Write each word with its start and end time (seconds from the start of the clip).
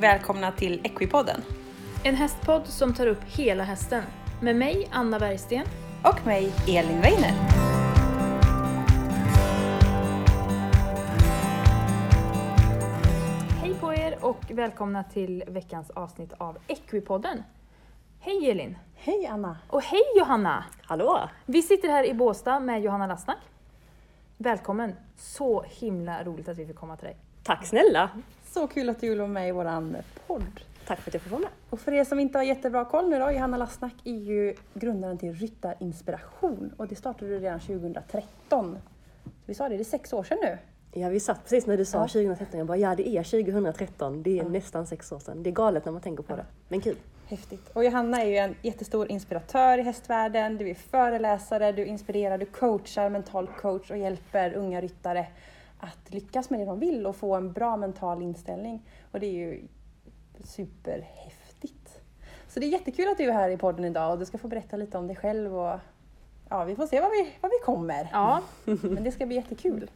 Välkomna 0.00 0.52
till 0.52 0.80
Equipodden. 0.84 1.42
En 2.04 2.14
hästpodd 2.14 2.66
som 2.66 2.94
tar 2.94 3.06
upp 3.06 3.24
hela 3.24 3.64
hästen. 3.64 4.02
Med 4.42 4.56
mig, 4.56 4.88
Anna 4.92 5.18
Bergsten. 5.18 5.66
Och 6.04 6.26
mig, 6.26 6.52
Elin 6.68 7.00
Weiner. 7.00 7.32
Hej 13.60 13.74
på 13.80 13.94
er 13.94 14.24
och 14.24 14.44
välkomna 14.48 15.04
till 15.04 15.44
veckans 15.46 15.90
avsnitt 15.90 16.32
av 16.38 16.58
Equipodden. 16.66 17.42
Hej 18.20 18.50
Elin! 18.50 18.78
Hej 18.94 19.26
Anna! 19.26 19.56
Och 19.68 19.82
hej 19.82 20.02
Johanna! 20.18 20.64
Hallå! 20.82 21.28
Vi 21.46 21.62
sitter 21.62 21.88
här 21.88 22.04
i 22.04 22.14
Båstad 22.14 22.60
med 22.60 22.82
Johanna 22.82 23.06
Lastnack. 23.06 23.38
Välkommen! 24.36 24.96
Så 25.16 25.62
himla 25.62 26.24
roligt 26.24 26.48
att 26.48 26.58
vi 26.58 26.66
fick 26.66 26.76
komma 26.76 26.96
till 26.96 27.06
dig. 27.06 27.16
Tack 27.42 27.66
snälla! 27.66 28.10
Så 28.50 28.66
kul 28.66 28.88
att 28.88 29.00
du 29.00 29.08
vill 29.08 29.18
vara 29.18 29.28
med 29.28 29.48
i 29.48 29.52
våran 29.52 29.96
podd. 30.26 30.60
Tack 30.86 31.00
för 31.00 31.10
att 31.10 31.14
jag 31.14 31.22
får 31.22 31.30
vara 31.30 31.40
med. 31.40 31.50
Och 31.70 31.80
för 31.80 31.92
er 31.92 32.04
som 32.04 32.20
inte 32.20 32.38
har 32.38 32.44
jättebra 32.44 32.84
koll 32.84 33.08
nu 33.08 33.18
då, 33.18 33.30
Johanna 33.30 33.56
Lastnack 33.56 33.94
är 34.04 34.14
ju 34.14 34.54
grundaren 34.74 35.18
till 35.18 35.32
Ryttarinspiration 35.34 36.74
och 36.76 36.88
det 36.88 36.94
startade 36.96 37.30
du 37.30 37.38
redan 37.38 37.60
2013. 37.60 38.78
Vi 39.46 39.54
sa 39.54 39.68
det, 39.68 39.76
det 39.76 39.82
är 39.82 39.84
sex 39.84 40.12
år 40.12 40.22
sedan 40.24 40.38
nu. 40.42 40.58
Ja, 41.00 41.08
vi 41.08 41.20
satt 41.20 41.42
precis 41.42 41.66
när 41.66 41.76
du 41.76 41.84
sa 41.84 41.98
Ja. 41.98 42.08
2013, 42.08 42.58
jag 42.58 42.66
bara 42.66 42.76
ja 42.78 42.94
det 42.94 43.08
är 43.08 43.22
2013, 43.22 44.22
det 44.22 44.38
är 44.38 44.44
nästan 44.44 44.86
sex 44.86 45.12
år 45.12 45.18
sedan. 45.18 45.42
Det 45.42 45.50
är 45.50 45.52
galet 45.52 45.84
när 45.84 45.92
man 45.92 46.02
tänker 46.02 46.22
på 46.22 46.36
det, 46.36 46.44
men 46.68 46.80
kul. 46.80 46.96
Häftigt. 47.26 47.70
Och 47.72 47.84
Johanna 47.84 48.22
är 48.22 48.26
ju 48.26 48.36
en 48.36 48.54
jättestor 48.62 49.10
inspiratör 49.10 49.78
i 49.78 49.82
hästvärlden. 49.82 50.56
Du 50.56 50.70
är 50.70 50.74
föreläsare, 50.74 51.72
du 51.72 51.84
inspirerar, 51.84 52.38
du 52.38 52.46
coachar, 52.46 53.08
mental 53.10 53.46
coach 53.46 53.90
och 53.90 53.96
hjälper 53.98 54.54
unga 54.54 54.80
ryttare 54.80 55.26
att 55.80 56.14
lyckas 56.14 56.50
med 56.50 56.60
det 56.60 56.66
de 56.66 56.80
vill 56.80 57.06
och 57.06 57.16
få 57.16 57.34
en 57.34 57.52
bra 57.52 57.76
mental 57.76 58.22
inställning. 58.22 58.82
Och 59.12 59.20
det 59.20 59.26
är 59.26 59.32
ju 59.32 59.68
superhäftigt. 60.44 62.00
Så 62.48 62.60
det 62.60 62.66
är 62.66 62.70
jättekul 62.70 63.08
att 63.08 63.18
du 63.18 63.24
är 63.24 63.32
här 63.32 63.50
i 63.50 63.56
podden 63.56 63.84
idag 63.84 64.12
och 64.12 64.18
du 64.18 64.24
ska 64.24 64.38
få 64.38 64.48
berätta 64.48 64.76
lite 64.76 64.98
om 64.98 65.06
dig 65.06 65.16
själv 65.16 65.58
och 65.58 65.78
ja, 66.48 66.64
vi 66.64 66.76
får 66.76 66.86
se 66.86 67.00
var 67.00 67.10
vi, 67.10 67.32
var 67.40 67.50
vi 67.50 67.64
kommer. 67.64 68.08
Ja, 68.12 68.42
Men 68.64 69.04
det 69.04 69.12
ska 69.12 69.26
bli 69.26 69.36
jättekul. 69.36 69.90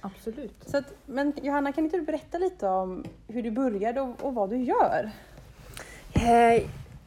absolut. 0.00 0.68
Så 0.68 0.76
att, 0.76 0.94
men 1.06 1.32
Johanna, 1.42 1.72
kan 1.72 1.84
inte 1.84 1.96
du 1.96 2.02
berätta 2.02 2.38
lite 2.38 2.68
om 2.68 3.04
hur 3.28 3.42
du 3.42 3.50
började 3.50 4.00
och, 4.00 4.22
och 4.22 4.34
vad 4.34 4.50
du 4.50 4.56
gör? 4.56 5.10
Eh, 6.14 6.62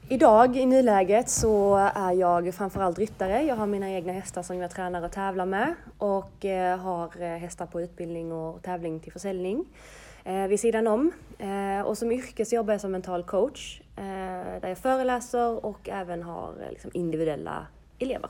idag 0.10 0.58
i 0.58 0.66
nuläget 0.66 1.30
så 1.30 1.76
är 1.76 2.12
jag 2.12 2.54
framförallt 2.54 3.00
ryttare. 3.00 3.44
Jag 3.44 3.56
har 3.56 3.68
mina 3.68 3.92
egna 3.92 4.14
hästar 4.14 4.44
som 4.44 4.58
jag 4.58 4.72
tränar 4.72 5.06
och 5.06 5.12
tävlar 5.12 5.46
med 5.46 5.76
och 5.98 6.46
eh, 6.46 6.78
har 6.78 7.22
eh, 7.22 7.38
hästar 7.38 7.66
på 7.66 7.82
utbildning 7.82 8.32
och 8.32 8.64
tävling 8.64 9.00
till 9.00 9.12
försäljning 9.12 9.66
eh, 10.24 10.48
vid 10.48 10.60
sidan 10.60 10.88
om. 10.88 11.12
Och 11.86 11.98
som 11.98 12.12
yrke 12.12 12.46
så 12.46 12.56
jobbar 12.56 12.74
jag 12.74 12.82
som 12.82 12.92
mental 12.92 13.24
coach 13.24 13.82
där 14.62 14.68
jag 14.68 14.78
föreläser 14.78 15.66
och 15.66 15.90
även 15.90 16.24
har 16.24 16.54
liksom 16.70 16.92
individuella 16.94 17.68
elever. 18.00 18.30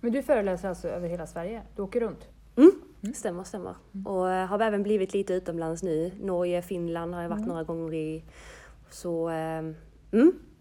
Men 0.00 0.12
du 0.12 0.22
föreläser 0.22 0.68
alltså 0.68 0.88
över 0.88 1.08
hela 1.08 1.26
Sverige? 1.26 1.62
Du 1.76 1.82
åker 1.82 2.00
runt? 2.00 2.28
Mm. 2.56 3.14
Stämmer, 3.14 3.44
stämmer. 3.44 3.74
Och 4.06 4.30
eh, 4.30 4.46
har 4.46 4.60
även 4.60 4.82
blivit 4.82 5.14
lite 5.14 5.34
utomlands 5.34 5.82
nu. 5.82 6.12
Norge, 6.20 6.62
Finland 6.62 7.14
har 7.14 7.22
jag 7.22 7.28
varit 7.28 7.46
några 7.46 7.62
gånger 7.62 7.94
i. 7.94 8.24
Så 8.90 9.28
mm, 9.28 9.74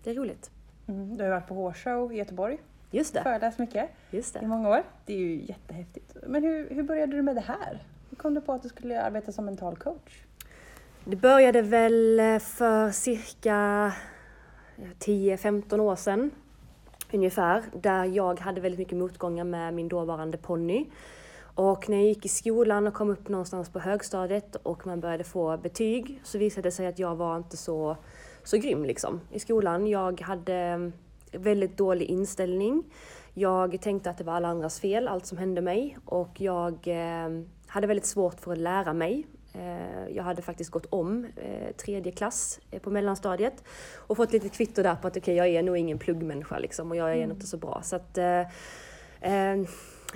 det 0.03 0.09
är 0.09 0.13
roligt. 0.15 0.51
Mm, 0.87 1.17
du 1.17 1.23
har 1.23 1.31
varit 1.31 1.47
på 1.47 1.53
Hårshow 1.53 2.13
i 2.13 2.17
Göteborg, 2.17 2.57
Just 2.91 3.13
det. 3.13 3.23
föreläst 3.23 3.59
mycket. 3.59 3.89
Just 4.11 4.35
i 4.35 4.39
det. 4.39 4.47
många 4.47 4.69
år. 4.69 4.83
Det 5.05 5.13
är 5.13 5.17
ju 5.17 5.45
jättehäftigt. 5.45 6.15
Men 6.27 6.43
hur, 6.43 6.69
hur 6.69 6.83
började 6.83 7.15
du 7.15 7.21
med 7.21 7.35
det 7.35 7.41
här? 7.41 7.83
Hur 8.09 8.17
kom 8.17 8.33
du 8.33 8.41
på 8.41 8.53
att 8.53 8.63
du 8.63 8.69
skulle 8.69 9.01
arbeta 9.01 9.31
som 9.31 9.45
mental 9.45 9.75
coach? 9.75 10.23
Det 11.05 11.15
började 11.15 11.61
väl 11.61 12.19
eh, 12.19 12.39
för 12.39 12.91
cirka 12.91 13.91
10-15 14.99 15.79
år 15.79 15.95
sedan 15.95 16.31
ungefär. 17.13 17.63
Där 17.73 18.05
jag 18.05 18.39
hade 18.39 18.61
väldigt 18.61 18.79
mycket 18.79 18.97
motgångar 18.97 19.43
med 19.43 19.73
min 19.73 19.87
dåvarande 19.87 20.37
ponny. 20.37 20.85
Och 21.55 21.89
när 21.89 21.97
jag 21.97 22.05
gick 22.05 22.25
i 22.25 22.29
skolan 22.29 22.87
och 22.87 22.93
kom 22.93 23.09
upp 23.09 23.29
någonstans 23.29 23.69
på 23.69 23.79
högstadiet 23.79 24.55
och 24.55 24.87
man 24.87 24.99
började 24.99 25.23
få 25.23 25.57
betyg 25.57 26.21
så 26.23 26.37
visade 26.37 26.67
det 26.67 26.71
sig 26.71 26.87
att 26.87 26.99
jag 26.99 27.15
var 27.15 27.37
inte 27.37 27.57
så, 27.57 27.97
så 28.49 28.57
grym 28.57 28.85
liksom 28.85 29.21
i 29.31 29.39
skolan. 29.39 29.87
Jag 29.87 30.21
hade 30.21 30.53
mm, 30.53 30.93
väldigt 31.31 31.77
dålig 31.77 32.05
inställning. 32.05 32.83
Jag 33.33 33.81
tänkte 33.81 34.09
att 34.09 34.17
det 34.17 34.23
var 34.23 34.33
alla 34.33 34.47
andras 34.47 34.79
fel, 34.79 35.07
allt 35.07 35.25
som 35.25 35.37
hände 35.37 35.61
mig. 35.61 35.97
Och 36.05 36.41
jag 36.41 36.73
eh, 36.87 37.29
hade 37.67 37.87
väldigt 37.87 38.05
svårt 38.05 38.39
för 38.39 38.51
att 38.51 38.57
lära 38.57 38.93
mig. 38.93 39.27
Eh, 39.53 40.15
jag 40.15 40.23
hade 40.23 40.41
faktiskt 40.41 40.71
gått 40.71 40.85
om 40.89 41.25
eh, 41.35 41.75
tredje 41.75 42.11
klass 42.11 42.59
eh, 42.71 42.81
på 42.81 42.89
mellanstadiet 42.89 43.63
och 43.95 44.17
fått 44.17 44.33
lite 44.33 44.49
kvitto 44.49 44.83
där 44.83 44.95
på 44.95 45.07
att 45.07 45.17
okej, 45.17 45.35
jag 45.35 45.47
är 45.47 45.63
nog 45.63 45.77
ingen 45.77 45.99
pluggmänniska 45.99 46.59
liksom 46.59 46.91
och 46.91 46.97
jag 46.97 47.13
är 47.13 47.27
nog 47.27 47.35
inte 47.35 47.47
så 47.47 47.57
bra. 47.57 47.81
Så 47.83 47.95
att, 47.95 48.17
eh, 48.17 48.39
eh, 49.21 49.59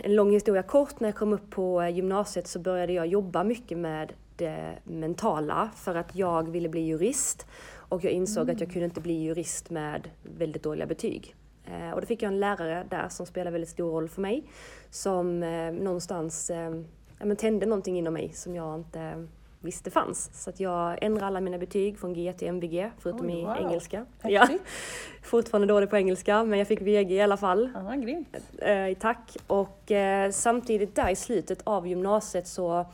en 0.03 0.15
lång 0.15 0.31
historia 0.31 0.63
kort, 0.63 0.99
när 0.99 1.07
jag 1.07 1.15
kom 1.15 1.33
upp 1.33 1.49
på 1.49 1.81
eh, 1.81 1.89
gymnasiet 1.89 2.47
så 2.47 2.59
började 2.59 2.93
jag 2.93 3.07
jobba 3.07 3.43
mycket 3.43 3.77
med 3.77 4.13
det 4.35 4.79
mentala 4.83 5.69
för 5.75 5.95
att 5.95 6.15
jag 6.15 6.49
ville 6.49 6.69
bli 6.69 6.81
jurist 6.81 7.47
och 7.93 8.03
jag 8.03 8.11
insåg 8.13 8.51
att 8.51 8.59
jag 8.59 8.71
kunde 8.71 8.85
inte 8.85 9.01
bli 9.01 9.13
jurist 9.13 9.69
med 9.69 10.09
väldigt 10.21 10.63
dåliga 10.63 10.85
betyg. 10.85 11.35
Eh, 11.65 11.91
och 11.91 12.01
då 12.01 12.07
fick 12.07 12.21
jag 12.21 12.27
en 12.27 12.39
lärare 12.39 12.85
där 12.89 13.09
som 13.09 13.25
spelade 13.25 13.51
väldigt 13.51 13.69
stor 13.69 13.91
roll 13.91 14.09
för 14.09 14.21
mig 14.21 14.43
som 14.89 15.43
eh, 15.43 15.71
någonstans 15.71 16.49
eh, 16.49 16.71
ja, 17.19 17.25
men 17.25 17.37
tände 17.37 17.65
någonting 17.65 17.97
inom 17.97 18.13
mig 18.13 18.31
som 18.33 18.55
jag 18.55 18.75
inte 18.75 19.27
visste 19.59 19.91
fanns. 19.91 20.43
Så 20.43 20.49
att 20.49 20.59
jag 20.59 21.03
ändrade 21.03 21.25
alla 21.25 21.41
mina 21.41 21.57
betyg 21.57 21.99
från 21.99 22.13
G 22.13 22.33
till 22.33 22.47
MVG, 22.47 22.91
förutom 22.99 23.29
i 23.29 23.45
wow. 23.45 23.57
engelska. 23.57 24.05
Häftigt. 24.21 24.61
Fortfarande 25.23 25.67
dålig 25.67 25.89
på 25.89 25.97
engelska, 25.97 26.43
men 26.43 26.59
jag 26.59 26.67
fick 26.67 26.81
VG 26.81 27.11
i 27.11 27.21
alla 27.21 27.37
fall. 27.37 27.69
Ja, 27.73 27.91
grymt. 27.91 28.37
Eh, 28.57 28.97
tack. 28.99 29.37
Och 29.47 29.91
eh, 29.91 30.31
samtidigt 30.31 30.95
där 30.95 31.09
i 31.09 31.15
slutet 31.15 31.61
av 31.63 31.87
gymnasiet 31.87 32.47
så 32.47 32.85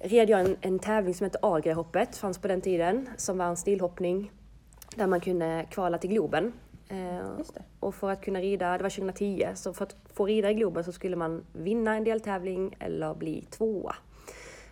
red 0.00 0.30
jag 0.30 0.40
en, 0.40 0.56
en 0.60 0.78
tävling 0.78 1.14
som 1.14 1.24
hette 1.24 1.38
Agrihoppet, 1.42 2.16
fanns 2.16 2.38
på 2.38 2.48
den 2.48 2.60
tiden, 2.60 3.08
som 3.16 3.38
var 3.38 3.46
en 3.46 3.56
stilhoppning 3.56 4.32
där 4.96 5.06
man 5.06 5.20
kunde 5.20 5.66
kvala 5.70 5.98
till 5.98 6.10
Globen. 6.10 6.52
Eh, 6.88 7.44
och 7.80 7.94
för 7.94 8.10
att 8.10 8.24
kunna 8.24 8.40
rida, 8.40 8.76
det 8.76 8.82
var 8.82 8.90
2010, 8.90 9.48
så 9.54 9.72
för 9.72 9.84
att 9.84 9.96
få 10.14 10.26
rida 10.26 10.50
i 10.50 10.54
Globen 10.54 10.84
så 10.84 10.92
skulle 10.92 11.16
man 11.16 11.44
vinna 11.52 11.96
en 11.96 12.04
deltävling 12.04 12.76
eller 12.78 13.14
bli 13.14 13.44
tvåa. 13.50 13.96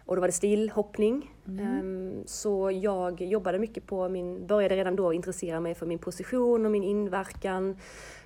Och 0.09 0.17
då 0.17 0.21
var 0.21 0.29
det 0.29 0.33
stilhoppning. 0.33 1.35
Ehm, 1.61 2.23
Så 2.27 2.71
jag 2.71 3.21
jobbade 3.21 3.59
mycket 3.59 3.87
på 3.87 4.09
min, 4.09 4.47
började 4.47 4.77
redan 4.77 4.97
då 4.97 5.13
intressera 5.13 5.61
mig 5.61 5.75
för 5.75 5.87
min 5.87 5.99
position 5.99 6.67
och 6.67 6.73
min 6.73 6.85
inverkan. 6.85 7.77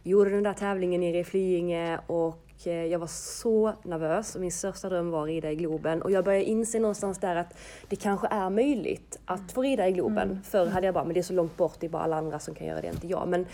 Gjorde 0.03 0.31
den 0.31 0.43
där 0.43 0.53
tävlingen 0.53 1.01
nere 1.01 1.19
i 1.19 1.25
Flyinge 1.25 1.99
och 2.07 2.67
eh, 2.67 2.85
jag 2.85 2.99
var 2.99 3.07
så 3.07 3.73
nervös 3.83 4.35
och 4.35 4.41
min 4.41 4.53
största 4.53 4.89
dröm 4.89 5.11
var 5.11 5.23
att 5.23 5.27
rida 5.29 5.51
i 5.51 5.57
Globen. 5.57 6.03
Och 6.03 6.11
jag 6.11 6.25
började 6.25 6.45
inse 6.45 6.79
någonstans 6.79 7.19
där 7.19 7.37
att 7.37 7.55
det 7.89 7.97
kanske 7.97 8.27
är 8.31 8.51
möjligt 8.51 9.19
att 9.25 9.53
få 9.53 9.63
rida 9.63 9.89
i 9.89 9.93
Globen. 9.93 10.41
Förr 10.45 10.67
hade 10.67 10.87
jag 10.87 10.95
bara, 10.95 11.05
men 11.05 11.15
det 11.15 11.21
är 11.21 11.23
så 11.23 11.33
långt 11.33 11.57
bort, 11.57 11.75
det 11.81 11.87
är 11.87 11.91
bara 11.91 12.03
alla 12.03 12.17
andra 12.17 12.39
som 12.39 12.55
kan 12.55 12.67
göra 12.67 12.81
det, 12.81 12.89
inte 12.89 13.07
jag. 13.07 13.29
Men 13.29 13.47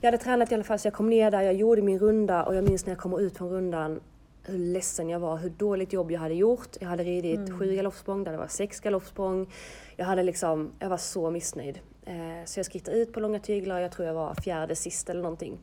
jag 0.00 0.06
hade 0.06 0.18
tränat 0.24 0.52
i 0.52 0.54
alla 0.54 0.64
fall 0.64 0.78
så 0.78 0.86
jag 0.86 0.94
kom 0.94 1.10
ner 1.10 1.30
där, 1.30 1.42
jag 1.42 1.54
gjorde 1.54 1.82
min 1.82 1.98
runda 1.98 2.44
och 2.44 2.54
jag 2.54 2.64
minns 2.64 2.86
när 2.86 2.92
jag 2.92 3.00
kom 3.00 3.18
ut 3.18 3.36
från 3.38 3.48
rundan 3.50 4.00
hur 4.48 4.58
ledsen 4.58 5.08
jag 5.08 5.20
var, 5.20 5.36
hur 5.36 5.50
dåligt 5.50 5.92
jobb 5.92 6.10
jag 6.10 6.20
hade 6.20 6.34
gjort. 6.34 6.76
Jag 6.80 6.88
hade 6.88 7.04
ridit 7.04 7.58
sju 7.58 7.76
galoppsprång 7.76 8.24
där 8.24 8.32
det 8.32 8.38
var 8.38 8.48
sex 8.48 8.80
galoppsprång. 8.80 9.52
Jag 9.96 10.06
hade 10.06 10.22
liksom, 10.22 10.72
jag 10.78 10.88
var 10.88 10.96
så 10.96 11.30
missnöjd. 11.30 11.80
Eh, 12.06 12.44
så 12.44 12.58
jag 12.58 12.66
skrittade 12.66 12.96
ut 12.96 13.12
på 13.12 13.20
långa 13.20 13.38
tyglar, 13.38 13.80
jag 13.80 13.92
tror 13.92 14.06
jag 14.06 14.14
var 14.14 14.34
fjärde 14.34 14.76
sist 14.76 15.10
eller 15.10 15.22
någonting. 15.22 15.58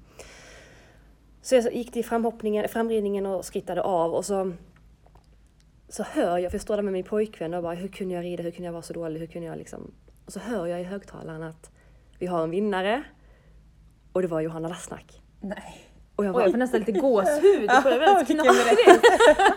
Så 1.41 1.55
jag 1.55 1.73
gick 1.73 1.91
till 1.91 2.05
framhoppningen, 2.05 2.69
framridningen 2.69 3.25
och 3.25 3.45
skrittade 3.45 3.81
av 3.81 4.13
och 4.13 4.25
så 4.25 4.53
så 5.93 6.03
hör 6.03 6.37
jag, 6.37 6.51
för 6.51 6.55
jag 6.55 6.61
står 6.61 6.75
där 6.75 6.83
med 6.83 6.93
min 6.93 7.03
pojkvän 7.03 7.53
och 7.53 7.63
bara 7.63 7.73
hur 7.73 7.87
kunde 7.87 8.13
jag 8.13 8.23
rida, 8.23 8.43
hur 8.43 8.51
kunde 8.51 8.65
jag 8.65 8.71
vara 8.71 8.81
så 8.81 8.93
dålig, 8.93 9.19
hur 9.19 9.27
kunde 9.27 9.47
jag 9.47 9.57
liksom... 9.57 9.91
Och 10.25 10.33
så 10.33 10.39
hör 10.39 10.67
jag 10.67 10.81
i 10.81 10.83
högtalaren 10.83 11.43
att 11.43 11.71
vi 12.19 12.25
har 12.25 12.43
en 12.43 12.49
vinnare 12.49 13.03
och 14.13 14.21
det 14.21 14.27
var 14.27 14.41
Johanna 14.41 14.67
Lastnack. 14.67 15.21
Nej. 15.41 15.92
Och 16.15 16.25
jag 16.25 16.33
bara, 16.33 16.43
jag 16.43 16.51
får 16.51 16.57
nästan 16.57 16.79
lite 16.79 16.91
gåshud. 16.91 17.69
Det 17.69 17.81
börjar 17.83 17.99
väldigt 17.99 18.29
Vilken 18.29 18.45
knaprigt. 18.45 19.05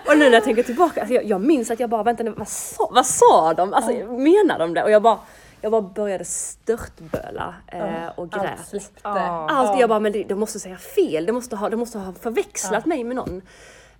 Och 0.08 0.18
nu 0.18 0.24
när 0.24 0.32
jag 0.32 0.44
tänker 0.44 0.62
tillbaka, 0.62 1.00
alltså 1.00 1.14
jag, 1.14 1.24
jag 1.24 1.40
minns 1.40 1.70
att 1.70 1.80
jag 1.80 1.90
bara, 1.90 2.02
vänta 2.02 2.22
nu, 2.22 2.30
vad 2.30 2.48
sa, 2.48 2.90
vad 2.92 3.06
sa 3.06 3.54
de? 3.54 3.74
Alltså 3.74 3.92
menar 4.04 4.58
de 4.58 4.74
det? 4.74 4.82
Och 4.82 4.90
jag 4.90 5.02
bara, 5.02 5.18
jag 5.60 5.72
bara 5.72 5.82
började 5.82 6.24
störtböla 6.24 7.54
eh, 7.66 8.08
och 8.16 8.30
grät. 8.30 8.50
Allt 8.58 8.68
släppte. 8.68 9.08
Allt, 9.08 9.80
jag 9.80 9.88
bara, 9.88 10.00
men 10.00 10.12
det, 10.12 10.24
de 10.24 10.34
måste 10.34 10.60
säga 10.60 10.76
fel, 10.76 11.26
de 11.26 11.32
måste 11.32 11.56
ha, 11.56 11.68
de 11.68 11.76
måste 11.76 11.98
ha 11.98 12.12
förväxlat 12.12 12.86
mig 12.86 13.04
med 13.04 13.16
någon. 13.16 13.42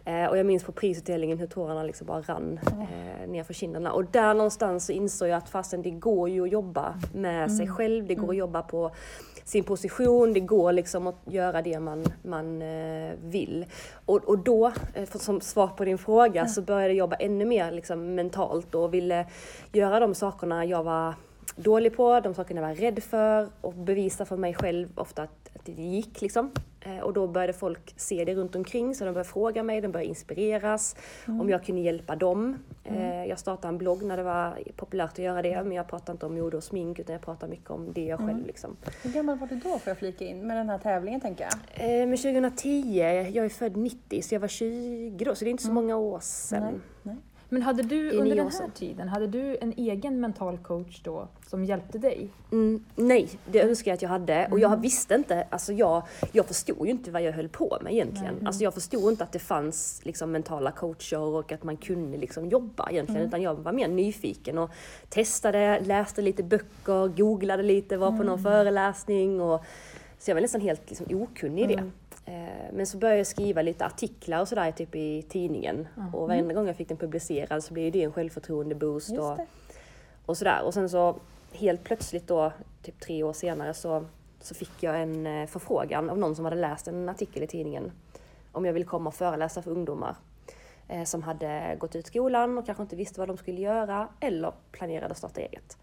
Eh, 0.07 0.27
och 0.27 0.39
jag 0.39 0.47
minns 0.47 0.65
på 0.65 0.73
prisutdelningen 0.73 1.39
hur 1.39 1.47
tårarna 1.47 1.83
liksom 1.83 2.07
bara 2.07 2.21
rann 2.21 2.61
eh, 2.65 3.29
ner 3.29 3.43
för 3.43 3.55
kinderna. 3.55 3.93
Och 3.93 4.05
där 4.05 4.35
någonstans 4.35 4.87
så 4.87 4.93
insåg 4.93 5.29
jag 5.29 5.37
att 5.37 5.49
fastän 5.49 5.83
det 5.83 5.91
går 5.91 6.29
ju 6.29 6.43
att 6.43 6.51
jobba 6.51 6.95
med 7.15 7.53
sig 7.53 7.69
själv, 7.69 8.07
det 8.07 8.15
går 8.15 8.31
att 8.31 8.37
jobba 8.37 8.63
på 8.63 8.91
sin 9.45 9.65
position, 9.65 10.33
det 10.33 10.41
går 10.41 10.73
liksom 10.73 11.07
att 11.07 11.21
göra 11.25 11.63
det 11.63 11.81
man, 11.81 12.05
man 12.23 12.63
eh, 12.63 13.13
vill. 13.23 13.67
Och, 14.07 14.25
och 14.25 14.39
då, 14.39 14.73
eh, 14.95 15.09
som 15.09 15.41
svar 15.41 15.69
på 15.69 15.85
din 15.85 15.99
fråga, 15.99 16.47
så 16.47 16.63
började 16.63 16.89
jag 16.89 16.97
jobba 16.97 17.17
ännu 17.17 17.45
mer 17.45 17.73
liksom, 17.73 18.15
mentalt 18.15 18.75
och 18.75 18.95
ville 18.95 19.27
göra 19.73 20.01
de 20.01 20.15
sakerna 20.15 20.65
jag 20.65 20.83
var 20.83 21.15
dålig 21.57 21.97
på, 21.97 22.21
de 22.21 22.35
sakerna 22.35 22.61
jag 22.61 22.69
var 22.69 22.75
rädd 22.75 23.03
för 23.03 23.49
och 23.61 23.75
bevisa 23.75 24.25
för 24.25 24.37
mig 24.37 24.55
själv 24.55 24.89
ofta 24.95 25.23
att, 25.23 25.51
att 25.55 25.65
det 25.65 25.73
gick 25.73 26.21
liksom. 26.21 26.51
Eh, 26.87 26.99
och 27.01 27.13
då 27.13 27.27
började 27.27 27.53
folk 27.53 27.95
se 27.97 28.25
det 28.25 28.35
runt 28.35 28.57
omkring 28.57 28.95
så 28.95 29.05
de 29.05 29.11
började 29.13 29.29
fråga 29.31 29.63
mig, 29.63 29.81
de 29.81 29.89
började 29.89 30.09
inspireras 30.09 30.97
om 31.27 31.51
jag 31.51 31.65
kunde 31.65 31.81
hjälpa 31.81 32.17
dem. 32.17 32.59
Eh, 32.85 33.25
Jag 33.25 33.39
startade 33.39 33.69
en 33.69 33.79
blogg 33.79 34.03
när 34.03 34.17
det 34.17 34.23
var 34.23 34.59
populärt 34.77 35.11
att 35.13 35.19
göra 35.19 35.43
det 35.43 35.63
men 35.63 35.73
jag 35.73 35.89
pratade 35.89 36.13
inte 36.13 36.27
om 36.27 36.35
mode 36.35 36.57
och 36.57 36.65
smink 36.65 36.99
utan 36.99 37.13
jag 37.13 37.23
pratade 37.23 37.51
mycket 37.51 37.71
om 37.71 37.93
det 37.93 38.05
jag 38.05 38.19
själv 38.19 38.47
liksom. 38.47 38.77
Hur 39.03 39.11
gammal 39.13 39.39
var 39.39 39.47
du 39.47 39.55
då 39.57 39.69
får 39.79 39.91
jag 39.91 39.99
flika 39.99 40.25
in 40.25 40.47
med 40.47 40.57
den 40.57 40.69
här 40.69 40.79
tävlingen 40.79 41.21
tänker 41.21 41.45
jag? 41.45 41.91
Eh, 42.03 42.07
Men 42.07 42.17
2010, 42.19 42.99
jag 43.33 43.45
är 43.45 43.49
född 43.49 43.77
90 43.77 44.23
så 44.23 44.35
jag 44.35 44.41
var 44.41 44.49
20 44.49 45.25
då 45.25 45.35
så 45.35 45.45
det 45.45 45.49
är 45.49 45.53
inte 45.53 45.63
så 45.63 45.73
många 45.73 45.97
år 45.97 46.21
sedan. 46.21 46.63
Nej. 46.63 46.81
Nej. 47.03 47.17
Men 47.49 47.63
hade 47.63 47.83
du 47.83 48.11
under 48.11 48.37
den 48.37 48.51
här 48.51 48.71
tiden, 48.75 49.09
hade 49.09 49.27
du 49.27 49.57
en 49.61 49.73
egen 49.77 50.21
mental 50.21 50.59
coach 50.59 51.01
då 51.03 51.29
som 51.47 51.65
hjälpte 51.65 51.99
dig? 51.99 52.29
Mm, 52.53 52.85
nej, 52.97 53.29
det 53.51 53.63
önskar 53.63 53.91
jag 53.91 53.95
att 53.95 54.03
jag 54.03 54.09
hade. 54.09 54.49
Och 54.51 54.59
jag 54.59 54.81
visste 54.81 55.15
inte, 55.15 55.47
alltså 55.51 55.73
jag, 55.73 56.03
jag 56.33 56.47
förstod 56.47 56.87
ju 56.87 56.91
inte 56.91 57.11
vad 57.11 57.23
jag 57.23 57.33
höll 57.33 57.49
på 57.49 57.79
med 57.83 57.93
egentligen. 57.93 58.47
Alltså 58.47 58.63
jag 58.63 58.75
förstod 58.75 59.11
inte 59.13 59.25
att 59.25 59.33
det 59.33 59.39
fanns 59.39 60.01
liksom 60.05 60.33
mentala 60.33 60.71
coacher 60.71 61.19
och 61.19 61.53
att 61.53 61.65
man 61.65 61.77
kunde 61.77 62.19
liksom 62.19 62.49
jobba 62.49 62.91
egentligen. 62.91 63.23
Utan 63.29 63.43
jag 63.43 63.55
var 63.55 63.73
mer 63.73 63.89
nyfiken 63.89 64.59
och 64.59 64.71
testade, 65.09 65.81
läste 65.81 66.23
lite 66.23 66.43
böcker, 66.43 67.09
googlade 67.17 67.63
lite, 67.63 67.97
var 67.97 68.11
på 68.11 68.23
någon 68.23 68.43
föreläsning. 68.43 69.41
Och, 69.41 69.65
så 70.19 70.31
jag 70.31 70.35
var 70.35 70.43
nästan 70.43 70.61
helt 70.61 70.91
liksom 70.91 71.07
okunnig 71.23 71.71
i 71.71 71.75
det. 71.75 71.91
Eh, 72.27 72.73
Men 72.73 72.87
så 72.87 72.99
började 72.99 73.19
jag 73.19 73.27
skriva 73.27 73.63
lite 73.63 73.87
artiklar 73.87 74.41
och 74.41 74.49
sådär 74.49 74.73
typ 74.73 74.95
i 74.95 75.23
tidningen. 75.23 75.89
Och 76.13 76.29
varenda 76.29 76.55
gång 76.55 76.67
jag 76.67 76.77
fick 76.77 76.89
den 76.89 76.97
publicerad 76.97 77.65
så 77.65 77.75
blev 77.75 77.93
det 77.93 78.03
en 78.03 78.13
självförtroende-boost. 78.13 79.19
Och, 79.19 79.39
och 80.27 80.37
sådär. 80.39 80.63
Och 80.65 80.75
sen 80.75 80.89
så 80.91 81.17
helt 81.53 81.85
plötsligt 81.85 82.27
då, 82.27 82.53
typ 82.83 83.01
tre 83.01 83.23
år 83.23 83.33
senare, 83.33 83.75
så, 83.75 84.05
så 84.41 84.55
fick 84.55 84.83
jag 84.83 85.03
en 85.03 85.27
eh, 85.27 85.47
förfrågan 85.47 86.11
av 86.11 86.19
någon 86.19 86.37
som 86.37 86.45
hade 86.45 86.57
läst 86.57 86.89
en 86.89 87.09
artikel 87.09 87.43
i 87.43 87.47
tidningen 87.47 87.93
om 88.53 88.65
jag 88.65 88.73
ville 88.73 88.87
komma 88.87 89.09
och 89.09 89.15
föreläsa 89.15 89.63
för 89.63 89.71
ungdomar 89.71 90.17
eh, 90.89 91.05
som 91.05 91.23
hade 91.23 91.77
gått 91.79 91.97
ut 91.97 92.07
skolan 92.07 92.59
och 92.59 92.67
kanske 92.67 92.83
inte 92.83 92.97
visste 92.97 93.21
vad 93.21 93.29
de 93.29 93.37
skulle 93.37 93.61
göra 93.61 94.09
eller 94.21 94.53
planerade 94.73 95.11
att 95.13 95.19
starta 95.19 95.41
eget. 95.41 95.79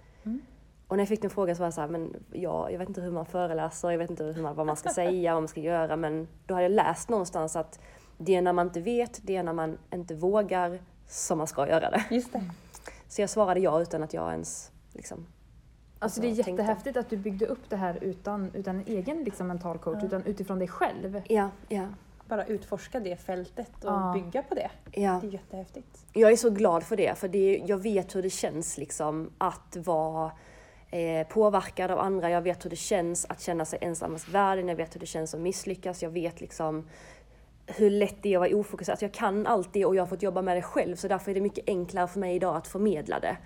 Och 0.93 0.97
när 0.97 1.01
jag 1.01 1.09
fick 1.09 1.21
den 1.21 1.29
frågan 1.29 1.55
så 1.55 1.59
var 1.59 1.65
jag 1.67 1.73
såhär, 1.73 1.87
men 1.87 2.15
ja, 2.31 2.69
jag 2.71 2.79
vet 2.79 2.87
inte 2.87 3.01
hur 3.01 3.11
man 3.11 3.25
föreläser, 3.25 3.91
jag 3.91 3.97
vet 3.97 4.09
inte 4.09 4.23
hur 4.23 4.41
man, 4.43 4.55
vad 4.55 4.65
man 4.65 4.75
ska 4.75 4.89
säga, 4.93 5.33
vad 5.33 5.41
man 5.43 5.47
ska 5.47 5.59
göra, 5.59 5.95
men 5.95 6.27
då 6.45 6.53
hade 6.53 6.63
jag 6.65 6.71
läst 6.71 7.09
någonstans 7.09 7.55
att 7.55 7.79
det 8.17 8.35
är 8.35 8.41
när 8.41 8.53
man 8.53 8.67
inte 8.67 8.81
vet, 8.81 9.19
det 9.23 9.35
är 9.35 9.43
när 9.43 9.53
man 9.53 9.77
inte 9.93 10.15
vågar 10.15 10.79
som 11.07 11.37
man 11.37 11.47
ska 11.47 11.67
göra 11.67 11.89
det. 11.89 12.03
Just 12.11 12.33
det. 12.33 12.43
Så 13.07 13.21
jag 13.21 13.29
svarade 13.29 13.59
ja 13.59 13.81
utan 13.81 14.03
att 14.03 14.13
jag 14.13 14.31
ens 14.31 14.71
liksom... 14.91 15.25
Alltså 15.99 16.21
det 16.21 16.27
är 16.27 16.29
Alltså, 16.29 16.43
tänkte- 16.43 16.61
jättehäftigt 16.63 16.97
att 16.97 17.09
du 17.09 17.17
byggde 17.17 17.45
upp 17.45 17.69
det 17.69 17.75
här 17.75 17.97
utan, 18.03 18.51
utan 18.53 18.75
en 18.75 18.83
egen 18.87 19.23
liksom, 19.23 19.47
mental 19.47 19.77
coach, 19.77 20.03
utan 20.03 20.23
utifrån 20.23 20.59
dig 20.59 20.67
själv. 20.67 21.21
Ja, 21.27 21.49
ja, 21.69 21.87
Bara 22.27 22.45
utforska 22.45 22.99
det 22.99 23.15
fältet 23.15 23.83
och 23.83 23.91
Ja. 23.91 24.11
bygga 24.15 24.43
på 24.43 24.55
det. 24.55 24.69
ja. 24.91 25.19
Det 25.21 25.27
är 25.27 25.31
jättehäftigt. 25.31 26.05
Jag 26.13 26.31
är 26.31 26.35
så 26.37 26.49
glad 26.49 26.83
för 26.83 26.95
det, 26.97 27.17
för 27.17 27.27
det, 27.27 27.63
jag 27.67 27.77
vet 27.77 28.15
hur 28.15 28.21
det 28.23 28.29
känns 28.29 28.77
liksom 28.77 29.29
att 29.37 29.77
vara 29.85 30.31
eh, 30.93 31.27
påverkad 31.27 31.91
av 31.91 31.99
andra. 31.99 32.29
Jag 32.29 32.41
vet 32.41 32.65
hur 32.65 32.69
det 32.69 32.75
känns 32.75 33.25
att 33.29 33.41
känna 33.41 33.65
sig 33.65 33.79
ensammast 33.81 34.29
världen. 34.29 34.67
Jag 34.67 34.75
vet 34.75 34.95
hur 34.95 34.99
det 34.99 35.05
känns 35.05 35.33
att 35.33 35.39
misslyckas. 35.41 36.03
Jag 36.03 36.09
vet 36.09 36.41
liksom 36.41 36.87
hur 37.67 37.89
lätt 37.89 38.15
det 38.21 38.33
är 38.33 38.37
att 38.37 38.51
vara 38.51 38.59
ofokuserad. 38.59 38.93
Alltså 38.93 39.05
jag 39.05 39.13
kan 39.13 39.47
allt 39.47 39.73
det 39.73 39.85
och 39.85 39.95
jag 39.95 40.01
har 40.01 40.07
fått 40.07 40.21
jobba 40.23 40.41
med 40.41 40.57
det 40.57 40.61
själv 40.61 40.95
så 40.95 41.07
därför 41.07 41.31
är 41.31 41.35
det 41.35 41.41
mycket 41.41 41.63
enklare 41.69 42.07
för 42.07 42.19
mig 42.19 42.35
idag 42.35 42.55
att 42.55 42.67
förmedla 42.67 43.19
det. 43.19 43.37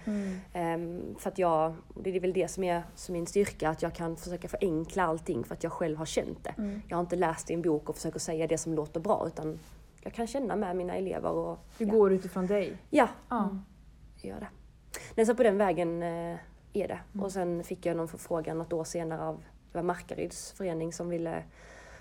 Ehm, 0.54 1.16
för 1.20 1.30
att 1.30 1.38
jag, 1.38 1.74
det 2.04 2.16
är 2.16 2.20
väl 2.20 2.34
det 2.34 2.48
som 2.48 2.64
är 2.64 2.84
som 2.96 3.14
min 3.14 3.26
styrka, 3.28 3.70
att 3.70 3.82
jag 3.82 3.94
kan 3.94 4.18
försöka 4.18 4.48
förenkla 4.48 5.04
allting 5.04 5.44
för 5.44 5.54
att 5.56 5.64
jag 5.64 5.72
själv 5.72 5.98
har 5.98 6.06
känt 6.06 6.44
det. 6.44 6.54
Jag 6.90 6.98
har 6.98 7.02
inte 7.02 7.16
läst 7.16 7.50
i 7.52 7.54
en 7.54 7.62
bok 7.62 7.90
och 7.90 7.96
försöker 7.96 8.20
säga 8.20 8.48
det 8.48 8.58
som 8.58 8.74
låter 8.74 9.00
bra 9.00 9.24
utan 9.28 9.60
jag 10.04 10.14
kan 10.14 10.28
känna 10.28 10.56
med 10.56 10.76
mina 10.76 10.96
elever 10.96 11.30
och 11.32 11.58
Du 11.78 11.86
ja. 11.86 11.92
går 11.92 12.14
utifrån 12.14 12.48
dig. 12.48 12.78
Ja, 12.90 13.08
Ja. 13.30 13.58
gör 14.22 14.40
det. 14.40 14.48
Nej, 15.16 15.26
så 15.26 15.36
på 15.36 15.44
den 15.44 15.58
vägen 15.58 16.04
eh, 16.04 16.38
är 16.84 16.88
det. 16.88 17.00
Och 17.22 17.32
sen 17.32 17.64
fick 17.64 17.86
jag 17.86 17.98
någon 17.98 18.08
förfrågan 18.08 18.58
något 18.58 18.74
år 18.74 18.84
senare 18.84 19.22
av 19.22 19.44
det 19.72 19.78
var 19.78 19.84
Markaryds 19.84 20.52
förening 20.52 20.94
som 20.94 21.10
ville 21.10 21.44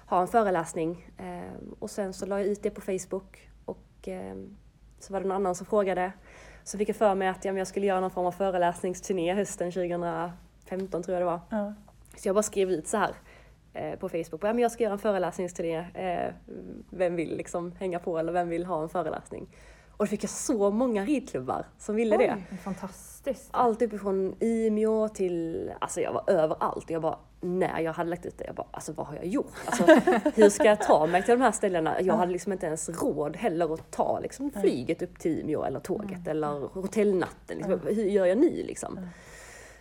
ha 0.06 0.20
en 0.20 0.28
föreläsning. 0.28 1.12
Eh, 1.18 1.74
och 1.78 1.90
sen 1.90 2.12
så 2.12 2.26
la 2.26 2.38
jag 2.38 2.48
ut 2.48 2.62
det 2.62 2.70
på 2.70 2.80
Facebook 2.80 3.50
och 3.64 4.08
eh, 4.08 4.34
så 4.98 5.12
var 5.12 5.20
det 5.20 5.26
någon 5.26 5.36
annan 5.36 5.54
som 5.54 5.66
frågade. 5.66 6.12
Så 6.64 6.78
fick 6.78 6.88
jag 6.88 6.96
för 6.96 7.14
mig 7.14 7.28
att 7.28 7.44
ja, 7.44 7.52
jag 7.52 7.66
skulle 7.66 7.86
göra 7.86 8.00
någon 8.00 8.10
form 8.10 8.26
av 8.26 8.32
föreläsningsturné 8.32 9.34
hösten 9.34 9.72
2015 9.72 11.02
tror 11.02 11.14
jag 11.14 11.20
det 11.20 11.24
var. 11.24 11.40
Ja. 11.50 11.74
Så 12.16 12.28
jag 12.28 12.34
bara 12.34 12.42
skrev 12.42 12.70
ut 12.70 12.86
så 12.86 12.96
här 12.96 13.14
eh, 13.72 13.98
på 13.98 14.08
Facebook. 14.08 14.44
Ja, 14.44 14.52
men 14.52 14.58
jag 14.58 14.72
ska 14.72 14.82
göra 14.82 14.92
en 14.92 14.98
föreläsningsturné. 14.98 15.76
Eh, 15.94 16.34
vem 16.90 17.16
vill 17.16 17.36
liksom 17.36 17.72
hänga 17.72 17.98
på 17.98 18.18
eller 18.18 18.32
vem 18.32 18.48
vill 18.48 18.66
ha 18.66 18.82
en 18.82 18.88
föreläsning? 18.88 19.48
Och 19.96 20.04
då 20.04 20.06
fick 20.06 20.24
jag 20.24 20.30
så 20.30 20.70
många 20.70 21.04
ridklubbar 21.04 21.66
som 21.78 21.96
ville 21.96 22.16
det. 22.16 22.36
Oj, 22.50 22.58
fantastiskt. 22.58 23.48
Allt 23.50 23.82
uppifrån 23.82 24.34
Umeå 24.40 25.08
till, 25.08 25.70
alltså 25.78 26.00
jag 26.00 26.12
var 26.12 26.22
överallt. 26.26 26.90
Jag 26.90 27.02
bara, 27.02 27.18
när 27.40 27.80
jag 27.80 27.92
hade 27.92 28.10
lagt 28.10 28.26
ut 28.26 28.38
det, 28.38 28.44
jag 28.46 28.54
bara, 28.54 28.66
alltså 28.70 28.92
vad 28.92 29.06
har 29.06 29.14
jag 29.14 29.26
gjort? 29.26 29.52
Alltså, 29.66 29.84
hur 30.34 30.48
ska 30.50 30.64
jag 30.64 30.82
ta 30.82 31.06
mig 31.06 31.22
till 31.22 31.34
de 31.38 31.40
här 31.40 31.52
ställena? 31.52 32.00
Jag 32.00 32.14
hade 32.14 32.32
liksom 32.32 32.52
inte 32.52 32.66
ens 32.66 32.88
råd 32.88 33.36
heller 33.36 33.74
att 33.74 33.90
ta 33.90 34.20
liksom, 34.20 34.50
flyget 34.50 35.02
upp 35.02 35.18
till 35.18 35.40
Umeå 35.40 35.64
eller 35.64 35.80
tåget 35.80 36.26
eller 36.28 36.68
hotellnatten. 36.72 37.56
Liksom. 37.56 37.80
Hur 37.84 38.04
gör 38.04 38.26
jag 38.26 38.38
nu 38.38 38.62
liksom? 38.66 38.98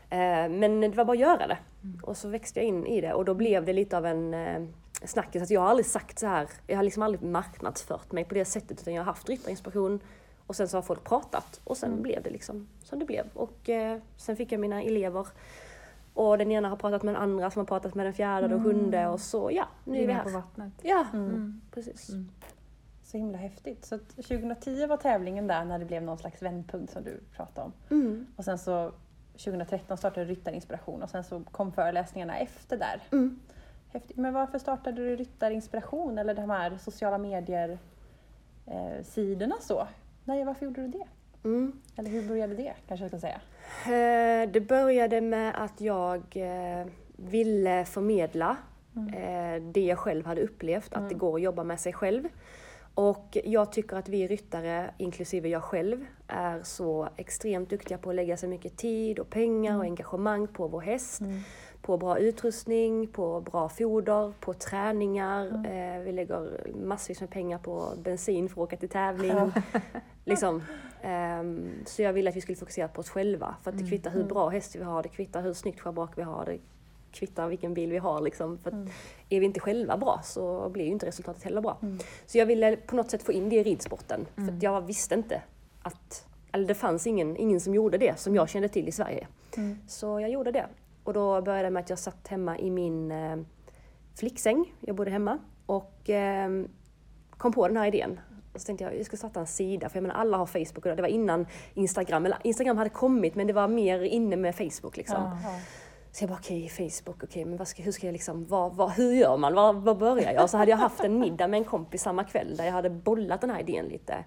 Eh, 0.09 0.49
Men 0.49 0.81
det 0.81 0.89
var 0.89 1.05
bara 1.05 1.13
att 1.13 1.19
göra 1.19 1.47
det. 1.47 1.57
Och 2.03 2.17
så 2.17 2.27
växte 2.27 2.59
jag 2.59 2.67
in 2.67 2.85
i 2.85 3.01
det 3.01 3.13
och 3.13 3.25
då 3.25 3.33
blev 3.33 3.65
det 3.65 3.73
lite 3.73 3.97
av 3.97 4.05
en 4.05 4.33
snackis. 5.05 5.43
Att 5.43 5.49
jag 5.49 5.61
har 5.61 5.67
aldrig 5.67 5.85
sagt 5.85 6.19
så 6.19 6.27
här, 6.27 6.47
jag 6.67 6.75
har 6.77 6.83
liksom 6.83 7.03
aldrig 7.03 7.21
marknadsfört 7.21 8.11
mig 8.11 8.25
på 8.25 8.33
det 8.33 8.45
sättet 8.45 8.81
utan 8.81 8.93
jag 8.93 9.01
har 9.01 9.05
haft 9.05 9.29
ryttarinspiration 9.29 9.99
och 10.47 10.55
sen 10.55 10.67
så 10.67 10.77
har 10.77 10.81
folk 10.81 11.03
pratat 11.03 11.61
och 11.63 11.77
sen 11.77 12.01
blev 12.01 12.23
det 12.23 12.29
liksom 12.29 12.67
som 12.83 12.99
det 12.99 13.05
blev. 13.05 13.25
Och 13.33 13.69
eh, 13.69 13.99
sen 14.17 14.35
fick 14.35 14.51
jag 14.51 14.59
mina 14.59 14.81
elever 14.83 15.27
och 16.13 16.37
den 16.37 16.51
ena 16.51 16.69
har 16.69 16.75
pratat 16.77 17.03
med 17.03 17.13
den 17.13 17.21
andra 17.21 17.51
som 17.51 17.59
har 17.59 17.65
pratat 17.65 17.95
med 17.95 18.05
den 18.05 18.13
fjärde 18.13 18.43
och 18.45 18.49
den 18.49 18.63
sjunde 18.63 19.07
och 19.07 19.19
så 19.19 19.49
ja, 19.53 19.67
nu 19.83 19.93
är 19.97 20.01
vi 20.01 20.07
Ringar 20.07 20.23
på 20.23 20.29
här. 20.29 20.35
vattnet. 20.35 20.73
Ja, 20.81 21.05
Mm. 21.13 21.61
precis. 21.71 22.11
Så 23.03 23.17
himla 23.17 23.37
häftigt. 23.37 23.85
Så 23.85 23.95
att 23.95 24.09
2010 24.09 24.85
var 24.87 24.97
tävlingen 24.97 25.47
där 25.47 25.65
när 25.65 25.79
det 25.79 25.85
blev 25.85 26.03
någon 26.03 26.17
slags 26.17 26.41
vändpunkt 26.41 26.93
som 26.93 27.03
du 27.03 27.19
pratade 27.35 27.65
om. 27.65 27.73
Mm. 27.89 28.27
Och 28.35 28.45
sen 28.45 28.57
så 28.59 28.91
2013 29.33 29.97
startade 29.97 30.25
Ryttarinspiration 30.25 31.03
och 31.03 31.09
sen 31.09 31.23
så 31.23 31.43
kom 31.51 31.71
föreläsningarna 31.71 32.37
efter 32.37 32.77
där. 32.77 33.03
Mm. 33.11 33.39
Häftigt. 33.95 34.17
Men 34.17 34.33
varför 34.33 34.59
startade 34.59 35.01
du 35.01 35.15
Ryttarinspiration 35.15 36.17
eller 36.17 36.33
de 36.33 36.49
här 36.49 36.77
sociala 36.77 37.17
medier 37.17 37.77
eh, 38.65 39.03
så? 39.61 39.87
Nej, 40.23 40.43
varför 40.43 40.65
gjorde 40.65 40.81
du 40.81 40.87
det? 40.87 41.07
Mm. 41.43 41.81
Eller 41.97 42.09
hur 42.09 42.27
började 42.27 42.55
det 42.55 42.73
kanske 42.87 43.03
jag 43.03 43.11
ska 43.11 43.19
säga? 43.19 43.41
Eh, 43.85 44.49
Det 44.51 44.61
började 44.61 45.21
med 45.21 45.63
att 45.63 45.81
jag 45.81 46.21
eh, 46.35 46.87
ville 47.15 47.85
förmedla 47.85 48.57
eh, 48.95 49.63
det 49.63 49.85
jag 49.85 49.99
själv 49.99 50.25
hade 50.25 50.41
upplevt, 50.41 50.93
att 50.93 51.09
det 51.09 51.15
går 51.15 51.35
att 51.35 51.41
jobba 51.41 51.63
med 51.63 51.79
sig 51.79 51.93
själv. 51.93 52.27
Och 52.93 53.37
jag 53.43 53.71
tycker 53.71 53.97
att 53.97 54.09
vi 54.09 54.27
ryttare, 54.27 54.91
inklusive 54.97 55.49
jag 55.49 55.63
själv, 55.63 56.05
är 56.27 56.63
så 56.63 57.09
extremt 57.15 57.69
duktiga 57.69 57.97
på 57.97 58.09
att 58.09 58.15
lägga 58.15 58.37
så 58.37 58.47
mycket 58.47 58.77
tid 58.77 59.19
och 59.19 59.29
pengar 59.29 59.77
och 59.77 59.83
engagemang 59.83 60.47
på 60.47 60.67
vår 60.67 60.81
häst. 60.81 61.21
På 61.85 61.97
bra 61.97 62.19
utrustning, 62.19 63.07
på 63.07 63.41
bra 63.41 63.69
foder, 63.69 64.33
på 64.39 64.53
träningar. 64.53 65.45
Eh, 65.45 66.01
vi 66.01 66.11
lägger 66.11 66.67
massvis 66.85 67.21
med 67.21 67.29
pengar 67.29 67.57
på 67.57 67.89
bensin 68.03 68.49
för 68.49 68.61
att 68.61 68.67
åka 68.67 68.77
till 68.77 68.89
tävling. 68.89 69.51
liksom. 70.25 70.63
Ehm, 71.01 71.71
så 71.85 72.01
jag 72.01 72.13
ville 72.13 72.29
att 72.29 72.35
vi 72.35 72.41
skulle 72.41 72.55
fokusera 72.55 72.87
på 72.87 72.99
oss 72.99 73.09
själva. 73.09 73.55
För 73.63 73.71
att 73.71 73.77
det 73.77 73.83
kvittar 73.89 74.11
hur 74.11 74.23
bra 74.23 74.49
häst 74.49 74.75
vi 74.75 74.83
har, 74.83 75.03
det 75.03 75.09
kvittar 75.09 75.41
hur 75.41 75.53
snyggt 75.53 75.79
schabrak 75.79 76.11
vi 76.15 76.21
har, 76.21 76.45
det 76.45 76.59
kvittar 77.11 77.47
vilken 77.47 77.73
bil 77.73 77.91
vi 77.91 77.97
har. 77.97 78.21
Liksom. 78.21 78.57
För 78.57 78.69
att 78.69 78.89
är 79.29 79.39
vi 79.39 79.45
inte 79.45 79.59
själva 79.59 79.97
bra 79.97 80.21
så 80.23 80.69
blir 80.69 80.85
ju 80.85 80.91
inte 80.91 81.05
resultatet 81.05 81.43
heller 81.43 81.61
bra. 81.61 81.77
Så 82.25 82.37
jag 82.37 82.45
ville 82.45 82.75
på 82.75 82.95
något 82.95 83.11
sätt 83.11 83.23
få 83.23 83.31
in 83.31 83.49
det 83.49 83.55
i 83.55 83.63
ridsporten. 83.63 84.25
För 84.35 84.41
att 84.57 84.63
jag 84.63 84.81
visste 84.81 85.15
inte 85.15 85.41
att, 85.81 86.27
eller 86.51 86.67
det 86.67 86.75
fanns 86.75 87.07
ingen, 87.07 87.37
ingen 87.37 87.59
som 87.59 87.75
gjorde 87.75 87.97
det 87.97 88.19
som 88.19 88.35
jag 88.35 88.49
kände 88.49 88.67
till 88.69 88.87
i 88.87 88.91
Sverige. 88.91 89.27
Så 89.87 90.19
jag 90.19 90.29
gjorde 90.29 90.51
det. 90.51 90.65
Och 91.05 91.13
då 91.13 91.41
började 91.41 91.67
det 91.67 91.71
med 91.71 91.81
att 91.81 91.89
jag 91.89 91.99
satt 91.99 92.27
hemma 92.27 92.59
i 92.59 92.71
min 92.71 93.11
eh, 93.11 93.37
flicksäng, 94.15 94.73
jag 94.79 94.95
bodde 94.95 95.11
hemma, 95.11 95.39
och 95.65 96.09
eh, 96.09 96.49
kom 97.37 97.53
på 97.53 97.67
den 97.67 97.77
här 97.77 97.87
idén. 97.87 98.19
Och 98.53 98.61
så 98.61 98.65
tänkte 98.65 98.83
jag, 98.83 98.99
jag 98.99 99.05
ska 99.05 99.17
starta 99.17 99.39
en 99.39 99.47
sida, 99.47 99.89
för 99.89 99.97
jag 99.97 100.01
menar 100.01 100.15
alla 100.15 100.37
har 100.37 100.45
Facebook 100.45 100.85
och 100.85 100.95
det 100.95 101.01
var 101.01 101.09
innan 101.09 101.47
Instagram, 101.73 102.25
eller 102.25 102.37
Instagram 102.43 102.77
hade 102.77 102.89
kommit 102.89 103.35
men 103.35 103.47
det 103.47 103.53
var 103.53 103.67
mer 103.67 103.99
inne 103.99 104.35
med 104.35 104.55
Facebook 104.55 104.97
liksom. 104.97 105.37
Så 106.11 106.23
jag 106.23 106.29
bara 106.29 106.39
okej, 106.39 106.69
Facebook, 106.69 107.23
okej 107.23 107.45
men 107.45 107.57
vad 107.57 107.67
ska, 107.67 107.83
hur 107.83 107.91
ska 107.91 108.07
jag 108.07 108.13
liksom, 108.13 108.45
vad, 108.45 108.75
vad, 108.75 108.91
hur 108.91 109.13
gör 109.13 109.37
man? 109.37 109.53
Var, 109.53 109.73
var 109.73 109.95
börjar 109.95 110.33
jag? 110.33 110.43
Och 110.43 110.49
så 110.49 110.57
hade 110.57 110.71
jag 110.71 110.77
haft 110.77 111.03
en 111.03 111.19
middag 111.19 111.47
med 111.47 111.57
en 111.57 111.63
kompis 111.63 112.01
samma 112.01 112.23
kväll 112.23 112.57
där 112.57 112.65
jag 112.65 112.71
hade 112.71 112.89
bollat 112.89 113.41
den 113.41 113.49
här 113.49 113.59
idén 113.59 113.85
lite. 113.85 114.25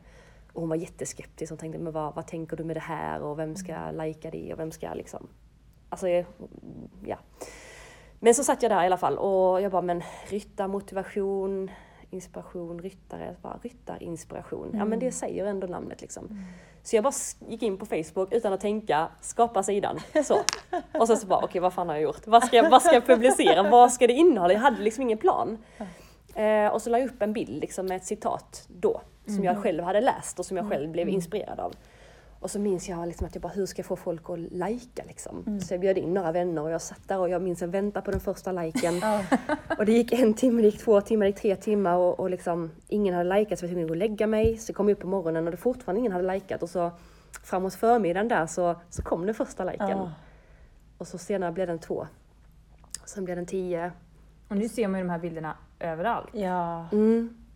Och 0.53 0.61
hon 0.61 0.69
var 0.69 0.77
jätteskeptisk 0.77 1.53
och 1.53 1.59
tänkte, 1.59 1.79
men 1.79 1.93
vad, 1.93 2.15
vad 2.15 2.27
tänker 2.27 2.57
du 2.57 2.65
med 2.65 2.77
det 2.77 2.81
här 2.81 3.23
och 3.23 3.39
vem 3.39 3.57
ska 3.57 3.91
lajka 3.91 4.31
det 4.31 4.53
och 4.53 4.59
vem 4.59 4.71
ska 4.71 4.95
liksom 4.95 5.29
Alltså, 5.88 6.09
ja. 7.04 7.16
Men 8.21 8.35
så 8.35 8.45
satt 8.45 8.62
jag 8.62 8.73
där 8.73 8.83
i 8.83 8.87
alla 8.87 8.97
fall 8.97 9.18
och 9.18 9.61
jag 9.61 9.73
bara, 9.73 9.83
men 9.83 10.02
ryttarmotivation, 10.28 11.71
inspiration, 12.11 12.78
ryttare, 12.83 13.37
bara, 13.42 13.59
ryttarinspiration. 13.62 14.71
Ja 14.75 14.85
men 14.85 14.99
det 14.99 15.12
säger 15.12 15.47
ändå 15.47 15.66
namnet 15.66 16.00
liksom. 16.00 16.45
Så 16.83 16.97
jag 16.97 17.04
bara 17.04 17.12
gick 17.49 17.62
in 17.62 17.78
på 17.78 17.87
Facebook 17.87 18.33
utan 18.33 18.52
att 18.52 18.61
tänka, 18.61 19.09
skapa 19.21 19.62
sidan. 19.62 19.99
Så. 20.25 20.37
Och 20.99 21.07
sen 21.07 21.16
så 21.16 21.26
bara, 21.26 21.45
okej 21.45 21.61
vad 21.61 21.73
fan 21.73 21.88
har 21.88 21.95
jag 21.95 22.02
gjort? 22.02 22.26
Vad 22.26 22.45
ska, 22.45 22.57
jag- 22.57 22.71
vad 22.71 22.83
ska 22.83 22.95
jag 22.95 23.07
publicera? 23.07 23.62
Vad 23.71 23.92
ska 23.92 24.07
det 24.07 24.12
innehålla? 24.12 24.52
Jag 24.52 24.61
hade 24.61 24.83
liksom 24.83 25.02
ingen 25.02 25.18
plan. 25.18 25.59
Eh, 26.35 26.66
och 26.68 26.83
så 26.83 26.90
la 26.90 26.99
jag 26.99 27.09
upp 27.11 27.23
en 27.23 27.33
bild 27.33 27.61
liksom, 27.61 27.87
med 27.87 27.97
ett 27.97 28.04
citat 28.04 28.64
då, 28.68 29.00
som 29.25 29.45
jag 29.45 29.62
själv 29.62 29.85
hade 29.85 30.00
läst 30.00 30.38
och 30.38 30.47
som 30.47 30.57
jag 30.57 30.68
själv 30.68 30.90
blev 30.90 31.09
inspirerad 31.09 31.61
av. 31.61 31.73
Och 32.40 32.50
så 32.50 32.59
minns 32.59 32.88
jag 32.88 33.07
liksom 33.07 33.26
att 33.26 33.35
jag 33.35 33.42
bara, 33.42 33.52
hur 33.52 33.66
ska 33.66 33.80
jag 33.80 33.87
få 33.87 33.97
folk 33.97 34.30
att 34.30 34.38
lajka 34.38 35.02
liksom? 35.07 35.61
Så 35.61 35.75
jag 35.75 35.80
bjöd 35.80 35.99
in 35.99 36.14
några 36.14 36.33
vänner 36.33 36.62
och 36.62 36.71
jag 36.71 36.83
satt 36.83 37.09
där 37.09 37.18
och 37.18 37.28
jag 37.28 37.42
minns 37.42 37.59
att 37.59 37.66
jag 37.66 37.73
väntade 37.73 38.04
på 38.04 38.11
den 38.11 38.21
första 38.21 38.52
liken. 38.52 38.95
och 39.78 39.87
det 39.87 39.92
gick 39.92 40.12
en 40.12 40.35
timme, 40.35 40.62
det 40.62 40.68
gick 40.68 40.80
två 40.80 41.00
timmar, 41.00 41.25
det 41.25 41.28
gick 41.28 41.40
tre 41.40 41.57
timmar 41.57 41.97
och, 41.97 42.21
och 42.21 42.30
liksom 42.30 42.71
ingen 42.88 43.14
hade 43.14 43.38
likat 43.38 43.59
så 43.59 43.64
jag 43.64 43.68
var 43.68 43.73
tvungen 43.73 43.85
att 43.85 43.88
gå 43.88 43.92
och 43.92 43.97
lägga 43.97 44.26
mig. 44.26 44.57
Så 44.59 44.73
kom 44.73 44.88
jag 44.88 44.97
upp 44.97 45.02
på 45.02 45.09
morgonen 45.09 45.45
och 45.45 45.50
det 45.50 45.57
fortfarande 45.57 45.99
ingen 46.00 46.12
hade 46.12 46.35
likat 46.35 46.62
och 46.62 46.71
så 46.71 46.90
framåt 47.42 47.75
förmiddagen 47.75 48.28
där 48.28 48.47
så, 48.47 48.76
så 48.90 49.02
kom 49.02 49.26
den 49.26 49.35
första 49.35 49.64
liken. 49.64 49.88
Ja. 49.88 50.12
Och 50.99 51.07
så 51.09 51.18
senare 51.18 51.52
blev 51.52 51.66
den 51.66 51.78
två. 51.78 52.07
Sen 53.04 53.25
blev 53.25 53.37
den 53.37 53.47
tio. 53.47 53.92
Och 54.49 54.57
nu 54.57 54.68
ser 54.68 54.88
man 54.88 55.00
ju 55.00 55.07
de 55.07 55.11
här 55.11 55.18
bilderna 55.18 55.57
överallt. 55.80 56.28
Ja. 56.33 56.88
Mm. 56.92 57.48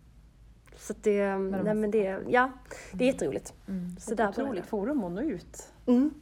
Så 0.77 0.93
att 0.93 1.03
det, 1.03 1.27
de 1.27 1.49
nej 1.49 1.73
men 1.73 1.91
det, 1.91 2.19
ja, 2.27 2.51
det 2.91 3.03
är 3.03 3.11
jätteroligt. 3.11 3.53
Mm. 3.67 3.95
Så 3.99 4.15
där 4.15 4.29
Otroligt 4.29 4.65
forum 4.65 5.03
att 5.03 5.11
nå 5.11 5.21
ut. 5.21 5.73
Mm. 5.85 6.13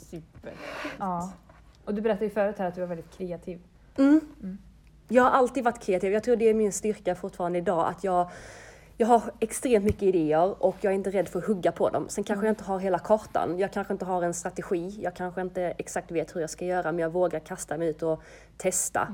Super. 0.00 0.52
Ja. 0.98 1.32
Och 1.84 1.94
du 1.94 2.00
berättade 2.00 2.24
ju 2.24 2.30
förut 2.30 2.58
här 2.58 2.68
att 2.68 2.74
du 2.74 2.80
var 2.80 2.88
väldigt 2.88 3.10
kreativ. 3.10 3.60
Mm. 3.98 4.20
Mm. 4.42 4.58
Jag 5.08 5.22
har 5.22 5.30
alltid 5.30 5.64
varit 5.64 5.82
kreativ. 5.82 6.12
Jag 6.12 6.22
tror 6.22 6.36
det 6.36 6.48
är 6.48 6.54
min 6.54 6.72
styrka 6.72 7.14
fortfarande 7.14 7.58
idag. 7.58 7.88
Att 7.88 8.04
jag, 8.04 8.30
jag 8.96 9.06
har 9.06 9.22
extremt 9.40 9.84
mycket 9.84 10.02
idéer 10.02 10.62
och 10.62 10.76
jag 10.80 10.90
är 10.90 10.94
inte 10.94 11.10
rädd 11.10 11.28
för 11.28 11.38
att 11.38 11.46
hugga 11.46 11.72
på 11.72 11.90
dem. 11.90 12.08
Sen 12.08 12.24
kanske 12.24 12.46
jag 12.46 12.52
inte 12.52 12.64
har 12.64 12.78
hela 12.78 12.98
kartan. 12.98 13.58
Jag 13.58 13.72
kanske 13.72 13.92
inte 13.92 14.04
har 14.04 14.22
en 14.22 14.34
strategi. 14.34 14.98
Jag 15.02 15.14
kanske 15.14 15.40
inte 15.40 15.62
exakt 15.62 16.10
vet 16.10 16.36
hur 16.36 16.40
jag 16.40 16.50
ska 16.50 16.64
göra 16.64 16.92
men 16.92 16.98
jag 16.98 17.10
vågar 17.10 17.40
kasta 17.40 17.78
mig 17.78 17.88
ut 17.88 18.02
och 18.02 18.22
testa. 18.56 19.08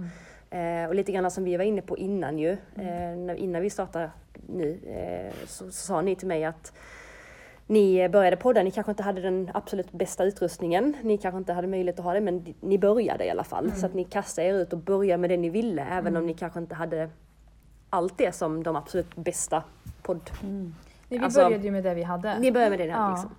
Eh, 0.50 0.88
och 0.88 0.95
lite 0.95 1.12
grann 1.12 1.30
som 1.30 1.45
vi 1.45 1.57
var 1.57 1.64
inne 1.64 1.83
på 1.83 1.99
innan 1.99 2.38
ju. 2.38 2.52
Eh, 2.52 3.16
när, 3.16 3.35
innan 3.35 3.62
vi 3.62 3.71
startade 3.71 4.11
nu 4.48 4.78
eh, 4.86 5.46
så, 5.46 5.64
så 5.64 5.72
sa 5.72 6.00
ni 6.02 6.16
till 6.16 6.28
mig 6.28 6.44
att 6.44 6.72
ni 7.66 8.08
började 8.08 8.36
podda, 8.36 8.62
ni 8.62 8.70
kanske 8.70 8.92
inte 8.92 9.02
hade 9.02 9.20
den 9.20 9.50
absolut 9.54 9.92
bästa 9.92 10.24
utrustningen, 10.24 10.96
ni 11.02 11.18
kanske 11.18 11.38
inte 11.38 11.52
hade 11.52 11.66
möjlighet 11.68 11.98
att 11.98 12.04
ha 12.04 12.12
det, 12.14 12.20
men 12.20 12.54
ni 12.60 12.78
började 12.78 13.24
i 13.24 13.30
alla 13.30 13.44
fall. 13.44 13.72
Så 13.72 13.86
att 13.86 13.94
ni 13.94 14.04
kastade 14.04 14.48
er 14.48 14.54
ut 14.54 14.72
och 14.72 14.78
började 14.78 15.20
med 15.20 15.30
det 15.30 15.36
ni 15.36 15.50
ville, 15.50 15.82
även 15.84 16.16
om 16.16 16.26
ni 16.26 16.34
kanske 16.34 16.58
inte 16.58 16.74
hade 16.74 17.10
allt 17.90 18.18
det 18.18 18.32
som 18.34 18.62
de 18.62 18.76
absolut 18.76 19.16
bästa 19.16 19.62
podd... 20.02 20.30
Mm. 20.42 20.74
Nej, 21.08 21.18
vi 21.18 21.24
Alltså, 21.24 21.40
började 21.44 21.64
ju 21.64 21.70
med 21.70 21.84
det 21.84 21.94
vi 21.94 22.02
hade. 22.02 22.38
Ni 22.38 22.52
började 22.52 22.70
med 22.70 22.78
det 22.78 22.84
ni 22.84 22.90
Ja. 22.90 22.96
hade 22.96 23.12
liksom. 23.12 23.30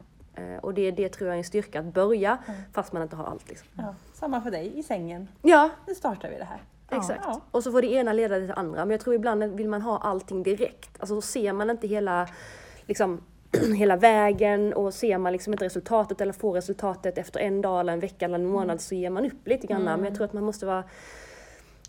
Eh, 0.54 0.58
Och 0.60 0.74
det, 0.74 0.92
det 0.92 1.10
tror 1.10 1.28
jag 1.28 1.34
är 1.34 1.38
en 1.38 1.44
styrka, 1.44 1.80
att 1.80 1.94
börja 1.94 2.38
fast 2.74 2.94
man 2.94 3.02
inte 3.04 3.16
har 3.16 3.26
allt. 3.26 3.50
Liksom. 3.50 3.68
Ja. 3.78 3.96
Samma 4.14 4.42
för 4.42 4.52
dig 4.52 4.80
i 4.80 4.84
sängen. 4.84 5.28
Ja, 5.42 5.70
Nu 5.88 5.96
startar 5.96 6.30
vi 6.30 6.38
det 6.38 6.44
här. 6.44 6.62
Exakt. 6.92 7.22
Ja. 7.24 7.42
Och 7.52 7.64
så 7.64 7.72
får 7.72 7.82
det 7.82 7.88
ena 7.88 8.14
leda 8.14 8.36
till 8.36 8.48
det 8.48 8.54
andra. 8.54 8.86
Men 8.86 8.92
jag 8.92 9.00
tror 9.00 9.16
ibland 9.16 9.44
vill 9.44 9.70
man 9.70 9.82
ha 9.82 9.98
allting 9.98 10.44
direkt. 10.44 10.90
Alltså 11.00 11.16
så 11.16 11.22
ser 11.22 11.54
man 11.54 11.70
inte 11.70 11.88
hela, 11.88 12.28
liksom, 12.86 13.22
hela 13.78 13.96
vägen 13.96 14.74
och 14.74 14.94
ser 14.94 15.18
man 15.18 15.34
liksom 15.34 15.54
inte 15.54 15.66
resultatet 15.66 16.22
eller 16.22 16.34
får 16.34 16.54
resultatet 16.54 17.18
efter 17.18 17.40
en 17.40 17.62
dag 17.62 17.80
eller 17.80 17.94
en 17.94 18.00
vecka 18.00 18.26
eller 18.26 18.36
en 18.36 18.46
månad 18.46 18.82
så 18.82 18.96
ger 18.96 19.10
man 19.10 19.26
upp 19.26 19.48
lite 19.48 19.68
grann. 19.68 19.84
Men 19.84 20.06
jag 20.06 20.16
tror 20.16 20.26
att 20.26 20.34
man 20.34 20.44
måste 20.44 20.66
vara 20.66 20.84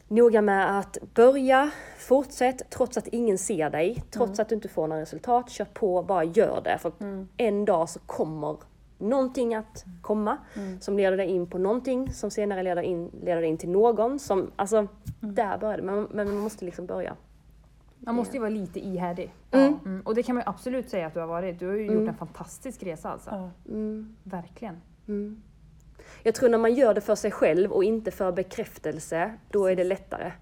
noga 0.08 0.42
med 0.42 0.78
att 0.78 0.98
börja, 1.14 1.70
fortsätt 1.98 2.70
trots 2.70 2.96
att 2.96 3.06
ingen 3.06 3.38
ser 3.38 3.70
dig, 3.70 4.02
trots 4.10 4.40
att 4.40 4.48
du 4.48 4.54
inte 4.54 4.68
får 4.68 4.86
några 4.86 5.02
resultat. 5.02 5.50
Kör 5.50 5.64
på, 5.64 6.02
bara 6.02 6.24
gör 6.24 6.60
det. 6.64 6.78
För 6.78 6.92
en 7.36 7.64
dag 7.64 7.88
så 7.88 8.00
kommer 8.06 8.56
någonting 9.00 9.54
att 9.54 9.84
komma 10.02 10.36
som 10.80 10.96
leder 10.96 11.16
dig 11.16 11.26
in 11.26 11.46
på 11.46 11.58
någonting 11.58 12.12
som 12.12 12.30
senare 12.30 12.62
leder, 12.62 12.82
in, 12.82 13.10
leder 13.22 13.40
dig 13.40 13.50
in 13.50 13.58
till 13.58 13.70
någon. 13.70 14.18
Som, 14.18 14.50
alltså, 14.56 14.86
där 15.20 15.58
börjar 15.58 15.76
det. 15.76 15.82
Men, 15.82 16.08
man 16.12 16.36
måste 16.36 16.64
liksom 16.64 16.86
börja. 16.86 17.16
Man 17.98 18.14
måste 18.14 18.36
ju 18.36 18.40
vara 18.40 18.50
lite 18.50 18.80
ihärdig. 18.80 19.34
Mm. 19.50 19.78
Mm. 19.84 20.02
Och 20.04 20.14
det 20.14 20.22
kan 20.22 20.34
man 20.34 20.42
ju 20.42 20.50
absolut 20.50 20.90
säga 20.90 21.06
att 21.06 21.14
du 21.14 21.20
har 21.20 21.26
varit. 21.26 21.58
Du 21.58 21.66
har 21.66 21.74
ju 21.74 21.86
gjort 21.86 22.08
en 22.08 22.14
fantastisk 22.14 22.82
resa 22.82 23.10
alltså. 23.10 23.30
Ja. 23.30 23.50
Mm. 23.68 24.16
Verkligen. 24.22 24.80
Mm. 25.08 25.42
Jag 26.22 26.34
tror 26.34 26.48
när 26.48 26.58
man 26.58 26.74
gör 26.74 26.94
det 26.94 27.00
för 27.00 27.14
sig 27.14 27.30
själv 27.30 27.72
och 27.72 27.84
inte 27.84 28.10
för 28.10 28.32
bekräftelse, 28.32 29.34
då 29.50 29.66
är 29.66 29.76
det 29.76 29.84
lättare. 29.84 30.32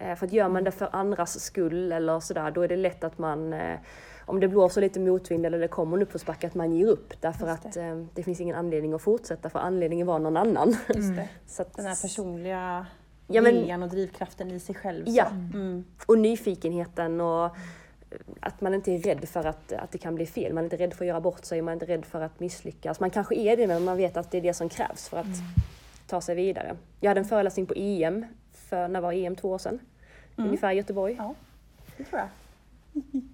Eh, 0.00 0.14
För 0.16 0.26
att 0.26 0.32
gör 0.32 0.48
man 0.48 0.64
det 0.64 0.70
för 0.70 0.88
andras 0.92 1.40
skull 1.40 1.92
eller 1.92 2.20
sådär, 2.20 2.50
då 2.50 2.62
är 2.62 2.68
det 2.68 2.76
lätt 2.76 3.04
att 3.04 3.18
man, 3.18 3.52
eh, 3.52 3.78
om 4.26 4.40
det 4.40 4.48
blåser 4.48 4.80
lite 4.80 5.00
motvind 5.00 5.46
eller 5.46 5.58
det 5.58 5.68
kommer 5.68 5.96
en 5.96 6.02
uppförsbacke, 6.02 6.46
att 6.46 6.54
man 6.54 6.72
ger 6.72 6.86
upp. 6.86 7.20
Därför 7.20 7.46
Just 7.48 7.66
att 7.66 7.76
eh, 7.76 8.04
det 8.14 8.22
finns 8.22 8.40
ingen 8.40 8.56
anledning 8.56 8.92
att 8.92 9.02
fortsätta, 9.02 9.50
för 9.50 9.58
anledningen 9.58 10.06
var 10.06 10.18
någon 10.18 10.36
annan. 10.36 10.76
Just 10.94 11.16
det. 11.16 11.28
Så 11.46 11.62
att, 11.62 11.76
Den 11.76 11.86
här 11.86 12.02
personliga 12.02 12.86
Ja, 13.26 13.42
men- 13.42 13.54
viljan 13.54 13.82
och 13.82 13.88
drivkraften 13.88 14.50
i 14.50 14.60
sig 14.60 14.74
själv. 14.74 15.04
Ja. 15.08 15.26
Mm. 15.54 15.84
och 16.06 16.18
nyfikenheten 16.18 17.20
och 17.20 17.44
eh, 17.44 17.52
att 18.40 18.60
man 18.60 18.74
inte 18.74 18.92
är 18.92 18.98
rädd 18.98 19.28
för 19.28 19.44
att, 19.44 19.72
att 19.72 19.92
det 19.92 19.98
kan 19.98 20.14
bli 20.14 20.26
fel. 20.26 20.52
Man 20.52 20.62
är 20.62 20.64
inte 20.64 20.76
rädd 20.76 20.94
för 20.94 21.04
att 21.04 21.08
göra 21.08 21.20
bort 21.20 21.44
sig, 21.44 21.62
man 21.62 21.72
är 21.72 21.72
inte 21.72 21.86
rädd 21.86 22.04
för 22.04 22.20
att 22.20 22.40
misslyckas. 22.40 23.00
Man 23.00 23.10
kanske 23.10 23.34
är 23.34 23.56
det, 23.56 23.66
men 23.66 23.84
man 23.84 23.96
vet 23.96 24.16
att 24.16 24.30
det 24.30 24.38
är 24.38 24.42
det 24.42 24.54
som 24.54 24.68
krävs 24.68 25.08
för 25.08 25.16
att 25.16 25.26
ta 26.06 26.20
sig 26.20 26.34
vidare. 26.34 26.76
Jag 27.00 27.10
hade 27.10 27.20
en 27.20 27.24
föreläsning 27.24 27.66
på 27.66 27.74
EM, 27.76 28.24
för, 28.52 28.88
när 28.88 29.00
var 29.00 29.12
EM? 29.12 29.36
Två 29.36 29.50
år 29.50 29.58
sedan? 29.58 29.78
Ungefär 30.36 30.72
i 30.72 30.76
Göteborg. 30.76 31.14
Ja, 31.18 31.34
det 31.96 32.04
tror 32.04 32.20
jag. 32.20 32.28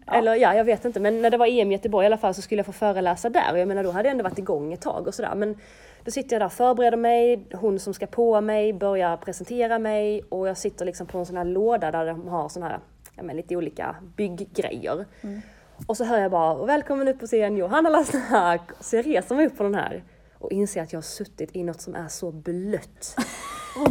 Eller 0.06 0.34
ja, 0.34 0.54
jag 0.54 0.64
vet 0.64 0.84
inte. 0.84 1.00
Men 1.00 1.22
när 1.22 1.30
det 1.30 1.36
var 1.36 1.46
EM 1.46 1.70
i 1.70 1.74
Göteborg 1.74 2.04
i 2.04 2.06
alla 2.06 2.18
fall 2.18 2.34
så 2.34 2.42
skulle 2.42 2.58
jag 2.58 2.66
få 2.66 2.72
föreläsa 2.72 3.28
där. 3.28 3.52
Och 3.52 3.58
jag 3.58 3.68
menar 3.68 3.84
då 3.84 3.90
hade 3.90 4.08
jag 4.08 4.12
ändå 4.12 4.24
varit 4.24 4.38
igång 4.38 4.72
ett 4.72 4.80
tag 4.80 5.06
och 5.06 5.14
sådär. 5.14 5.34
Men 5.34 5.56
då 6.04 6.10
sitter 6.10 6.34
jag 6.34 6.42
där, 6.42 6.48
förbereder 6.48 6.96
mig, 6.96 7.46
hon 7.52 7.78
som 7.78 7.94
ska 7.94 8.06
på 8.06 8.40
mig 8.40 8.72
börjar 8.72 9.16
presentera 9.16 9.78
mig 9.78 10.22
och 10.28 10.48
jag 10.48 10.56
sitter 10.56 10.84
liksom 10.84 11.06
på 11.06 11.18
en 11.18 11.26
sån 11.26 11.36
här 11.36 11.44
låda 11.44 11.90
där 11.90 12.06
de 12.06 12.28
har 12.28 12.48
sån 12.48 12.62
här, 12.62 12.78
ja 13.16 13.22
men 13.22 13.36
lite 13.36 13.56
olika 13.56 13.96
bygggrejer. 14.16 15.04
Och 15.86 15.96
så 15.96 16.04
hör 16.04 16.18
jag 16.18 16.30
bara, 16.30 16.66
välkommen 16.66 17.08
upp 17.08 17.20
på 17.20 17.26
scen 17.26 17.56
Johanna 17.56 17.90
Lasnak. 17.90 18.70
Så 18.80 18.96
jag 18.96 19.06
reser 19.06 19.34
mig 19.34 19.46
upp 19.46 19.56
på 19.56 19.62
den 19.62 19.74
här 19.74 20.04
och 20.38 20.52
inser 20.52 20.82
att 20.82 20.92
jag 20.92 20.98
har 20.98 21.02
suttit 21.02 21.56
i 21.56 21.62
något 21.62 21.80
som 21.80 21.94
är 21.94 22.08
så 22.08 22.32
blött. 22.32 23.16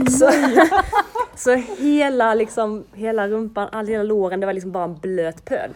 så, 0.10 0.26
så 1.44 1.56
hela, 1.56 2.34
liksom, 2.34 2.86
hela 2.94 3.28
rumpan, 3.28 3.70
all 3.72 3.88
hela 3.88 4.04
låren, 4.04 4.40
det 4.40 4.46
var 4.46 4.54
liksom 4.54 4.72
bara 4.72 4.84
en 4.84 4.96
blöt 4.96 5.46
pöl. 5.46 5.72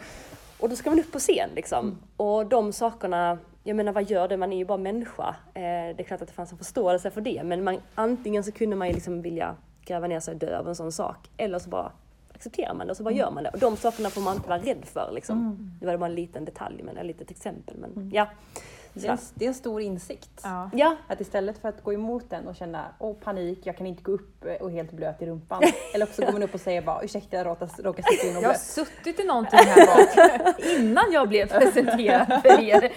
Och 0.60 0.70
då 0.70 0.76
ska 0.76 0.90
man 0.90 1.00
upp 1.00 1.12
på 1.12 1.20
scen 1.20 1.50
liksom. 1.56 1.98
Och 2.18 2.46
de 2.46 2.74
sakerna, 2.74 3.38
jag 3.64 3.76
menar 3.76 3.92
vad 3.92 4.10
gör 4.10 4.28
det? 4.28 4.38
Man 4.38 4.54
är 4.54 4.58
ju 4.58 4.66
bara 4.66 4.78
människa. 4.78 5.36
Eh, 5.54 5.62
det 5.62 6.00
är 6.00 6.04
klart 6.04 6.22
att 6.22 6.28
det 6.28 6.34
fanns 6.34 6.52
en 6.52 6.58
förståelse 6.58 7.12
för 7.12 7.22
det, 7.22 7.42
men 7.44 7.64
man, 7.64 7.78
antingen 7.96 8.44
så 8.44 8.52
kunde 8.52 8.76
man 8.76 8.88
ju 8.88 8.94
liksom 8.94 9.22
vilja 9.22 9.56
gräva 9.86 10.08
ner 10.08 10.20
sig 10.20 10.34
och 10.34 10.40
dö 10.40 10.60
av 10.60 10.68
en 10.68 10.76
sån 10.76 10.92
sak, 10.92 11.30
eller 11.38 11.60
så 11.60 11.70
bara 11.70 11.92
accepterar 12.34 12.74
man 12.74 12.88
det 12.88 12.92
och 12.92 12.98
så 12.98 13.04
bara 13.04 13.14
gör 13.14 13.32
man 13.32 13.44
det. 13.44 13.50
Och 13.50 13.60
de 13.60 13.78
sakerna 13.78 14.10
får 14.10 14.22
man 14.22 14.36
inte 14.36 14.50
vara 14.50 14.60
rädd 14.60 14.86
för 14.86 15.12
liksom. 15.14 15.58
Det 15.80 15.86
var 15.86 15.98
bara 15.98 16.10
en 16.10 16.16
liten 16.16 16.46
detalj, 16.46 16.84
men 16.84 16.98
ett 16.98 17.06
litet 17.06 17.32
exempel. 17.32 17.78
Men 17.78 18.12
ja. 18.14 18.28
Det 18.98 19.08
är, 19.08 19.12
en, 19.12 19.18
det 19.34 19.46
är 19.46 19.50
en 19.50 19.54
stor 19.56 19.82
insikt. 19.82 20.42
Ja. 20.44 20.70
Ja, 20.74 20.96
Att 21.08 21.22
istället 21.22 21.58
för 21.58 21.70
att 21.70 21.84
gå 21.84 21.94
emot 21.94 22.30
den 22.30 22.48
och 22.48 22.56
känna 22.56 22.86
åh 23.00 23.14
panik, 23.24 23.60
jag 23.64 23.78
kan 23.78 23.88
inte 23.88 24.04
gå 24.04 24.12
upp 24.12 24.46
och 24.60 24.72
helt 24.72 24.92
blöt 24.92 25.22
i 25.22 25.26
rumpan. 25.26 25.64
Eller 25.94 26.06
också 26.06 26.22
går 26.26 26.32
man 26.32 26.44
upp 26.44 26.54
och 26.54 26.62
säger 26.62 26.82
bara 26.82 27.04
ursäkta 27.04 27.38
jag 27.38 27.46
råkar 27.46 27.68
sitta 28.12 28.28
in 28.28 28.38
och 28.38 28.44
Jag 28.44 28.48
har 28.48 28.54
blöt. 28.54 28.62
suttit 28.62 29.20
i 29.20 29.24
någonting 29.24 29.60
här 29.60 29.86
bak 29.88 30.60
innan 30.80 31.12
jag 31.12 31.30
blev 31.30 31.48
presenterad 31.60 32.42
för 32.42 32.60
er. 32.60 32.92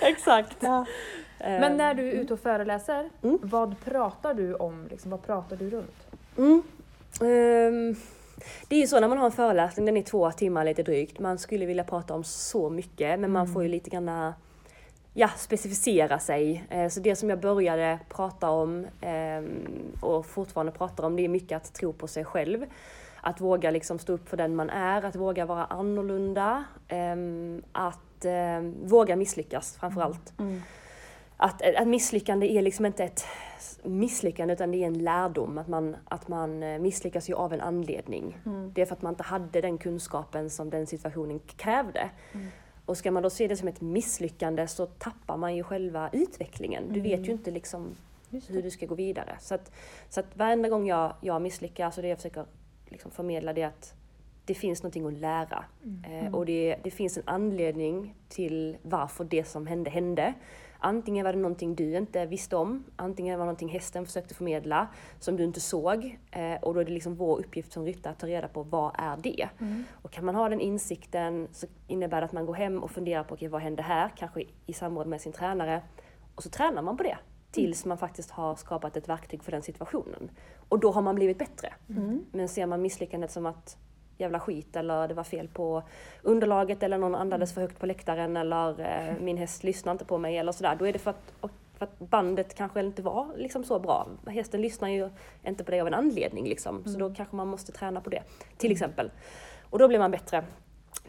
exakt. 0.00 0.56
Ja. 0.60 0.86
Men 1.38 1.76
när 1.76 1.94
du 1.94 2.08
är 2.08 2.12
ute 2.12 2.32
och 2.34 2.40
föreläser, 2.40 3.10
Mm. 3.22 3.38
vad 3.42 3.74
pratar 3.84 4.34
du 4.34 4.54
om? 4.54 4.86
Liksom, 4.90 5.10
vad 5.10 5.22
pratar 5.26 5.56
du 5.56 5.70
runt? 5.70 6.06
Mm. 6.38 6.62
Ehm, 7.20 7.96
det 8.68 8.76
är 8.76 8.80
ju 8.80 8.86
så 8.86 9.00
när 9.00 9.08
man 9.08 9.18
har 9.18 9.26
en 9.26 9.32
föreläsning, 9.32 9.86
den 9.86 9.96
är 9.96 10.02
två 10.02 10.30
timmar 10.30 10.64
lite 10.64 10.82
drygt. 10.82 11.18
Man 11.18 11.38
skulle 11.38 11.66
vilja 11.66 11.84
prata 11.84 12.14
om 12.14 12.24
så 12.24 12.70
mycket 12.70 13.20
men 13.20 13.30
man 13.32 13.48
får 13.52 13.62
ju 13.62 13.68
lite 13.68 13.90
grann 13.90 14.32
ja, 15.14 15.28
specificera 15.36 16.18
sig. 16.18 16.64
Eh, 16.70 16.88
Så 16.88 17.00
det 17.00 17.16
som 17.16 17.30
jag 17.30 17.40
började 17.40 17.98
prata 18.08 18.50
om 18.50 18.86
ehm, 19.00 19.92
och 20.00 20.26
fortfarande 20.26 20.72
pratar 20.72 21.04
om 21.04 21.16
det 21.16 21.24
är 21.24 21.28
mycket 21.28 21.56
att 21.56 21.74
tro 21.74 21.92
på 21.92 22.06
sig 22.08 22.24
själv. 22.24 22.64
Att 23.20 23.40
våga 23.40 23.70
liksom 23.70 23.98
stå 23.98 24.12
upp 24.12 24.28
för 24.28 24.36
den 24.36 24.56
man 24.56 24.70
är, 24.70 25.04
att 25.04 25.16
våga 25.16 25.46
vara 25.46 25.64
annorlunda. 25.64 26.64
ehm, 26.88 27.62
Att 27.72 27.98
våga 28.82 29.16
misslyckas 29.16 29.76
framför 29.80 30.00
allt. 30.00 30.32
Mm. 30.38 30.62
Att, 31.36 31.62
att 31.76 31.88
misslyckande 31.88 32.46
är 32.58 32.62
liksom 32.62 32.86
inte 32.86 33.04
ett 33.04 33.24
misslyckande 33.82 34.54
utan 34.54 34.70
det 34.70 34.82
är 34.82 34.86
en 34.86 34.98
lärdom. 35.04 35.58
Att 35.58 35.68
man, 35.68 35.96
att 36.04 36.28
man 36.28 36.62
eh, 36.62 36.78
misslyckas 36.78 37.30
ju 37.30 37.34
av 37.34 37.52
en 37.52 37.60
anledning. 37.60 38.38
Mm. 38.46 38.72
Det 38.74 38.82
är 38.82 38.86
för 38.86 38.94
att 38.94 39.02
man 39.02 39.12
inte 39.12 39.22
hade 39.22 39.60
den 39.60 39.78
kunskapen 39.78 40.50
som 40.50 40.70
den 40.70 40.86
situationen 40.86 41.38
krävde. 41.56 42.10
Och 42.86 42.96
ska 42.96 43.10
man 43.10 43.22
då 43.22 43.30
se 43.30 43.48
det 43.48 43.56
som 43.56 43.68
ett 43.68 43.80
misslyckande 43.80 44.66
så 44.66 44.86
tappar 44.86 45.36
man 45.36 45.56
ju 45.56 45.62
själva 45.62 46.10
utvecklingen. 46.12 46.92
Du 46.92 47.00
vet 47.00 47.28
ju 47.28 47.32
inte 47.32 47.50
liksom 47.50 47.94
hur 48.48 48.62
du 48.62 48.70
ska 48.70 48.86
gå 48.86 48.94
vidare. 48.94 49.36
Så 49.40 49.54
att, 49.54 49.72
så 50.08 50.20
att 50.20 50.36
varenda 50.36 50.68
gång 50.68 50.86
jag, 50.86 51.14
jag 51.20 51.42
misslyckas 51.42 51.96
och 51.96 52.02
det 52.02 52.08
jag 52.08 52.18
försöker 52.18 52.44
liksom 52.88 53.10
förmedla 53.10 53.52
det 53.52 53.62
är 53.62 53.66
att 53.66 53.94
det 54.44 54.54
finns 54.54 54.82
någonting 54.82 55.06
att 55.06 55.12
lära. 55.12 55.64
Eh, 56.06 56.34
och 56.34 56.46
det, 56.46 56.76
det 56.82 56.90
finns 56.90 57.16
en 57.16 57.22
anledning 57.26 58.14
till 58.28 58.76
varför 58.82 59.24
det 59.24 59.44
som 59.44 59.66
hände 59.66 59.90
hände. 59.90 60.34
Antingen 60.86 61.24
var 61.24 61.32
det 61.32 61.38
någonting 61.38 61.74
du 61.74 61.96
inte 61.96 62.26
visste 62.26 62.56
om, 62.56 62.84
antingen 62.96 63.38
var 63.38 63.44
det 63.44 63.46
någonting 63.46 63.68
hästen 63.68 64.06
försökte 64.06 64.34
förmedla 64.34 64.88
som 65.18 65.36
du 65.36 65.44
inte 65.44 65.60
såg. 65.60 66.18
Eh, 66.30 66.54
och 66.62 66.74
då 66.74 66.80
är 66.80 66.84
det 66.84 66.92
liksom 66.92 67.14
vår 67.14 67.38
uppgift 67.38 67.72
som 67.72 67.84
ryttare 67.84 68.12
att 68.12 68.18
ta 68.18 68.26
reda 68.26 68.48
på 68.48 68.62
vad 68.62 68.92
är 68.98 69.16
det? 69.16 69.48
Och 69.92 70.10
kan 70.10 70.24
man 70.24 70.34
ha 70.34 70.48
den 70.48 70.60
insikten 70.60 71.48
så 71.52 71.66
innebär 71.86 72.20
det 72.20 72.24
att 72.24 72.32
man 72.32 72.46
går 72.46 72.54
hem 72.54 72.82
och 72.82 72.90
funderar 72.90 73.24
på 73.24 73.34
okay, 73.34 73.48
vad 73.48 73.60
hände 73.60 73.82
här? 73.82 74.12
Kanske 74.16 74.44
i, 74.66 74.72
samråd 74.72 75.06
med 75.06 75.20
sin 75.20 75.32
tränare. 75.32 75.82
Och 76.34 76.42
så 76.42 76.50
tränar 76.50 76.82
man 76.82 76.96
på 76.96 77.02
det 77.02 77.16
tills 77.50 77.84
man 77.84 77.98
faktiskt 77.98 78.30
har 78.30 78.54
skapat 78.54 78.96
ett 78.96 79.08
verktyg 79.08 79.44
för 79.44 79.52
den 79.52 79.62
situationen. 79.62 80.30
Och 80.68 80.78
då 80.78 80.90
har 80.90 81.02
man 81.02 81.14
blivit 81.14 81.38
bättre. 81.38 81.74
Men 82.32 82.48
ser 82.48 82.66
man 82.66 82.82
misslyckandet 82.82 83.30
som 83.30 83.46
att 83.46 83.76
jävla 84.18 84.40
skit 84.40 84.76
eller 84.76 85.08
det 85.08 85.14
var 85.14 85.24
fel 85.24 85.48
på 85.48 85.82
underlaget 86.22 86.82
eller 86.82 86.98
någon 86.98 87.14
andades 87.14 87.52
för 87.54 87.60
högt 87.60 87.78
på 87.78 87.86
läktaren 87.86 88.36
eller 88.36 88.80
eh, 88.80 89.14
min 89.20 89.36
häst 89.36 89.64
lyssnar 89.64 89.92
inte 89.92 90.04
på 90.04 90.18
mig 90.18 90.38
eller 90.38 90.52
sådär. 90.52 90.76
Då 90.78 90.86
är 90.86 90.92
det 90.92 90.98
för 90.98 91.10
att, 91.10 91.32
för 91.78 91.84
att 91.84 91.98
bandet 91.98 92.54
kanske 92.54 92.80
inte 92.80 93.02
var 93.02 93.26
liksom 93.36 93.64
så 93.64 93.78
bra. 93.78 94.08
Hästen 94.26 94.60
lyssnar 94.62 94.88
ju 94.88 95.10
inte 95.42 95.64
på 95.64 95.70
det 95.70 95.80
av 95.80 95.86
en 95.86 95.94
anledning 95.94 96.48
liksom. 96.48 96.84
Så 96.84 96.98
då 96.98 97.14
kanske 97.14 97.36
man 97.36 97.48
måste 97.48 97.72
träna 97.72 98.00
på 98.00 98.10
det. 98.10 98.22
Till 98.56 98.72
exempel. 98.72 99.10
Och 99.70 99.78
då 99.78 99.88
blir 99.88 99.98
man 99.98 100.10
bättre. 100.10 100.44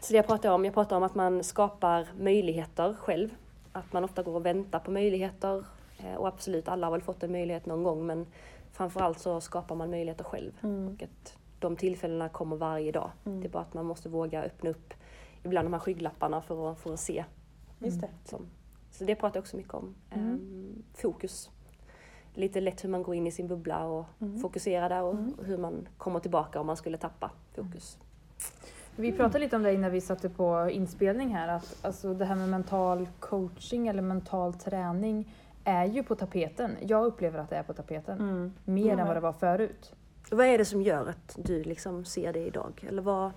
Så 0.00 0.12
det 0.12 0.16
jag 0.16 0.26
pratar 0.26 0.50
om, 0.50 0.64
jag 0.64 0.74
pratar 0.74 0.96
om 0.96 1.02
att 1.02 1.14
man 1.14 1.44
skapar 1.44 2.06
möjligheter 2.18 2.94
själv. 2.98 3.28
Att 3.72 3.92
man 3.92 4.04
ofta 4.04 4.22
går 4.22 4.34
och 4.34 4.46
väntar 4.46 4.78
på 4.78 4.90
möjligheter. 4.90 5.64
Eh, 5.98 6.14
Och 6.14 6.28
absolut, 6.28 6.68
alla 6.68 6.86
har 6.86 6.92
väl 6.92 7.02
fått 7.02 7.22
en 7.22 7.32
möjlighet 7.32 7.66
någon 7.66 7.82
gång 7.82 8.06
men 8.06 8.26
framförallt 8.72 9.18
så 9.18 9.40
skapar 9.40 9.74
man 9.74 9.90
möjligheter 9.90 10.24
själv. 10.24 10.52
Och 10.94 11.02
att 11.02 11.36
de 11.58 11.76
tillfällena 11.76 12.28
kommer 12.28 12.56
varje 12.56 12.92
dag. 12.92 13.10
Det 13.24 13.44
är 13.44 13.48
bara 13.48 13.62
att 13.62 13.74
man 13.74 13.86
måste 13.86 14.08
våga 14.08 14.42
öppna 14.42 14.70
upp 14.70 14.94
ibland 15.42 15.66
de 15.66 15.72
här 15.72 15.80
skygglapparna 15.80 16.42
för 16.42 16.72
att, 16.72 16.78
för 16.78 16.94
att 16.94 17.00
se. 17.00 17.24
Just 17.78 18.00
det. 18.00 18.08
Som, 18.24 18.46
så 18.90 19.04
det 19.04 19.14
pratar 19.14 19.36
jag 19.36 19.42
också 19.42 19.56
mycket 19.56 19.74
om. 19.74 19.94
Ehm, 20.10 20.82
fokus. 20.94 21.50
Lite 22.34 22.60
lätt 22.60 22.84
hur 22.84 22.88
man 22.88 23.02
går 23.02 23.14
in 23.14 23.26
i 23.26 23.30
sin 23.30 23.48
bubbla 23.48 23.84
och 23.84 24.06
fokuserar 24.42 24.88
där 24.88 25.02
och 25.02 25.16
hur 25.44 25.58
man 25.58 25.88
kommer 25.96 26.20
tillbaka 26.20 26.60
om 26.60 26.66
man 26.66 26.76
skulle 26.76 26.98
tappa 26.98 27.30
fokus. 27.54 27.98
Vi 28.96 29.12
pratade 29.12 29.38
lite 29.38 29.56
om 29.56 29.62
det 29.62 29.74
innan 29.74 29.90
vi 29.90 30.00
satte 30.00 30.28
på 30.28 30.70
inspelning 30.70 31.34
här, 31.34 31.48
att 31.48 31.78
alltså 31.82 32.14
det 32.14 32.24
här 32.24 32.34
med 32.36 32.48
mental 32.48 33.08
coaching 33.20 33.88
eller 33.88 34.02
mental 34.02 34.54
träning 34.54 35.34
är 35.64 35.84
ju 35.84 36.02
på 36.02 36.14
tapeten. 36.14 36.76
Jag 36.80 37.04
upplever 37.04 37.38
att 37.38 37.50
det 37.50 37.56
är 37.56 37.62
på 37.62 37.72
tapeten. 37.72 38.20
Mm. 38.20 38.52
Mer 38.64 38.98
än 38.98 39.06
vad 39.06 39.16
det 39.16 39.20
var 39.20 39.32
förut. 39.32 39.94
Vad 40.30 40.46
är 40.46 40.58
det 40.58 40.64
som 40.64 40.82
gör 40.82 41.06
att 41.08 41.38
du 41.42 41.62
liksom 41.62 42.04
ser 42.04 42.32
det 42.32 42.46
idag? 42.46 42.86
Eller 42.88 43.02
vad? 43.02 43.32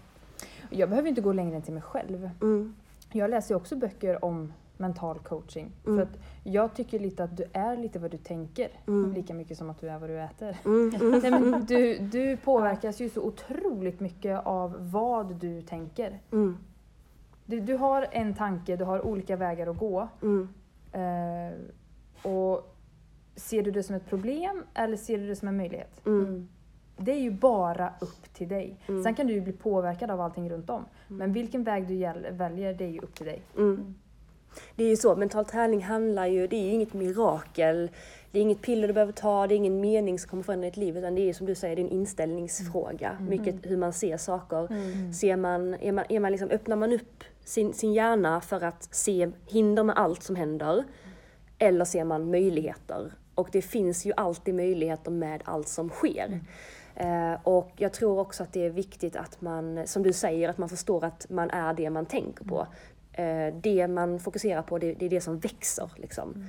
Jag 0.70 0.90
behöver 0.90 1.10
inte 1.10 1.22
gå 1.22 1.34
längre 1.34 1.56
än 1.56 1.62
till 1.62 1.74
mig 1.74 1.84
själv. 1.84 2.30
Mm. 2.42 2.76
Jag 3.12 3.30
läser 3.30 3.56
också 3.56 3.76
böcker 3.76 4.26
om 4.26 4.54
mental 4.78 5.20
coaching. 5.20 5.72
Mm. 5.86 5.98
För 5.98 6.04
att 6.04 6.20
jag 6.44 6.76
tycker 6.76 7.00
lite 7.00 7.24
att 7.24 7.38
du 7.38 7.46
är 7.54 7.78
lite 7.78 8.00
vad 8.00 8.12
du 8.12 8.18
tänker. 8.18 8.70
Mm. 8.88 9.14
Lika 9.14 9.34
mycket 9.34 9.58
som 9.58 9.70
att 9.70 9.82
du 9.82 9.90
är 9.90 10.00
vad 10.00 10.10
du 10.10 10.20
äter. 10.20 10.58
Mm. 10.66 10.96
Mm. 10.96 11.20
Nej, 11.24 11.32
men 11.32 11.66
du, 11.66 11.98
du 11.98 12.38
påverkas 12.38 13.02
ju 13.02 13.10
så 13.10 13.22
otroligt 13.22 14.00
mycket 14.00 14.46
av 14.46 14.92
vad 14.92 15.36
du 15.36 15.62
tänker. 15.62 16.20
Mm. 16.32 16.58
Du, 17.46 17.60
du 17.60 17.76
har 17.76 18.08
en 18.12 18.34
tanke, 18.34 18.76
du 18.76 18.84
har 18.84 19.06
olika 19.06 19.36
vägar 19.36 19.68
att 19.68 19.78
gå. 19.78 20.08
Mm. 20.22 20.50
Eh, 20.92 21.58
och 22.32 22.76
ser 23.36 23.64
du 23.64 23.72
det 23.72 23.84
som 23.84 23.96
ett 23.96 24.10
problem 24.10 24.64
eller 24.74 24.98
ser 24.98 25.18
du 25.18 25.28
det 25.28 25.36
som 25.36 25.48
en 25.48 25.58
möjlighet? 25.58 26.02
Mm. 27.00 27.06
Det 27.06 27.12
är 27.12 27.22
ju 27.22 27.32
bara 27.32 27.94
upp 28.00 28.34
till 28.34 28.48
dig. 28.48 28.78
Mm. 28.88 29.04
Sen 29.04 29.16
kan 29.16 29.28
du 29.28 29.34
ju 29.34 29.42
bli 29.42 29.54
påverkad 29.54 30.12
av 30.12 30.22
allting 30.22 30.50
runt 30.50 30.70
om. 30.70 30.86
Men 31.08 31.34
vilken 31.34 31.64
väg 31.64 31.88
du 31.88 31.96
väljer, 32.32 32.74
det 32.74 32.84
är 32.84 32.90
ju 32.90 33.00
upp 33.00 33.16
till 33.16 33.26
dig. 33.26 33.42
Mm. 33.58 33.96
Det 34.76 34.84
är 34.84 34.90
ju 34.90 34.98
så, 34.98 35.16
mental 35.16 35.46
träning 35.46 35.84
handlar 35.84 36.26
ju, 36.26 36.48
det 36.48 36.56
är 36.56 36.64
ju 36.64 36.72
inget 36.72 36.94
mirakel. 36.94 37.90
Det 38.32 38.40
är 38.40 38.44
inget 38.44 38.62
piller 38.62 38.88
du 38.88 38.94
behöver 38.94 39.14
ta, 39.14 39.48
det 39.48 39.56
är 39.56 39.58
ingen 39.58 39.82
mening 39.82 40.20
som 40.20 40.30
kommer 40.30 40.44
förändra 40.44 40.66
ditt 40.66 40.78
liv. 40.78 40.98
Utan 40.98 41.16
det 41.16 41.30
är 41.30 41.34
som 41.34 41.48
du 41.48 41.56
säger, 41.56 41.76
det 41.76 41.82
är 41.82 41.86
en 41.86 41.92
inställningsfråga. 41.92 43.18
Mycket 43.30 43.56
hur 43.64 43.78
man 43.78 43.94
ser 43.94 44.18
saker. 44.18 44.68
Ser 45.14 45.36
man, 45.36 45.74
är 45.74 45.92
man, 45.92 46.06
är 46.10 46.20
man 46.20 46.32
liksom, 46.32 46.50
öppnar 46.50 46.76
man 46.76 46.94
upp 46.94 47.24
sin, 47.44 47.74
sin 47.74 47.94
hjärna 47.94 48.42
för 48.42 48.64
att 48.64 48.94
se 48.96 49.30
hinder 49.48 49.84
med 49.84 49.98
allt 49.98 50.24
som 50.24 50.36
händer? 50.36 50.84
Eller 51.58 51.86
ser 51.86 52.04
man 52.04 52.32
möjligheter? 52.32 53.12
Och 53.36 53.50
det 53.52 53.62
finns 53.62 54.06
ju 54.06 54.14
alltid 54.18 54.56
möjligheter 54.56 55.12
med 55.12 55.42
allt 55.46 55.68
som 55.68 55.90
sker. 55.90 56.40
Eh, 57.00 57.34
och 57.44 57.72
jag 57.76 57.94
tror 57.94 58.20
också 58.20 58.44
att 58.44 58.54
det 58.54 58.66
är 58.66 58.70
viktigt 58.70 59.16
att 59.16 59.42
man, 59.42 59.88
som 59.88 60.04
du 60.04 60.14
säger, 60.14 60.50
att 60.50 60.58
man 60.58 60.70
förstår 60.70 61.06
att 61.06 61.26
man 61.30 61.50
är 61.50 61.74
det 61.74 61.90
man 61.90 62.06
tänker 62.06 62.46
på. 62.46 62.68
Eh, 63.14 63.54
det 63.62 63.88
man 63.88 64.20
fokuserar 64.20 64.62
på, 64.62 64.78
det, 64.78 65.02
är 65.06 65.10
det 65.10 65.22
som 65.22 65.40
växer. 65.40 65.92
Liksom. 65.96 66.46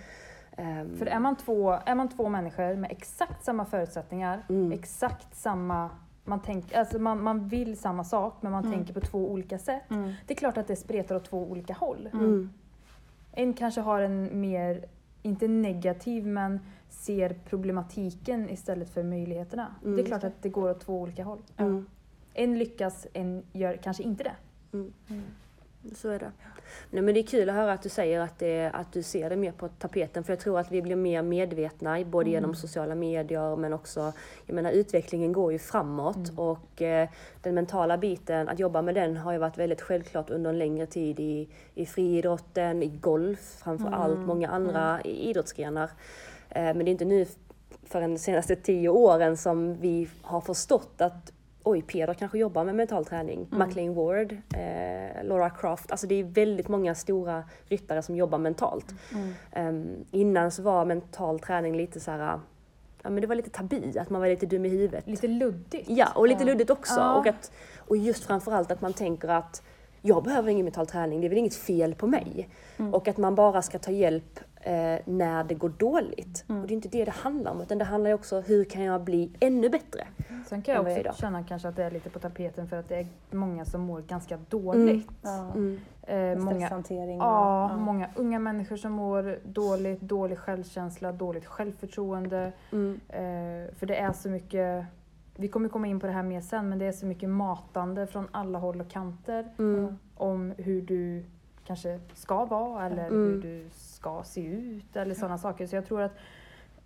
Ehm, 0.57 0.97
För 0.97 1.07
är 1.07 1.19
man, 1.19 1.37
två, 1.37 1.79
är 1.87 1.95
man 1.95 2.09
två 2.09 2.29
människor 2.29 2.77
med 2.77 2.91
exakt 2.91 3.45
samma 3.45 3.65
förutsättningar, 3.65 4.43
Mm. 4.49 4.73
exakt 4.73 5.37
samma... 5.37 5.91
Man, 6.25 6.41
tänk, 6.47 6.75
alltså 6.75 6.99
man, 6.99 7.23
man 7.23 7.49
vill 7.49 7.79
samma 7.79 8.05
sak 8.05 8.37
men 8.41 8.53
man 8.53 8.73
tänker 8.73 8.95
på 8.95 9.01
två 9.01 9.31
olika 9.31 9.59
sätt. 9.59 9.83
Det 10.27 10.35
är 10.35 10.37
klart 10.37 10.57
att 10.59 10.67
det 10.69 10.77
spretar 10.77 11.15
åt 11.17 11.25
två 11.25 11.43
olika 11.51 11.73
håll. 11.75 12.09
mm, 12.13 12.51
En 13.33 13.53
kanske 13.55 13.81
har 13.81 14.01
en 14.01 14.41
mer, 14.41 14.85
inte 15.23 15.49
negativ, 15.49 16.27
men 16.27 16.61
ser 16.91 17.37
problematiken 17.49 18.51
istället 18.51 18.91
för 18.91 19.03
möjligheterna. 19.03 19.75
Mm. 19.85 19.97
Det 19.97 20.03
är 20.03 20.07
klart 20.07 20.25
att 20.25 20.43
det 20.43 20.49
går 20.49 20.71
åt 20.71 20.81
två 20.81 21.01
olika 21.01 21.25
håll. 21.25 21.39
mm, 21.57 21.87
En 22.35 22.59
lyckas, 22.59 23.07
en 23.13 23.43
gör 23.53 23.77
kanske 23.77 24.03
inte 24.03 24.25
det. 24.25 24.33
så 25.95 26.09
är 26.09 26.19
det. 26.19 26.33
Nej, 26.91 27.03
men 27.03 27.15
det 27.15 27.21
är 27.21 27.27
kul 27.27 27.49
att 27.49 27.55
höra 27.55 27.73
att 27.73 27.83
du 27.83 27.89
säger 27.89 28.21
att, 28.21 28.39
det, 28.39 28.71
att 28.75 28.93
du 28.93 29.03
ser 29.03 29.31
det 29.31 29.37
mer 29.37 29.53
på 29.53 29.69
tapeten. 29.69 30.25
För 30.25 30.33
jag 30.33 30.41
tror 30.41 30.59
att 30.59 30.73
vi 30.73 30.83
blir 30.83 30.97
mer 30.97 31.23
medvetna, 31.23 32.05
både 32.05 32.31
genom 32.31 32.55
sociala 32.55 32.95
medier 32.95 33.57
men 33.57 33.73
också, 33.73 34.13
jag 34.47 34.55
menar 34.55 34.71
utvecklingen 34.71 35.33
går 35.33 35.53
ju 35.53 35.59
framåt. 35.59 36.33
Och 36.37 36.83
eh, 36.83 37.09
den 37.43 37.55
mentala 37.55 37.99
biten, 37.99 38.49
att 38.49 38.59
jobba 38.59 38.83
med 38.83 38.95
den 38.95 39.17
har 39.17 39.33
ju 39.33 39.39
varit 39.39 39.59
väldigt 39.59 39.81
självklart 39.81 40.31
under 40.31 40.51
en 40.51 40.59
längre 40.59 40.87
tid 40.87 41.21
i, 41.21 41.49
i 41.75 41.87
friidrotten, 41.87 42.83
i 42.83 42.89
golf 42.89 43.41
framför 43.65 43.89
allt, 43.91 44.19
många 44.19 44.49
andra 44.49 45.01
i- 45.05 45.31
idrottsgrenar. 45.31 45.91
Eh, 46.51 46.63
men 46.63 46.79
det 46.79 46.89
är 46.89 46.93
inte 46.93 47.05
nu 47.05 47.27
för 47.83 48.01
de 48.01 48.19
senaste 48.19 48.57
tio 48.57 48.89
åren 48.89 49.37
som 49.37 49.75
vi 49.81 50.09
har 50.23 50.41
förstått 50.41 51.01
att 51.01 51.33
oj, 51.63 51.83
Peder 51.83 52.15
kanske 52.15 52.39
jobbar 52.39 52.65
med 52.65 52.75
mental 52.75 53.05
träning. 53.05 53.47
McLean 53.51 53.95
Ward, 53.95 54.33
eh, 54.33 55.25
Laura 55.25 55.51
Croft. 55.51 55.91
Alltså 55.91 56.07
det 56.07 56.15
är 56.15 56.25
väldigt 56.25 56.69
många 56.69 56.95
stora 56.95 57.45
ryttare 57.69 58.03
som 58.03 58.17
jobbar 58.17 58.39
mentalt. 58.39 58.87
Ehm, 59.53 60.05
innan 60.11 60.51
så 60.51 60.63
var 60.63 60.85
mental 60.85 61.41
träning 61.41 61.77
lite 61.77 62.01
så 62.01 62.11
här, 62.11 62.41
ja 63.03 63.11
men 63.11 63.21
det 63.21 63.27
var 63.27 63.35
lite 63.35 63.51
tabu, 63.51 63.99
att 63.99 64.11
man 64.11 64.21
var 64.21 64.29
lite 64.29 64.47
dum 64.47 64.65
i 64.65 64.69
huvudet. 64.69 65.07
Lite 65.07 65.29
luddigt. 65.29 65.91
Ja, 65.91 66.09
och 66.15 66.29
lite 66.29 66.45
luddigt 66.45 66.71
också. 66.71 67.01
Ja. 67.01 67.15
Och, 67.15 67.27
att, 67.27 67.53
och 67.79 67.97
just 67.97 68.25
framförallt 68.25 68.71
att 68.71 68.81
man 68.81 68.93
tänker 68.93 69.29
att 69.29 69.63
jag 70.03 70.25
behöver 70.25 70.51
ingen 70.51 70.65
mental 70.65 70.87
träning, 70.87 71.21
det 71.21 71.27
är 71.27 71.29
väl 71.29 71.39
inget 71.39 71.55
fel 71.55 71.95
på 71.95 72.07
mig. 72.07 72.49
Och 72.93 73.09
att 73.09 73.17
man 73.17 73.35
bara 73.35 73.63
ska 73.63 73.79
ta 73.79 73.91
hjälp 73.91 74.41
eh, 74.61 74.99
när 75.05 75.45
det 75.45 75.55
går 75.55 75.69
dåligt. 75.69 76.45
Och 76.49 76.55
det 76.55 76.73
är 76.73 76.77
inte 76.77 76.89
det 76.89 77.05
det 77.05 77.11
handlar 77.11 77.51
om, 77.53 77.61
utan 77.61 77.79
det 77.79 77.85
handlar 77.85 78.11
ju 78.11 78.15
också 78.15 78.41
hur 78.41 78.65
kan 78.65 78.83
jag 78.85 79.01
bli 79.01 79.31
ännu 79.41 79.69
bättre? 79.69 80.07
Sen 80.47 80.63
kan 80.63 80.75
jag 80.75 80.85
jag 80.85 80.89
också 80.91 81.01
idag. 81.01 81.15
känna 81.17 81.45
kanske 81.45 81.69
att 81.69 81.77
det 81.77 81.85
är 81.85 81.91
lite 81.91 82.11
på 82.11 82.19
tapeten 82.19 82.69
för 82.69 82.77
att 82.77 82.89
det 82.89 82.97
är 82.97 83.07
många 83.31 83.65
som 83.65 83.81
mår 83.81 84.01
ganska 84.01 84.39
dåligt. 84.49 85.09
Ja. 85.23 85.53
Mm. 85.55 85.81
Eh, 86.03 86.37
många, 86.39 86.69
ja, 87.19 87.77
många 87.77 88.09
unga 88.17 88.39
människor 88.39 88.77
som 88.77 88.93
mår 88.93 89.39
dåligt, 89.45 90.01
dålig 90.01 90.39
självkänsla, 90.39 91.13
dåligt 91.13 91.47
självförtroende. 91.47 92.53
Mm. 92.73 93.01
Eh, 93.09 93.75
för 93.75 93.87
det 93.87 93.97
är 93.97 94.13
så 94.13 94.29
mycket, 94.31 94.85
vi 95.37 95.49
kommer 95.49 95.69
komma 95.69 95.87
in 95.87 96.01
på 96.01 96.07
det 96.07 96.13
här 96.13 96.23
mer 96.23 96.41
sen, 96.41 96.69
men 96.69 96.79
det 96.79 96.85
är 96.85 96.93
så 96.93 97.07
mycket 97.07 97.29
matande 97.29 98.07
från 98.07 98.29
alla 98.31 98.59
håll 98.59 98.81
och 98.81 98.89
kanter 98.91 99.49
Mm. 99.59 99.99
om 100.17 100.55
hur 100.59 100.83
du 100.83 101.25
kanske 101.71 102.01
ska 102.15 102.45
vara 102.45 102.87
eller 102.87 103.07
Mm. 103.07 103.13
hur 103.13 103.43
du 103.43 103.69
ska 103.71 104.23
se 104.25 104.47
ut 104.47 104.97
eller 104.97 105.15
sådana 105.15 105.39
saker. 105.39 105.67
Så 105.67 105.77
jag 105.77 105.87
tror 105.87 106.01
att 106.03 106.13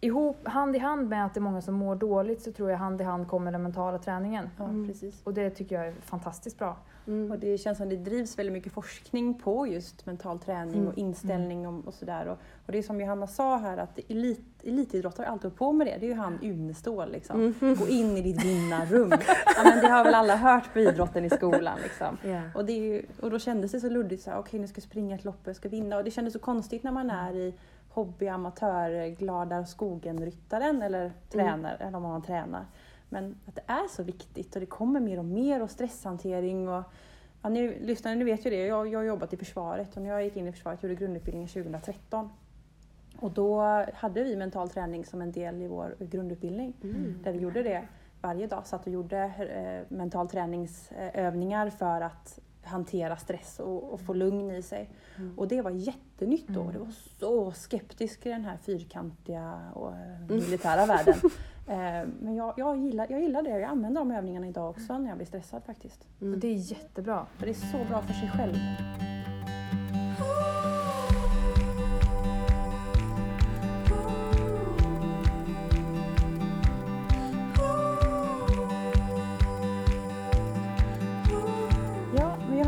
ihop, 0.00 0.48
hand 0.48 0.76
i 0.76 0.78
hand 0.78 1.08
med 1.08 1.26
att 1.26 1.34
det 1.34 1.38
är 1.38 1.42
många 1.42 1.60
som 1.62 1.74
mår 1.74 1.96
dåligt 1.96 2.42
så 2.42 2.52
tror 2.52 2.70
jag 2.70 2.78
hand 2.78 3.00
i 3.00 3.04
hand 3.04 3.28
kommer 3.28 3.52
den 3.52 3.62
mentala 3.62 3.98
träningen. 3.98 4.50
Ja, 4.58 4.64
Mm. 4.64 4.88
precis. 4.88 5.20
Och 5.24 5.34
det 5.34 5.50
tycker 5.50 5.76
jag 5.76 5.86
är 5.88 5.92
fantastiskt 6.00 6.58
bra. 6.58 6.76
Mm. 7.06 7.32
Och 7.32 7.38
det 7.38 7.58
känns 7.58 7.78
som 7.78 7.88
det 7.88 7.96
drivs 7.96 8.38
väldigt 8.38 8.52
mycket 8.52 8.72
forskning 8.72 9.34
på 9.34 9.66
just 9.66 10.06
mental 10.06 10.38
träning 10.38 10.74
Mm. 10.74 10.88
och 10.88 10.98
inställning 10.98 11.68
och, 11.68 11.86
och 11.86 11.94
sådär. 11.94 12.26
Och, 12.26 12.38
och 12.66 12.72
det 12.72 12.78
är 12.78 12.82
som 12.82 13.00
Johanna 13.00 13.26
sa 13.26 13.56
här 13.56 13.76
att 13.78 13.98
elit, 14.08 14.40
elitidrottare 14.62 15.26
alltid 15.26 15.42
hållit 15.44 15.58
på 15.58 15.72
med 15.72 15.86
det. 15.86 15.96
Det 16.00 16.06
är 16.06 16.08
ju 16.08 16.14
han 16.14 16.38
Unestål 16.42 17.12
liksom. 17.12 17.54
Mm. 17.60 17.74
Gå 17.78 17.88
in 17.88 18.16
i 18.16 18.20
ditt 18.22 18.44
vinnarrum. 18.44 19.10
ja, 19.56 19.62
men 19.64 19.80
det 19.80 19.88
har 19.88 20.04
väl 20.04 20.14
alla 20.14 20.36
hört 20.36 20.72
på 20.72 20.78
idrotten 20.78 21.24
i 21.24 21.30
skolan 21.30 21.78
liksom. 21.82 22.16
Ja. 22.24 22.40
Och, 22.54 22.64
det 22.64 22.72
är 22.72 22.80
ju, 22.82 23.06
och 23.20 23.30
då 23.30 23.38
kändes 23.38 23.72
det 23.72 23.80
så 23.80 23.88
luddigt 23.88 24.22
så 24.22 24.30
här, 24.30 24.38
okej 24.38 24.60
nu 24.60 24.66
ska 24.66 24.76
jag 24.78 24.82
springa 24.84 25.14
ett 25.14 25.24
lopp 25.24 25.40
och 25.42 25.48
jag 25.48 25.56
ska 25.56 25.68
vinna. 25.68 25.96
Och 25.96 26.04
det 26.04 26.10
kändes 26.10 26.32
så 26.32 26.38
konstigt 26.38 26.82
när 26.82 26.92
man 26.92 27.10
är 27.10 27.34
i 27.36 27.54
hobby, 27.94 28.28
amatör, 28.28 29.08
glada 29.08 29.64
skogen-ryttaren 29.66 30.82
eller 30.82 31.12
tränare, 31.30 31.76
eller 31.76 31.96
om 31.96 32.02
man 32.02 32.22
tränar. 32.22 32.66
Men 33.08 33.36
att 33.46 33.54
det 33.54 33.62
är 33.66 33.88
så 33.88 34.02
viktigt 34.02 34.54
och 34.54 34.60
det 34.60 34.66
kommer 34.66 35.00
mer 35.00 35.18
och 35.18 35.24
mer 35.24 35.62
och 35.62 35.70
stresshantering 35.70 36.68
och 36.68 36.82
ja, 37.42 37.48
ni 37.48 37.78
lyssnare, 37.80 38.14
ni 38.14 38.24
vet 38.24 38.46
ju 38.46 38.50
det, 38.50 38.66
jag, 38.66 38.88
jag 38.88 38.98
har 38.98 39.04
jobbat 39.04 39.32
i 39.32 39.36
försvaret. 39.36 39.96
Och 39.96 40.02
när 40.02 40.10
jag 40.10 40.24
gick 40.24 40.36
in 40.36 40.48
i 40.48 40.52
försvaret 40.52 40.82
gjorde 40.82 40.94
grundutbildningen 40.94 41.48
2013 41.48 42.30
och 43.16 43.30
då 43.30 43.60
hade 43.94 44.24
vi 44.24 44.36
mental 44.36 44.68
träning 44.68 45.04
som 45.04 45.22
en 45.22 45.32
del 45.32 45.62
i 45.62 45.68
vår 45.68 45.96
grundutbildning 45.98 46.74
Mm. 46.82 47.20
där 47.22 47.32
vi 47.32 47.38
gjorde 47.38 47.62
det 47.62 47.82
varje 48.22 48.46
dag, 48.46 48.66
satt 48.66 48.86
och 48.86 48.92
gjorde 48.92 49.18
eh, 49.18 49.96
mental 49.96 50.28
träningsövningar 50.28 51.70
för 51.70 52.00
att 52.00 52.38
hantera 52.64 53.16
stress 53.16 53.60
och, 53.60 53.92
och 53.92 54.00
få 54.00 54.12
lugn 54.12 54.50
i 54.50 54.62
sig. 54.62 54.90
Mm. 55.16 55.38
Och 55.38 55.48
det 55.48 55.62
var 55.62 55.70
jättenytt 55.70 56.48
då. 56.48 56.70
Det 56.72 56.78
var 56.78 56.92
så 57.20 57.52
skeptisk 57.52 58.26
i 58.26 58.28
den 58.28 58.44
här 58.44 58.56
fyrkantiga 58.56 59.60
och 59.74 59.92
eh, 59.92 60.28
militära 60.28 60.86
världen. 60.86 61.14
Eh, 61.68 62.08
Men 62.20 62.34
jag, 62.34 62.54
jag, 62.56 62.78
gillar, 62.78 63.06
jag 63.10 63.20
gillar 63.20 63.42
det. 63.42 63.50
Jag 63.50 63.62
använder 63.62 64.00
de 64.00 64.10
övningarna 64.10 64.46
idag 64.46 64.70
också 64.70 64.98
när 64.98 65.08
jag 65.08 65.16
blir 65.16 65.26
stressad 65.26 65.62
faktiskt. 65.64 66.06
Mm. 66.20 66.40
Det 66.40 66.48
är 66.48 66.54
jättebra. 66.54 67.26
För 67.38 67.46
det 67.46 67.52
är 67.52 67.54
så 67.54 67.84
bra 67.88 68.02
för 68.02 68.12
sig 68.12 68.30
själv. 68.30 68.54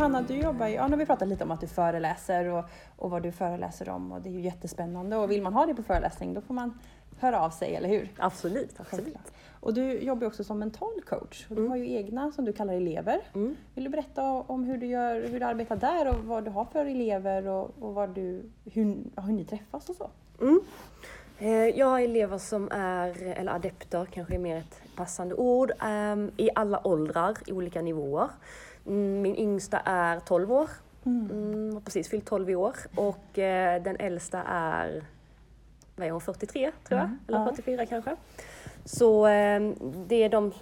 Johanna, 0.06 0.22
du 0.28 0.36
jobbar 0.36 0.66
ju, 0.66 0.74
ja, 0.74 0.86
nu 0.86 0.92
har 0.92 0.98
vi 0.98 1.06
pratat 1.06 1.28
lite 1.28 1.44
om 1.44 1.50
att 1.50 1.60
du 1.60 1.66
föreläser 1.66 2.44
och, 2.48 2.64
och 2.96 3.10
vad 3.10 3.22
du 3.22 3.32
föreläser 3.32 3.88
om 3.88 4.12
och 4.12 4.20
det 4.20 4.28
är 4.28 4.32
ju 4.32 4.40
jättespännande 4.40 5.16
och 5.16 5.30
vill 5.30 5.42
man 5.42 5.54
ha 5.54 5.66
det 5.66 5.74
på 5.74 5.82
föreläsning 5.82 6.34
då 6.34 6.40
får 6.40 6.54
man 6.54 6.78
höra 7.20 7.40
av 7.40 7.50
sig, 7.50 7.74
eller 7.74 7.88
hur? 7.88 8.12
Absolut, 8.18 8.80
absolut. 8.80 9.16
Och 9.60 9.74
du 9.74 9.98
jobbar 10.00 10.26
också 10.26 10.44
som 10.44 10.58
mental 10.58 11.02
coach 11.06 11.46
och 11.50 11.54
du 11.56 11.60
Mm. 11.60 11.70
har 11.70 11.76
ju 11.76 11.92
egna 11.92 12.32
som 12.32 12.44
du 12.44 12.52
kallar 12.52 12.74
elever. 12.74 13.20
Mm. 13.34 13.56
Vill 13.74 13.84
du 13.84 13.90
berätta 13.90 14.22
om 14.24 14.64
hur 14.64 14.76
du, 14.78 14.86
gör, 14.86 15.28
hur 15.28 15.40
du 15.40 15.46
arbetar 15.46 15.76
där 15.76 16.08
och 16.08 16.24
vad 16.24 16.44
du 16.44 16.50
har 16.50 16.64
för 16.64 16.86
elever 16.86 17.46
och, 17.48 17.70
och 17.80 17.94
vad 17.94 18.10
du, 18.10 18.50
hur, 18.64 18.96
hur 19.16 19.32
ni 19.32 19.44
träffas 19.44 19.88
och 19.88 19.96
så? 19.96 20.10
Mm. 20.40 20.60
Eh, 21.38 21.78
Jag 21.78 21.86
har 21.86 22.00
elever 22.00 22.38
som 22.38 22.68
är, 22.72 23.22
eller 23.22 23.52
adepter 23.52 24.06
kanske 24.12 24.34
är 24.34 24.38
mer 24.38 24.56
ett 24.56 24.80
passande 24.96 25.34
ord, 25.34 25.72
ehm, 25.80 26.30
i 26.36 26.50
alla 26.54 26.86
åldrar, 26.86 27.36
i 27.46 27.52
olika 27.52 27.82
nivåer. 27.82 28.28
Mm, 28.86 29.22
Min 29.22 29.36
yngsta 29.36 29.78
är 29.84 30.20
12 30.20 30.52
år, 30.52 30.70
mm, 31.06 31.74
har 31.74 31.80
precis 31.80 32.08
fyllt 32.08 32.26
12 32.26 32.50
i 32.50 32.54
år 32.54 32.74
och 32.96 33.38
eh, 33.38 33.82
den 33.82 33.96
äldsta 33.98 34.42
är, 34.42 35.04
vad 35.96 36.06
är 36.06 36.10
hon, 36.10 36.20
43 36.20 36.72
tror 36.88 37.00
jag, 37.00 37.06
Mm, 37.06 37.18
eller 37.28 37.38
ja. 37.38 37.46
44 37.56 37.86
kanske. 37.86 38.16
Så 38.84 39.26
eh, 39.26 39.60
det 40.06 40.22
är 40.22 40.28
de 40.28 40.52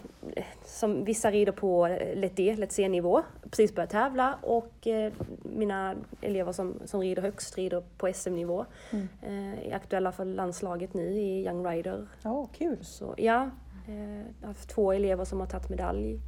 som 0.64 1.04
vissa 1.04 1.30
rider 1.30 1.52
på 1.52 1.86
lätt 2.14 2.36
D, 2.36 2.56
lätt 2.58 2.72
C-nivå, 2.72 3.22
precis 3.50 3.74
börjat 3.74 3.90
tävla 3.90 4.34
och 4.42 4.86
eh, 4.86 5.12
mina 5.42 5.94
elever 6.20 6.52
som, 6.52 6.74
som 6.84 7.00
rider 7.00 7.22
högst 7.22 7.56
rider 7.56 7.82
på 7.98 8.12
SM-nivå. 8.14 8.64
Mm. 8.90 9.08
Eh, 9.22 9.68
är 9.68 9.76
aktuella 9.76 10.12
för 10.12 10.24
landslaget 10.24 10.94
nu 10.94 11.02
i 11.02 11.44
Young 11.46 11.66
Rider. 11.66 12.06
Ja, 12.22 12.46
kul. 12.58 12.78
Så 12.84 13.14
ja, 13.16 13.50
eh, 13.88 14.16
jag 14.18 14.24
har 14.40 14.48
haft 14.48 14.68
två 14.68 14.92
elever 14.92 15.24
som 15.24 15.40
har 15.40 15.46
tagit 15.46 15.68
medalj 15.68 16.14
eh, 16.14 16.20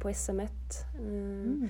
på 0.00 0.08
SM1. 0.08 0.48
Mm. 0.98 1.08
Mm. 1.44 1.68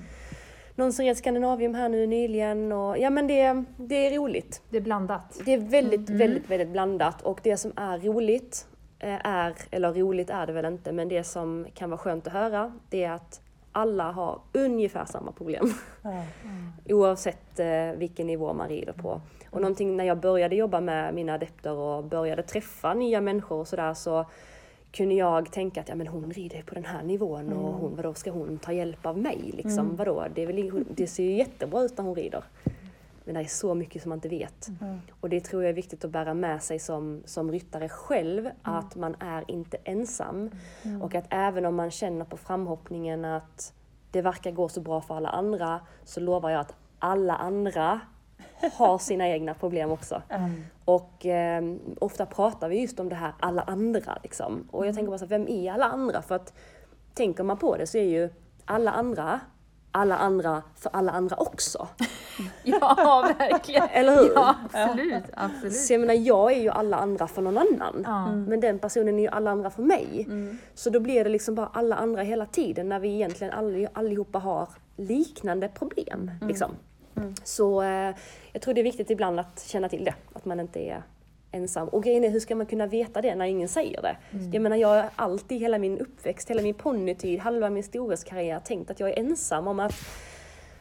Någon 0.75 0.93
som 0.93 1.05
red 1.05 1.17
Skandinavium 1.17 1.75
här 1.75 1.89
nu 1.89 2.07
nyligen 2.07 2.71
och 2.71 2.97
ja 2.97 3.09
men 3.09 3.27
det, 3.27 3.63
det 3.77 3.95
är 4.07 4.17
roligt. 4.19 4.61
Det 4.69 4.77
är 4.77 4.81
blandat. 4.81 5.39
Det 5.45 5.53
är 5.53 5.57
väldigt, 5.57 6.09
Mm. 6.09 6.19
väldigt, 6.19 6.49
väldigt 6.51 6.69
blandat 6.69 7.21
och 7.21 7.39
det 7.43 7.57
som 7.57 7.71
är 7.75 7.99
roligt 7.99 8.67
eh, 8.99 9.25
är, 9.25 9.53
eller 9.71 9.93
roligt 9.93 10.29
är 10.29 10.47
det 10.47 10.53
väl 10.53 10.65
inte, 10.65 10.91
men 10.91 11.09
det 11.09 11.23
som 11.23 11.67
kan 11.73 11.89
vara 11.89 11.97
skönt 11.97 12.27
att 12.27 12.33
höra 12.33 12.71
det 12.89 13.03
är 13.03 13.11
att 13.11 13.41
alla 13.71 14.11
har 14.11 14.39
ungefär 14.53 15.05
samma 15.05 15.31
problem 15.31 15.73
Ja. 16.03 16.23
oavsett 16.95 17.59
eh, 17.59 17.91
vilken 17.97 18.27
nivå 18.27 18.53
man 18.53 18.69
rider 18.69 18.93
på. 18.93 19.21
Och 19.49 19.61
någonting 19.61 19.97
när 19.97 20.03
jag 20.03 20.17
började 20.19 20.55
jobba 20.55 20.81
med 20.81 21.13
mina 21.13 21.33
adepter 21.33 21.71
och 21.73 22.03
började 22.03 22.43
träffa 22.43 22.93
nya 22.93 23.21
människor 23.21 23.55
och 23.57 23.67
sådär 23.67 23.93
så 23.93 24.25
kunde 24.91 25.15
jag 25.15 25.51
tänka 25.51 25.81
att 25.81 25.89
ja, 25.89 25.95
men 25.95 26.07
hon 26.07 26.31
rider 26.31 26.61
på 26.61 26.75
den 26.75 26.85
här 26.85 27.03
nivån 27.03 27.53
och 27.53 27.73
hon, 27.73 27.95
vadå, 27.95 28.13
ska 28.13 28.31
hon 28.31 28.57
ta 28.57 28.73
hjälp 28.73 29.05
av 29.05 29.17
mig? 29.17 29.51
Liksom, 29.53 29.95
vadå? 29.95 30.25
Det, 30.35 30.43
är 30.43 30.47
väl, 30.47 30.85
det 30.89 31.07
ser 31.07 31.23
ju 31.23 31.37
jättebra 31.37 31.83
ut 31.83 31.97
när 31.97 32.05
hon 32.05 32.15
rider. 32.15 32.43
Men 33.25 33.33
det 33.33 33.41
är 33.41 33.45
så 33.45 33.75
mycket 33.75 34.01
som 34.01 34.09
man 34.09 34.17
inte 34.17 34.29
vet. 34.29 34.67
Mm. 34.81 34.99
Och 35.21 35.29
det 35.29 35.39
tror 35.39 35.63
jag 35.63 35.69
är 35.69 35.73
viktigt 35.73 36.05
att 36.05 36.11
bära 36.11 36.33
med 36.33 36.63
sig 36.63 36.79
som, 36.79 37.21
som 37.25 37.51
ryttare 37.51 37.89
själv, 37.89 38.49
att 38.61 38.95
man 38.95 39.15
är 39.19 39.51
inte 39.51 39.77
ensam. 39.83 40.51
Och 41.01 41.15
att 41.15 41.25
även 41.29 41.65
om 41.65 41.75
man 41.75 41.91
känner 41.91 42.25
på 42.25 42.37
framhoppningen 42.37 43.25
att 43.25 43.73
det 44.11 44.21
verkar 44.21 44.51
gå 44.51 44.69
så 44.69 44.81
bra 44.81 45.01
för 45.01 45.15
alla 45.15 45.29
andra, 45.29 45.79
så 46.03 46.19
lovar 46.19 46.49
jag 46.49 46.61
att 46.61 46.75
alla 46.99 47.35
andra 47.35 48.01
har 48.73 48.97
sina 48.97 49.27
egna 49.27 49.53
problem 49.53 49.91
också. 49.91 50.21
Mm. 50.29 50.63
Och 50.85 51.25
eh, 51.25 51.63
ofta 51.99 52.25
pratar 52.25 52.69
vi 52.69 52.81
just 52.81 52.99
om 52.99 53.09
det 53.09 53.15
här 53.15 53.33
alla 53.39 53.61
andra. 53.61 54.17
Liksom. 54.23 54.67
Och 54.71 54.87
jag 54.87 54.95
tänker 54.95 55.09
bara 55.09 55.17
så 55.17 55.25
här, 55.25 55.29
vem 55.29 55.47
är 55.47 55.71
alla 55.71 55.85
andra? 55.85 56.21
För 56.21 56.35
att 56.35 56.53
tänker 57.13 57.43
man 57.43 57.57
på 57.57 57.77
det 57.77 57.87
så 57.87 57.97
är 57.97 58.03
ju 58.03 58.29
alla 58.65 58.91
andra, 58.91 59.39
alla 59.91 60.17
andra 60.17 60.63
för 60.75 60.89
alla 60.93 61.11
andra 61.11 61.35
också. 61.35 61.87
Ja, 62.63 63.33
verkligen. 63.37 63.87
Eller 63.91 64.15
hur? 64.15 64.31
Ja, 64.35 64.55
absolut. 64.73 65.23
absolut. 65.33 65.75
Så 65.75 65.93
jag 65.93 65.99
menar, 65.99 66.13
jag 66.13 66.51
är 66.51 66.61
ju 66.61 66.69
alla 66.69 66.97
andra 66.97 67.27
för 67.27 67.41
någon 67.41 67.57
annan. 67.57 68.03
Ja. 68.05 68.31
Men 68.31 68.59
den 68.59 68.79
personen 68.79 69.19
är 69.19 69.23
ju 69.23 69.27
alla 69.27 69.51
andra 69.51 69.69
för 69.69 69.83
mig. 69.83 70.27
Så 70.73 70.89
då 70.89 70.99
blir 70.99 71.23
det 71.23 71.29
liksom 71.29 71.55
bara 71.55 71.69
alla 71.73 71.95
andra 71.95 72.21
hela 72.21 72.45
tiden 72.45 72.89
när 72.89 72.99
vi 72.99 73.09
egentligen 73.09 73.53
all, 73.53 73.87
allihopa 73.93 74.39
har 74.39 74.69
liknande 74.95 75.67
problem. 75.67 76.31
Liksom. 76.41 76.71
Så 77.43 77.81
eh, 77.81 78.15
jag 78.53 78.61
tror 78.61 78.73
det 78.73 78.81
är 78.81 78.83
viktigt 78.83 79.09
ibland 79.09 79.39
att 79.39 79.63
känna 79.67 79.89
till 79.89 80.03
det, 80.03 80.13
att 80.33 80.45
man 80.45 80.59
inte 80.59 80.79
är 80.79 81.03
ensam. 81.51 81.87
Och 81.87 82.03
grejen 82.03 82.23
är, 82.23 82.29
hur 82.29 82.39
ska 82.39 82.55
man 82.55 82.65
kunna 82.65 82.87
veta 82.87 83.21
det 83.21 83.35
när 83.35 83.45
ingen 83.45 83.67
säger 83.67 84.01
det? 84.01 84.17
Jag 84.53 84.61
menar, 84.61 84.77
jag 84.77 84.87
har 84.87 85.09
alltid, 85.15 85.59
hela 85.59 85.77
min 85.77 85.99
uppväxt, 85.99 86.49
hela 86.49 86.61
min 86.61 86.73
ponnytid, 86.73 87.39
halva 87.39 87.69
min 87.69 87.83
storhetskarriär 87.83 88.59
tänkt 88.59 88.91
att 88.91 88.99
jag 88.99 89.09
är 89.09 89.19
ensam 89.19 89.67
om 89.67 89.79
att 89.79 89.93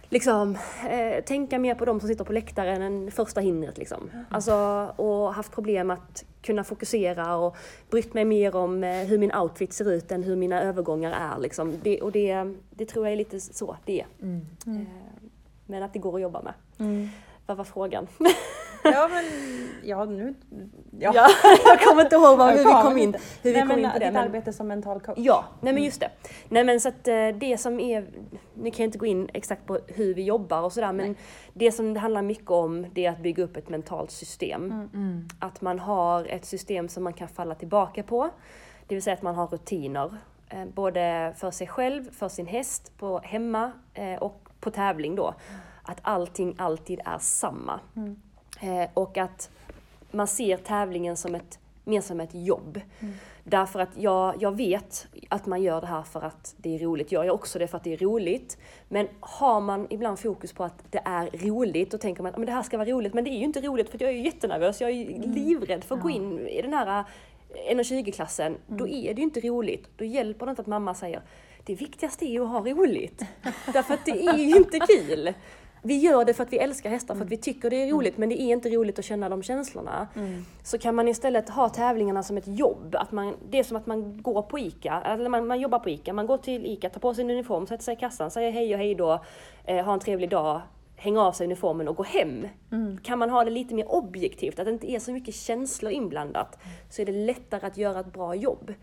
liksom, 0.08 0.58
eh, 0.90 1.24
tänka 1.24 1.58
mer 1.58 1.74
på 1.74 1.84
de 1.84 2.00
som 2.00 2.08
sitter 2.08 2.24
på 2.24 2.32
läktaren 2.32 2.82
än 2.82 3.10
första 3.10 3.40
hindret. 3.40 3.78
Liksom. 3.78 4.10
Alltså, 4.30 4.54
och 4.96 5.34
haft 5.34 5.52
problem 5.52 5.90
att 5.90 6.24
kunna 6.42 6.64
fokusera 6.64 7.36
och 7.36 7.56
brytt 7.90 8.14
mig 8.14 8.24
mer 8.24 8.56
om 8.56 8.84
eh, 8.84 8.90
hur 8.90 9.18
min 9.18 9.34
outfit 9.34 9.72
ser 9.72 9.90
ut 9.90 10.12
än 10.12 10.22
hur 10.22 10.36
mina 10.36 10.62
övergångar 10.62 11.12
är. 11.12 11.40
Liksom. 11.40 11.74
Det, 11.82 12.00
och 12.00 12.12
det, 12.12 12.54
det 12.70 12.86
tror 12.86 13.06
jag 13.06 13.12
är 13.12 13.16
lite 13.16 13.40
så 13.40 13.76
det 13.84 14.00
är. 14.00 14.06
Mm. 14.22 14.46
Eh, 14.66 15.05
men 15.66 15.82
att 15.82 15.92
det 15.92 15.98
går 15.98 16.14
att 16.14 16.22
jobba 16.22 16.42
med. 16.42 16.54
Mm. 16.78 17.08
Vad 17.46 17.56
var 17.56 17.64
frågan? 17.64 18.06
Ja, 18.92 19.08
men 19.12 19.24
ja, 19.82 20.04
nu... 20.04 20.34
Ja. 20.98 21.12
Ja, 21.14 21.28
jag 21.64 21.80
kommer 21.80 22.02
inte 22.02 22.16
ihåg 22.16 22.40
hur 22.40 22.58
vi 22.58 22.82
kom 22.82 22.98
in, 22.98 23.14
hur 23.42 23.52
vi 23.52 23.52
Nej, 23.52 23.60
kom 23.60 23.68
men 23.68 23.78
in 23.78 23.90
på 23.90 23.98
det. 23.98 24.04
ditt 24.04 24.14
Men, 24.14 24.22
arbete 24.22 24.52
som 24.52 24.68
mental 24.68 25.00
coach. 25.00 25.18
Ja, 25.18 25.44
nej 25.60 25.72
men 25.72 25.84
just 25.84 26.00
det. 26.00 26.10
Nej 26.48 26.64
men 26.64 26.80
så 26.80 26.88
att 26.88 27.08
eh, 27.08 27.28
det 27.28 27.60
som 27.60 27.80
är, 27.80 28.06
nu 28.54 28.70
kan 28.70 28.82
jag 28.82 28.88
inte 28.88 28.98
gå 28.98 29.06
in 29.06 29.30
exakt 29.34 29.66
på 29.66 29.78
hur 29.86 30.14
vi 30.14 30.22
jobbar 30.22 30.62
och 30.62 30.72
sådär 30.72 30.92
men 30.92 31.16
det 31.52 31.72
som 31.72 31.94
det 31.94 32.00
handlar 32.00 32.22
mycket 32.22 32.50
om 32.50 32.86
det 32.92 33.06
är 33.06 33.10
att 33.10 33.22
bygga 33.22 33.44
upp 33.44 33.56
ett 33.56 33.68
mentalt 33.68 34.10
system. 34.10 34.88
Mm. 34.94 35.28
Att 35.38 35.60
man 35.60 35.78
har 35.78 36.24
ett 36.24 36.44
system 36.44 36.88
som 36.88 37.04
man 37.04 37.12
kan 37.12 37.28
falla 37.28 37.54
tillbaka 37.54 38.02
på. 38.02 38.30
Det 38.86 38.94
vill 38.94 39.02
säga 39.02 39.14
att 39.14 39.22
man 39.22 39.34
har 39.34 39.46
rutiner. 39.46 40.16
Eh, 40.48 40.64
både 40.74 41.32
för 41.36 41.50
sig 41.50 41.66
själv, 41.66 42.10
för 42.10 42.28
sin 42.28 42.46
häst, 42.46 42.92
på 42.98 43.18
hemma 43.18 43.72
eh, 43.94 44.14
och 44.14 44.45
på 44.66 44.70
tävling 44.70 45.16
då. 45.16 45.34
Att 45.82 45.98
allting 46.02 46.54
alltid 46.58 47.00
är 47.04 47.18
samma. 47.18 47.80
Mm. 47.96 48.16
Eh, 48.60 48.88
och 48.94 49.18
att 49.18 49.50
man 50.10 50.26
ser 50.26 50.56
tävlingen 50.56 51.16
som 51.16 51.34
ett, 51.34 51.58
mer 51.84 52.00
som 52.00 52.20
ett 52.20 52.34
jobb. 52.34 52.80
Mm. 53.00 53.14
Därför 53.44 53.80
att 53.80 53.96
jag, 53.96 54.34
jag 54.42 54.56
vet 54.56 55.06
att 55.28 55.46
man 55.46 55.62
gör 55.62 55.80
det 55.80 55.86
här 55.86 56.02
för 56.02 56.22
att 56.22 56.54
det 56.56 56.74
är 56.74 56.78
roligt. 56.78 57.12
Jag 57.12 57.26
gör 57.26 57.32
också 57.34 57.58
det 57.58 57.66
för 57.68 57.76
att 57.76 57.84
det 57.84 57.92
är 57.92 57.96
roligt. 57.96 58.58
Men 58.88 59.08
har 59.20 59.60
man 59.60 59.86
ibland 59.90 60.18
fokus 60.18 60.52
på 60.52 60.64
att 60.64 60.84
det 60.90 61.02
är 61.04 61.30
roligt, 61.46 61.90
då 61.90 61.98
tänker 61.98 62.22
man 62.22 62.32
att 62.32 62.38
"Men 62.38 62.46
det 62.46 62.52
här 62.52 62.62
ska 62.62 62.76
vara 62.78 62.88
roligt. 62.88 63.14
Men 63.14 63.24
det 63.24 63.30
är 63.30 63.38
ju 63.38 63.44
inte 63.44 63.60
roligt 63.60 63.90
för 63.90 64.02
jag 64.02 64.10
är 64.10 64.14
jättenervös. 64.14 64.80
Jag 64.80 64.90
är 64.90 64.94
ju 64.94 65.22
livrädd 65.22 65.84
för 65.84 65.94
att 65.94 66.02
gå 66.02 66.10
Ja. 66.10 66.14
in 66.14 66.38
i 66.48 66.62
den 66.62 66.72
här 66.72 66.98
eh, 66.98 67.74
1,20-klassen. 67.74 68.56
Då 68.66 68.88
är 68.88 69.14
det 69.14 69.20
ju 69.20 69.22
inte 69.22 69.40
roligt. 69.40 69.88
Då 69.96 70.04
hjälper 70.04 70.46
det 70.46 70.50
inte 70.50 70.62
att 70.62 70.68
mamma 70.68 70.94
säger 70.94 71.22
det 71.66 71.74
viktigaste 71.74 72.24
är 72.24 72.30
ju 72.30 72.42
att 72.42 72.48
ha 72.48 72.60
roligt. 72.60 73.22
Därför 73.72 73.94
att 73.94 74.04
det 74.04 74.26
är 74.26 74.38
ju 74.38 74.56
inte 74.56 74.78
kul. 74.78 75.34
Vi 75.82 75.98
gör 75.98 76.24
det 76.24 76.34
för 76.34 76.42
att 76.42 76.52
vi 76.52 76.58
älskar 76.58 76.90
hästar, 76.90 77.14
för 77.14 77.24
att 77.24 77.30
vi 77.30 77.36
tycker 77.36 77.70
det 77.70 77.76
är 77.76 77.92
roligt, 77.92 78.18
men 78.18 78.28
det 78.28 78.42
är 78.42 78.52
inte 78.52 78.70
roligt 78.70 78.98
att 78.98 79.04
känna 79.04 79.28
de 79.28 79.42
känslorna. 79.42 80.08
Så 80.62 80.78
kan 80.78 80.94
man 80.94 81.08
istället 81.08 81.48
ha 81.48 81.68
tävlingarna 81.68 82.22
som 82.22 82.36
ett 82.36 82.46
jobb. 82.46 82.94
Att 82.98 83.12
man, 83.12 83.34
det 83.50 83.58
är 83.58 83.62
som 83.62 83.76
att 83.76 83.86
man 83.86 84.22
går 84.22 84.42
på 84.42 84.58
ICA, 84.58 85.00
eller 85.04 85.28
man, 85.28 85.46
man 85.46 85.60
jobbar 85.60 85.78
på 85.78 85.90
ICA. 85.90 86.12
Man 86.12 86.26
går 86.26 86.38
till 86.38 86.66
ICA, 86.66 86.88
tar 86.88 87.00
på 87.00 87.14
sig 87.14 87.24
en 87.24 87.30
uniform, 87.30 87.66
sätter 87.66 87.84
sig 87.84 87.94
i 87.94 87.96
kassan, 87.96 88.30
säger 88.30 88.50
hej 88.50 88.74
och 88.74 88.78
hej 88.78 88.94
då, 88.94 89.24
eh, 89.64 89.84
ha 89.84 89.92
en 89.92 90.00
trevlig 90.00 90.30
dag, 90.30 90.60
hänga 90.96 91.22
av 91.22 91.32
sig 91.32 91.46
uniformen 91.46 91.88
och 91.88 91.96
gå 91.96 92.02
hem. 92.02 92.48
Mm. 92.72 92.98
Kan 92.98 93.18
man 93.18 93.30
ha 93.30 93.44
det 93.44 93.50
lite 93.50 93.74
mer 93.74 93.92
objektivt, 93.92 94.58
att 94.58 94.64
det 94.64 94.72
inte 94.72 94.90
är 94.90 94.98
så 94.98 95.12
mycket 95.12 95.34
känslor 95.34 95.92
inblandat, 95.92 96.58
så 96.90 97.02
är 97.02 97.06
det 97.06 97.12
lättare 97.12 97.66
att 97.66 97.76
göra 97.76 98.00
ett 98.00 98.12
bra 98.12 98.34
jobb. 98.34 98.70
Eh, 98.70 98.74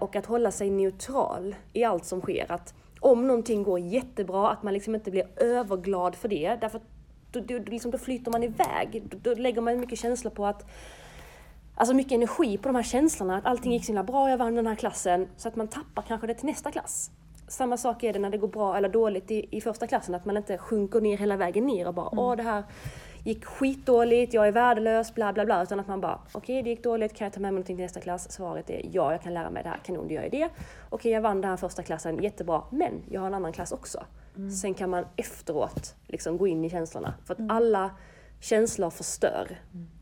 och 0.00 0.16
att 0.16 0.26
hålla 0.26 0.50
sig 0.50 0.70
neutral 0.70 1.54
i 1.72 1.84
allt 1.84 2.04
som 2.04 2.20
sker. 2.20 2.52
Att 2.52 2.74
om 3.00 3.26
någonting 3.26 3.62
går 3.62 3.78
jättebra, 3.78 4.50
att 4.50 4.62
man 4.62 4.74
liksom 4.74 4.94
inte 4.94 5.10
blir 5.10 5.26
överglad 5.36 6.14
för 6.14 6.28
det. 6.28 6.56
Därför 6.60 6.78
att 6.78 6.84
då, 7.30 7.40
då, 7.40 7.58
liksom, 7.58 7.90
då 7.90 7.98
flyter 7.98 8.30
man 8.30 8.42
iväg. 8.42 9.02
Då, 9.10 9.16
då 9.22 9.34
lägger 9.40 9.60
man 9.60 9.80
mycket 9.80 9.98
känslor 9.98 10.30
på 10.30 10.46
att 10.46 10.64
Alltså 11.74 11.94
mycket 11.94 12.12
energi 12.12 12.58
på 12.58 12.68
de 12.68 12.74
här 12.74 12.82
känslorna, 12.82 13.36
att 13.36 13.46
allting 13.46 13.72
gick 13.72 13.84
så 13.84 13.86
himla 13.86 14.02
bra, 14.02 14.30
jag 14.30 14.38
vann 14.38 14.54
den 14.54 14.66
här 14.66 14.74
klassen, 14.74 15.28
så 15.36 15.48
att 15.48 15.56
man 15.56 15.68
tappar 15.68 16.02
kanske 16.02 16.26
det 16.26 16.34
till 16.34 16.46
nästa 16.46 16.70
klass. 16.70 17.10
Samma 17.48 17.76
sak 17.76 18.02
är 18.02 18.12
det 18.12 18.18
när 18.18 18.30
det 18.30 18.38
går 18.38 18.48
bra 18.48 18.76
eller 18.76 18.88
dåligt 18.88 19.30
i, 19.30 19.48
i 19.50 19.60
första 19.60 19.86
klassen, 19.86 20.14
att 20.14 20.24
man 20.24 20.36
inte 20.36 20.58
sjunker 20.58 21.00
ner 21.00 21.16
hela 21.16 21.36
vägen 21.36 21.66
ner 21.66 21.88
och 21.88 21.94
bara 21.94 22.08
åh 22.12 22.36
det 22.36 22.42
här 22.42 22.64
gick 23.24 23.44
skitdåligt, 23.44 24.34
jag 24.34 24.48
är 24.48 24.52
värdelös, 24.52 25.14
bla 25.14 25.32
bla 25.32 25.44
bla. 25.44 25.62
Utan 25.62 25.80
att 25.80 25.88
man 25.88 26.00
bara 26.00 26.14
okej 26.32 26.38
okay, 26.38 26.62
det 26.62 26.70
gick 26.70 26.82
dåligt, 26.84 27.14
kan 27.14 27.24
jag 27.24 27.32
ta 27.32 27.40
med 27.40 27.52
mig 27.52 27.52
någonting 27.52 27.76
till 27.76 27.84
nästa 27.84 28.00
klass? 28.00 28.32
Svaret 28.32 28.70
är 28.70 28.80
ja, 28.92 29.12
jag 29.12 29.22
kan 29.22 29.34
lära 29.34 29.50
mig 29.50 29.62
det 29.62 29.68
här, 29.68 29.78
kanon, 29.84 30.08
det 30.08 30.14
gör 30.14 30.22
jag 30.22 30.30
det. 30.30 30.44
Okej, 30.44 30.54
okay, 30.90 31.12
jag 31.12 31.20
vann 31.20 31.40
den 31.40 31.50
här 31.50 31.56
första 31.56 31.82
klassen, 31.82 32.22
jättebra, 32.22 32.62
men 32.70 32.92
jag 33.10 33.20
har 33.20 33.26
en 33.26 33.34
annan 33.34 33.52
klass 33.52 33.72
också. 33.72 34.04
Sen 34.62 34.74
kan 34.74 34.90
man 34.90 35.04
efteråt 35.16 35.94
liksom 36.06 36.38
gå 36.38 36.46
in 36.46 36.64
i 36.64 36.70
känslorna. 36.70 37.14
För 37.24 37.34
att 37.34 37.40
alla 37.48 37.90
känslor 38.40 38.90
förstör. 38.90 39.58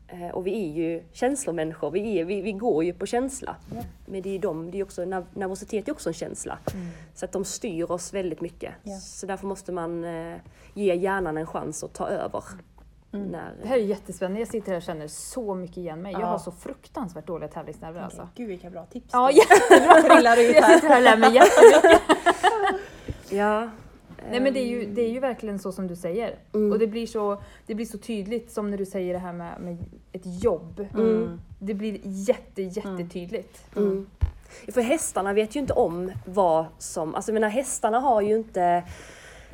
Eh, 0.07 0.29
Och 0.29 0.47
vi 0.47 0.53
är 0.65 0.73
ju 0.73 1.03
känslomänniskor, 1.11 1.91
vi, 1.91 2.19
är, 2.19 2.25
vi, 2.25 2.41
vi 2.41 2.51
går 2.51 2.83
ju 2.83 2.93
på 2.93 3.05
känsla. 3.05 3.55
Ja. 3.75 3.81
Men 4.05 4.21
det 4.21 4.29
är 4.29 4.33
ju 4.33 4.39
de, 4.39 4.71
det 4.71 4.79
är 4.79 4.83
också, 4.83 5.01
nerv- 5.01 5.25
nervositet 5.33 5.87
är 5.87 5.91
också 5.91 6.09
en 6.09 6.13
känsla. 6.13 6.57
Så 7.13 7.25
att 7.25 7.31
de 7.31 7.45
styr 7.45 7.91
oss 7.91 8.13
väldigt 8.13 8.41
mycket. 8.41 8.73
Ja. 8.83 8.97
Så 8.97 9.25
därför 9.25 9.47
måste 9.47 9.71
man 9.71 10.03
eh, 10.03 10.37
ge 10.73 10.95
hjärnan 10.95 11.37
en 11.37 11.45
chans 11.47 11.83
att 11.83 11.93
ta 11.93 12.07
över. 12.07 12.43
När, 13.11 13.53
Det 13.61 13.67
här 13.67 13.75
är 13.77 13.81
jättespännande. 13.83 14.39
Jag 14.39 14.47
sitter 14.47 14.69
här 14.71 14.77
och 14.77 14.83
känner 14.83 15.07
så 15.07 15.55
mycket 15.55 15.77
igen 15.77 16.01
mig. 16.01 16.11
Jag 16.11 16.21
Ja. 16.21 16.25
har 16.25 16.39
så 16.39 16.51
fruktansvärt 16.51 17.27
dåliga 17.27 17.49
tävlingsnerver 17.49 18.01
alltså. 18.01 18.29
Gud 18.35 18.47
vilka 18.47 18.69
bra 18.69 18.85
tips. 18.85 19.09
Ja, 19.11 19.31
jättebra. 19.69 20.01
trillar 20.15 20.37
ut 20.37 20.55
Jag 20.55 20.73
sitter 20.73 20.87
här 20.87 20.97
och 20.97 21.03
lär 21.03 21.17
mig 21.17 21.33
jättemycket. 21.33 22.01
ja, 23.29 23.69
Nej 24.29 24.39
men 24.39 24.53
det 24.53 24.59
är, 24.59 24.67
ju, 24.67 24.85
det 24.85 25.01
är 25.01 25.09
ju 25.09 25.19
verkligen 25.19 25.59
så 25.59 25.71
som 25.71 25.87
du 25.87 25.95
säger. 25.95 26.35
Mm. 26.53 26.71
Och 26.71 26.79
det 26.79 26.87
blir, 26.87 27.07
så, 27.07 27.41
det 27.65 27.75
blir 27.75 27.85
så 27.85 27.97
tydligt 27.97 28.51
som 28.51 28.71
när 28.71 28.77
du 28.77 28.85
säger 28.85 29.13
det 29.13 29.19
här 29.19 29.33
med, 29.33 29.61
med 29.61 29.77
ett 30.11 30.43
jobb. 30.43 30.87
Mm. 30.93 31.41
Det 31.59 31.73
blir 31.73 31.99
jätte, 32.03 32.61
jättetydligt. 32.61 33.75
Mm. 33.75 34.09
För 34.73 34.81
hästarna 34.81 35.33
vet 35.33 35.55
ju 35.55 35.59
inte 35.59 35.73
om 35.73 36.11
vad 36.25 36.65
som, 36.77 37.15
alltså 37.15 37.31
jag 37.31 37.33
menar 37.33 37.49
hästarna 37.49 37.99
har 37.99 38.21
ju 38.21 38.35
inte 38.35 38.83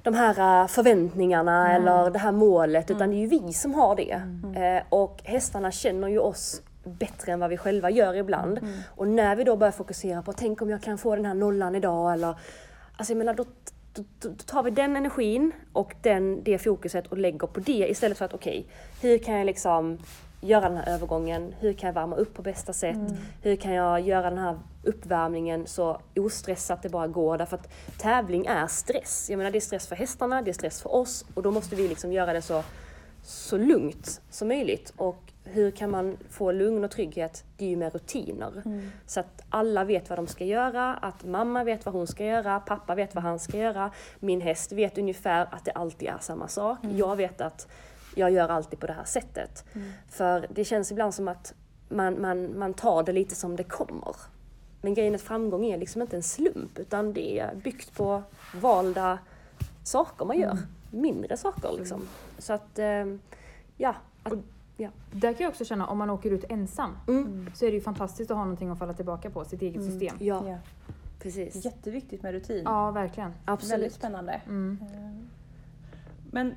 de 0.07 0.13
här 0.13 0.61
äh, 0.61 0.67
förväntningarna 0.67 1.75
eller 1.75 2.09
det 2.09 2.19
här 2.19 2.31
målet 2.31 2.91
utan 2.91 3.09
det 3.09 3.15
är 3.15 3.19
ju 3.19 3.27
vi 3.27 3.53
som 3.53 3.73
har 3.73 3.95
det. 3.95 4.21
Eh, 4.61 4.83
och 4.89 5.21
hästarna 5.23 5.71
känner 5.71 6.07
ju 6.07 6.19
oss 6.19 6.61
bättre 6.83 7.31
än 7.31 7.39
vad 7.39 7.49
vi 7.49 7.57
själva 7.57 7.89
gör 7.89 8.13
ibland. 8.13 8.59
Och 8.95 9.07
när 9.07 9.35
vi 9.35 9.43
då 9.43 9.55
börjar 9.55 9.71
fokusera 9.71 10.21
på, 10.21 10.33
tänk 10.33 10.61
om 10.61 10.69
jag 10.69 10.81
kan 10.81 10.97
få 10.97 11.15
den 11.15 11.25
här 11.25 11.33
nollan 11.33 11.75
idag 11.75 12.13
eller 12.13 12.35
Alltså 12.97 13.13
jag 13.13 13.17
menar 13.17 13.33
då, 13.33 13.45
då, 13.93 14.03
då 14.19 14.29
tar 14.45 14.63
vi 14.63 14.71
den 14.71 14.95
energin 14.95 15.51
och 15.73 15.95
den, 16.01 16.43
det 16.43 16.57
fokuset 16.57 17.07
och 17.07 17.17
lägger 17.17 17.47
på 17.47 17.59
det 17.59 17.87
istället 17.89 18.17
för 18.17 18.25
att 18.25 18.33
okej, 18.33 18.65
hur 19.01 19.17
kan 19.17 19.37
jag 19.37 19.45
liksom 19.45 19.97
göra 20.41 20.69
den 20.69 20.77
här 20.77 20.93
övergången? 20.93 21.55
Hur 21.59 21.73
kan 21.73 21.87
jag 21.87 21.93
värma 21.93 22.15
upp 22.15 22.33
på 22.33 22.41
bästa 22.41 22.73
sätt? 22.73 22.97
Hur 23.41 23.55
kan 23.55 23.73
jag 23.73 24.01
göra 24.01 24.29
den 24.29 24.39
här 24.39 24.59
uppvärmningen 24.83 25.67
så 25.67 26.01
ostressat 26.15 26.83
det 26.83 26.89
bara 26.89 27.07
går? 27.07 27.37
Därför 27.37 27.57
att 27.57 27.69
tävling 27.97 28.45
är 28.45 28.67
stress. 28.67 29.29
Jag 29.29 29.37
menar 29.37 29.51
det 29.51 29.57
är 29.57 29.59
stress 29.59 29.87
för 29.87 29.95
hästarna, 29.95 30.41
det 30.41 30.51
är 30.51 30.53
stress 30.53 30.81
för 30.81 30.95
oss 30.95 31.25
och 31.33 31.43
då 31.43 31.51
måste 31.51 31.75
vi 31.75 31.87
liksom 31.87 32.11
göra 32.13 32.33
det 32.33 32.41
så, 32.41 32.63
så 33.23 33.57
lugnt 33.57 34.21
som 34.29 34.47
möjligt. 34.47 34.93
Och 34.97 35.17
hur 35.43 35.71
kan 35.71 35.91
man 35.91 36.17
få 36.29 36.51
lugn 36.51 36.83
och 36.83 36.91
trygghet? 36.91 37.43
Det 37.57 37.65
är 37.65 37.69
ju 37.69 37.75
med 37.75 37.93
rutiner. 37.93 38.51
Så 39.05 39.19
att 39.19 39.43
alla 39.49 39.83
vet 39.83 40.09
vad 40.09 40.19
de 40.19 40.27
ska 40.27 40.45
göra, 40.45 40.93
att 40.93 41.25
mamma 41.25 41.63
vet 41.63 41.85
vad 41.85 41.95
hon 41.95 42.07
ska 42.07 42.25
göra, 42.25 42.59
pappa 42.59 42.95
vet 42.95 43.15
vad 43.15 43.23
han 43.23 43.39
ska 43.39 43.57
göra. 43.57 43.91
Min 44.19 44.41
häst 44.41 44.71
vet 44.71 44.97
ungefär 44.97 45.47
att 45.51 45.65
det 45.65 45.71
alltid 45.71 46.09
är 46.09 46.17
samma 46.19 46.47
sak. 46.47 46.77
Jag 46.81 47.15
vet 47.15 47.41
att 47.41 47.67
jag 48.17 48.31
gör 48.31 48.49
alltid 48.49 48.79
på 48.79 48.87
det 48.87 48.93
här 48.93 49.03
sättet. 49.03 49.65
För 50.09 50.47
det 50.49 50.63
känns 50.65 50.91
ibland 50.91 51.13
som 51.13 51.27
att 51.27 51.53
man, 51.89 52.21
man, 52.21 52.59
man 52.59 52.73
tar 52.73 53.03
det 53.03 53.11
lite 53.11 53.35
som 53.35 53.55
det 53.55 53.63
kommer. 53.63 54.15
Men 54.81 54.93
grejen 54.93 55.15
att 55.15 55.21
framgång 55.21 55.65
är 55.65 55.77
liksom 55.77 56.01
inte 56.01 56.15
en 56.15 56.23
slump 56.23 56.79
utan 56.79 57.13
det 57.13 57.39
är 57.39 57.55
byggt 57.55 57.93
på 57.95 58.23
valda 58.61 59.19
saker 59.83 60.25
man 60.25 60.39
gör. 60.39 60.57
Mindre 60.91 61.37
saker 61.37 61.69
liksom. 61.77 62.01
Så 62.37 62.53
att, 62.53 62.79
ehm, 62.79 63.19
ja. 63.77 63.95
Att, 64.23 64.33
ja. 64.77 64.89
Där 65.11 65.33
kan 65.33 65.43
jag 65.43 65.49
också 65.49 65.65
känna, 65.65 65.87
om 65.87 65.97
man 65.97 66.09
åker 66.09 66.31
ut 66.31 66.43
ensam, 66.49 66.97
Mm. 67.07 67.49
så 67.55 67.65
är 67.65 67.69
det 67.69 67.75
ju 67.75 67.81
fantastiskt 67.81 68.31
att 68.31 68.37
ha 68.37 68.43
någonting 68.43 68.69
att 68.69 68.79
falla 68.79 68.93
tillbaka 68.93 69.29
på, 69.29 69.45
sitt 69.45 69.61
eget 69.61 69.83
system. 69.85 70.15
ja, 70.19 70.43
Ja. 70.49 70.57
precis. 71.19 71.65
Jätteviktigt 71.65 72.23
med 72.23 72.31
rutin. 72.31 72.61
Ja, 72.65 72.91
verkligen. 72.91 73.29
Väldigt 73.29 73.49
Absolut. 73.49 73.93
spännande. 73.93 74.41
Mm. 74.47 74.77
Eh, 74.81 75.25
Men 76.31 76.55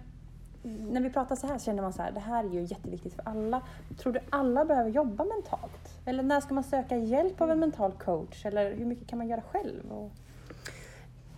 när 0.63 1.01
vi 1.01 1.11
pratar 1.11 1.37
så 1.37 1.47
här 1.47 1.59
känner 1.59 1.83
man 1.83 1.93
så 1.93 2.03
här, 2.03 2.13
det 2.13 2.21
här 2.21 2.45
är 2.45 2.49
ju 2.49 2.61
jätteviktigt 2.63 3.15
för 3.15 3.23
alla. 3.29 3.63
Tror 3.99 4.13
du 4.13 4.21
alla 4.31 4.65
behöver 4.65 4.91
jobba 4.91 5.25
mentalt? 5.25 5.99
Eller 6.05 6.23
när 6.23 6.41
ska 6.41 6.55
man 6.55 6.65
söka 6.65 6.97
hjälp 6.97 7.41
av 7.41 7.51
en 7.51 7.59
mental 7.59 7.93
coach? 7.93 8.47
Eller 8.47 8.75
hur 8.75 8.85
mycket 8.85 9.07
kan 9.09 9.19
man 9.19 9.29
göra 9.29 9.43
själv? 9.53 9.93
Och, 9.93 10.11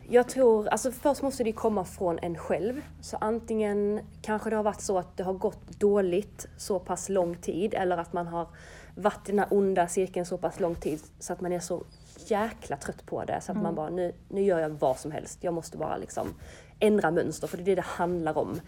Jag 0.09 0.29
tror, 0.29 0.69
alltså 0.69 0.93
först 0.93 1.23
måste 1.23 1.45
det 1.45 1.53
komma 1.53 1.85
från 1.85 2.19
en 2.23 2.39
själv. 2.39 2.81
Så 3.01 3.17
antingen 3.17 4.01
kanske 4.23 4.51
det 4.51 4.57
har 4.57 4.63
varit 4.63 4.81
så 4.81 4.99
att 4.99 5.17
det 5.17 5.23
har 5.25 5.33
gått 5.33 5.81
dåligt 5.81 6.49
så 6.57 6.79
pass 6.79 7.09
lång 7.09 7.35
tid 7.37 7.75
eller 7.75 7.97
att 7.97 8.13
man 8.13 8.27
har 8.27 8.47
varit 8.95 9.29
i 9.29 9.33
den 9.33 9.39
här 9.39 9.49
onda 9.51 9.89
cirkeln 9.89 10.27
så 10.27 10.39
pass 10.39 10.61
lång 10.61 10.75
tid 10.75 11.01
så 11.19 11.33
att 11.33 11.41
man 11.41 11.53
är 11.53 11.61
så 11.61 11.85
jäkla 12.27 12.77
trött 12.77 13.07
på 13.07 13.25
det 13.25 13.41
så 13.41 13.53
att 13.53 13.63
man 13.63 13.75
bara, 13.75 13.91
nu, 13.91 14.13
nu 14.29 14.43
gör 14.43 14.59
jag 14.59 14.71
vad 14.71 14.99
som 14.99 15.11
helst. 15.11 15.45
Jag 15.45 15.55
måste 15.55 15.79
bara 15.79 15.97
liksom 15.97 16.29
ändra 16.83 17.11
mönster 17.11 17.47
för 17.47 17.57
det 17.57 17.63
är 17.63 17.65
det 17.65 17.75
det 17.75 17.81
handlar 17.83 18.39
om. 18.39 18.61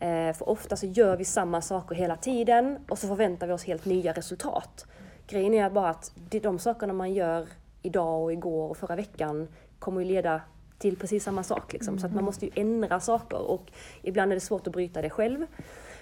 Eh, 0.00 0.32
för 0.32 0.48
ofta 0.48 0.76
så 0.76 0.86
gör 0.86 1.16
vi 1.16 1.24
samma 1.24 1.62
saker 1.62 1.94
hela 1.94 2.16
tiden 2.16 2.78
och 2.88 2.98
så 2.98 3.08
förväntar 3.08 3.46
vi 3.46 3.52
oss 3.52 3.64
helt 3.64 3.84
nya 3.84 4.12
resultat. 4.12 4.86
Grejen 5.26 5.54
är 5.54 5.70
bara 5.70 5.90
att 5.90 6.12
de 6.30 6.58
sakerna 6.58 6.92
man 6.92 7.14
gör 7.14 7.48
idag 7.82 8.22
och 8.22 8.32
igår 8.32 8.68
och 8.68 8.76
förra 8.76 8.96
veckan 8.96 9.48
kommer 9.78 10.00
ju 10.00 10.06
leda 10.06 10.40
till 10.78 10.96
precis 10.96 11.24
samma 11.24 11.42
sak. 11.42 11.72
Liksom. 11.72 11.98
Så 11.98 12.06
att 12.06 12.14
man 12.14 12.24
måste 12.24 12.46
ju 12.46 12.52
ändra 12.54 13.00
saker 13.00 13.50
och 13.50 13.72
ibland 14.02 14.32
är 14.32 14.36
det 14.36 14.40
svårt 14.40 14.66
att 14.66 14.72
bryta 14.72 15.02
det 15.02 15.10
själv. 15.10 15.46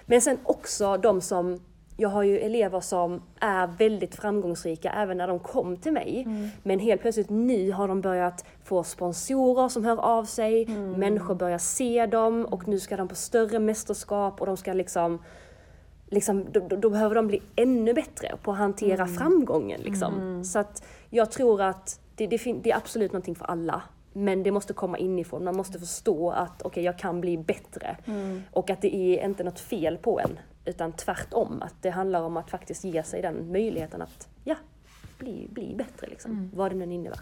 Men 0.05 0.21
sen 0.21 0.37
också 0.43 0.97
de 0.97 1.21
som, 1.21 1.59
jag 1.99 2.09
har 2.09 2.23
ju 2.23 2.39
elever 2.39 2.79
som 2.79 3.21
är 3.39 3.67
väldigt 3.67 4.15
framgångsrika 4.15 4.91
även 4.91 5.17
när 5.17 5.27
de 5.27 5.39
kom 5.39 5.77
till 5.77 5.93
mig. 5.93 6.27
Men 6.63 6.79
helt 6.79 7.01
plötsligt 7.01 7.29
nu 7.29 7.71
har 7.71 7.87
de 7.87 8.01
börjat 8.01 8.45
få 8.63 8.83
sponsorer 8.83 9.69
som 9.69 9.85
hör 9.85 9.97
av 9.97 10.25
sig, 10.25 10.65
människor 10.97 11.35
börjar 11.35 11.57
se 11.57 12.05
dem 12.05 12.45
och 12.45 12.67
nu 12.67 12.79
ska 12.79 12.97
de 12.97 13.07
på 13.07 13.15
större 13.15 13.59
mästerskap 13.59 14.41
och 14.41 14.47
de 14.47 14.57
ska 14.57 14.73
liksom 14.73 15.19
liksom, 16.09 16.45
då, 16.51 16.59
då, 16.59 16.89
behöver 16.89 17.15
de 17.15 17.27
bli 17.27 17.41
ännu 17.55 17.93
bättre 17.93 18.35
på 18.43 18.51
att 18.51 18.57
hantera 18.57 19.07
framgången. 19.07 19.81
Liksom. 19.81 20.43
Så 20.45 20.59
att 20.59 20.83
jag 21.09 21.31
tror 21.31 21.61
att 21.61 21.99
det, 22.15 22.27
det, 22.27 22.37
det 22.63 22.71
är 22.71 22.77
absolut 22.77 23.11
någonting 23.11 23.35
för 23.35 23.45
alla. 23.45 23.81
Men 24.13 24.43
det 24.43 24.51
måste 24.51 24.73
komma 24.73 24.97
inifrån. 24.97 25.43
Man 25.43 25.55
måste 25.55 25.79
förstå 25.79 26.31
att 26.31 26.61
okej, 26.61 26.83
jag 26.83 26.99
kan 26.99 27.21
bli 27.21 27.37
bättre. 27.37 27.97
Och 28.51 28.69
att 28.69 28.81
det 28.81 28.95
är 28.95 29.25
inte 29.25 29.43
något 29.43 29.59
fel 29.59 29.97
på 29.97 30.19
en. 30.19 30.39
Utan 30.69 30.91
tvärtom. 30.91 31.61
Att 31.61 31.75
det 31.81 31.89
handlar 31.89 32.21
om 32.21 32.37
att 32.37 32.49
faktiskt 32.49 32.83
ge 32.83 33.03
sig 33.03 33.21
den 33.21 33.51
möjligheten 33.51 34.01
att 34.01 34.27
ja, 34.43 34.55
bli, 35.17 35.47
bli 35.51 35.75
bättre. 35.75 36.07
Liksom. 36.07 36.51
Vad 36.53 36.71
det 36.71 36.75
nu 36.75 36.93
innebär. 36.93 37.19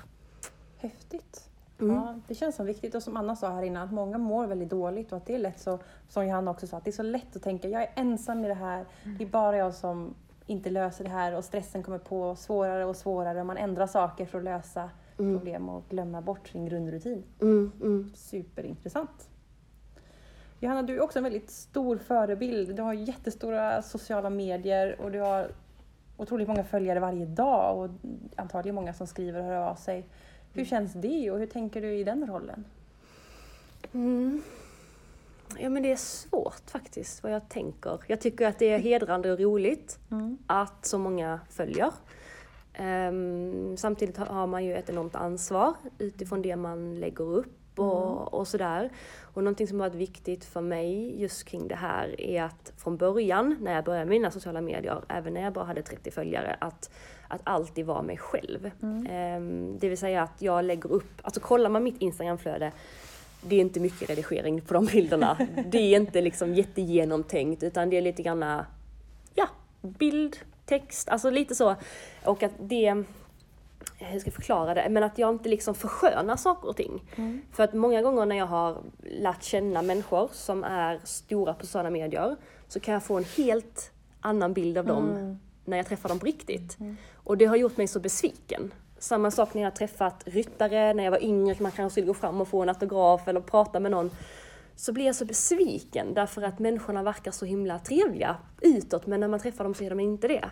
häftigt. 0.78 1.50
Mm. 1.80 1.96
Ja, 1.96 2.20
det 2.28 2.36
känns 2.36 2.56
som 2.56 2.66
viktigt 2.66 2.96
och 2.96 3.04
som 3.04 3.18
Anna 3.18 3.36
sa 3.36 3.50
här 3.50 3.64
innan, 3.64 3.84
att 3.84 3.94
många 3.94 4.18
mår 4.18 4.48
väldigt 4.48 4.70
dåligt 4.70 5.12
och 5.12 5.18
att 5.18 5.26
det 5.26 5.36
är 5.36 5.40
lätt 5.40 5.60
så, 5.60 5.80
som 6.10 6.28
Johanna 6.28 6.52
också 6.52 6.68
sa, 6.68 6.78
att 6.78 6.86
det 6.86 6.90
är 6.90 6.92
så 6.92 7.04
lätt 7.04 7.36
att 7.36 7.44
tänka 7.44 7.68
jag 7.68 7.82
är 7.82 7.92
ensam 7.96 8.46
i 8.46 8.48
det 8.48 8.54
här, 8.54 8.86
det 9.18 9.24
är 9.24 9.28
bara 9.28 9.58
jag 9.58 9.74
som 9.74 10.16
inte 10.46 10.70
löser 10.70 11.04
det 11.04 11.10
här 11.10 11.36
och 11.36 11.46
stressen 11.46 11.84
kommer 11.84 11.98
på 11.98 12.36
svårare 12.36 12.86
och 12.86 12.96
svårare 12.96 13.40
och 13.40 13.46
man 13.46 13.58
ändrar 13.58 13.88
saker 13.88 14.26
för 14.26 14.38
att 14.38 14.44
lösa 14.44 14.90
problem 15.16 15.70
och 15.70 15.84
glömma 15.90 16.22
bort 16.22 16.48
sin 16.48 16.66
grundrutin. 16.66 17.24
Mm, 17.42 17.72
mm. 17.82 18.12
Superintressant. 18.16 19.30
Johanna, 20.60 20.82
du 20.84 20.96
är 20.96 21.02
också 21.02 21.20
en 21.20 21.24
väldigt 21.24 21.50
stor 21.50 21.98
förebild. 21.98 22.76
Du 22.76 22.82
har 22.82 22.94
jättestora 22.94 23.82
sociala 23.82 24.30
medier 24.30 25.02
och 25.02 25.12
du 25.12 25.20
har 25.20 25.52
otroligt 26.18 26.48
många 26.48 26.64
följare 26.64 27.00
varje 27.00 27.26
dag 27.26 27.78
och 27.80 27.90
antagligen 28.36 28.76
många 28.76 28.94
som 28.94 29.08
skriver 29.08 29.40
och 29.40 29.46
hör 29.46 29.56
av 29.56 29.76
sig. 29.76 30.06
Hur 30.54 30.66
känns 30.66 30.94
det 30.94 31.32
och 31.32 31.40
hur 31.40 31.46
tänker 31.46 31.82
du 31.82 31.94
i 31.98 32.04
den 32.04 32.28
rollen? 32.28 32.66
Mm. 33.94 34.42
Ja 35.60 35.70
men 35.70 35.84
det 35.84 35.92
är 35.92 35.96
svårt 35.96 36.70
faktiskt 36.70 37.24
vad 37.24 37.32
jag 37.32 37.50
tänker. 37.50 38.00
Jag 38.08 38.22
tycker 38.22 38.48
att 38.48 38.60
det 38.60 38.66
är 38.70 38.80
hedrande 38.80 39.32
och 39.34 39.40
roligt 39.40 40.00
att 40.48 40.86
så 40.86 40.98
många 40.98 41.40
följer. 41.50 41.92
Ehm, 42.74 43.78
samtidigt 43.78 44.18
har- 44.18 44.26
har 44.26 44.48
man 44.48 44.66
ju 44.66 44.74
ett 44.76 44.90
enormt 44.90 45.16
ansvar 45.16 45.74
utifrån 45.98 46.42
det 46.42 46.56
man 46.56 47.00
lägger 47.00 47.24
upp. 47.26 47.54
Och, 47.80 48.34
och 48.34 48.48
sådär. 48.48 48.90
Och 49.34 49.44
någonting 49.44 49.68
som 49.68 49.80
har 49.80 49.90
varit 49.90 50.00
viktigt 50.00 50.46
för 50.46 50.62
mig 50.62 51.22
just 51.22 51.44
kring 51.44 51.68
det 51.68 51.76
här 51.76 52.22
är 52.22 52.44
att 52.44 52.74
från 52.78 52.98
början 52.98 53.56
när 53.62 53.74
jag 53.76 53.84
började 53.84 54.06
med 54.06 54.16
mina 54.16 54.32
sociala 54.32 54.62
medier, 54.62 55.02
även 55.08 55.34
när 55.34 55.42
jag 55.42 55.54
bara 55.54 55.66
hade 55.66 55.82
30 55.82 56.12
följare, 56.12 56.58
att, 56.60 56.90
att 57.28 57.42
alltid 57.44 57.86
vara 57.86 58.02
mig 58.02 58.18
själv. 58.18 58.72
Ehm, 59.10 59.78
det 59.80 59.90
vill 59.90 59.98
säga 59.98 60.22
att 60.22 60.42
jag 60.42 60.66
lägger 60.66 60.92
upp, 60.92 61.12
alltså 61.22 61.40
kollar 61.40 61.70
man 61.70 61.84
mitt 61.84 62.02
Instagramflöde 62.02 62.72
det 63.42 63.56
är 63.56 63.60
inte 63.60 63.80
mycket 63.80 64.10
redigering 64.10 64.62
på 64.62 64.74
de 64.74 64.86
bilderna. 64.86 65.38
Det 65.66 65.78
är 65.78 65.96
inte 65.96 66.22
liksom 66.22 66.54
jättegenomtänkt 66.54 67.64
utan 67.64 67.90
det 67.90 67.98
är 67.98 68.02
lite 68.02 68.24
granna, 68.24 68.66
ja, 69.36 69.48
bild, 69.82 70.38
text, 70.66 71.10
alltså 71.10 71.30
lite 71.30 71.56
så. 71.56 71.76
Och 72.24 72.44
att 72.44 72.52
det, 72.60 73.04
hur 73.98 74.20
ska 74.20 74.28
jag 74.28 74.34
förklara 74.34 74.74
det, 74.74 74.88
men 74.90 75.04
att 75.04 75.18
jag 75.18 75.30
inte 75.30 75.50
liksom 75.50 75.76
förskönar 75.76 76.36
saker 76.36 76.70
och 76.70 76.76
ting. 76.76 77.04
För 77.52 77.64
att 77.64 77.74
många 77.74 78.02
gånger 78.02 78.26
när 78.26 78.36
jag 78.38 78.46
har 78.46 78.78
lärt 79.02 79.44
känna 79.44 79.82
människor 79.82 80.30
som 80.32 80.64
är 80.64 81.00
stora 81.04 81.54
på 81.54 81.66
sociala 81.66 81.90
medier 81.90 82.36
så 82.68 82.80
kan 82.80 82.94
jag 82.94 83.04
få 83.04 83.18
en 83.18 83.26
helt 83.38 83.92
annan 84.22 84.54
bild 84.54 84.78
av 84.78 84.86
dem 84.86 85.40
när 85.66 85.78
jag 85.78 85.86
träffar 85.86 86.10
dem 86.10 86.20
på 86.20 86.26
riktigt. 86.26 86.78
Och 87.16 87.38
det 87.38 87.46
har 87.46 87.56
gjort 87.56 87.78
mig 87.78 87.88
så 87.88 88.00
besviken. 88.00 88.74
Samma 89.00 89.32
sak 89.32 89.54
när 89.54 89.62
jag 89.62 89.70
har 89.72 89.76
träffat 89.76 90.24
ryttare, 90.26 90.94
när 90.94 91.04
jag 91.04 91.12
var 91.12 91.24
yngre, 91.24 91.56
man 91.60 91.72
kanske 91.72 91.92
skulle 91.94 92.08
gå 92.08 92.14
fram 92.14 92.42
och 92.42 92.48
få 92.48 92.62
en 92.62 92.70
autograf 92.70 93.28
eller 93.28 93.42
prata 93.42 93.80
med 93.80 93.92
någon. 93.92 94.12
Så 94.76 94.94
blir 94.94 95.06
jag 95.06 95.16
så 95.16 95.26
besviken 95.26 96.14
därför 96.14 96.42
att 96.42 96.60
människorna 96.60 97.04
verkar 97.04 97.32
så 97.32 97.46
himla 97.46 97.80
trevliga 97.80 98.36
utåt 98.62 99.08
men 99.08 99.20
när 99.20 99.28
man 99.28 99.40
träffar 99.40 99.64
dem 99.64 99.74
så 99.74 99.84
är 99.84 99.90
de 99.90 100.00
inte 100.00 100.28
det. 100.28 100.50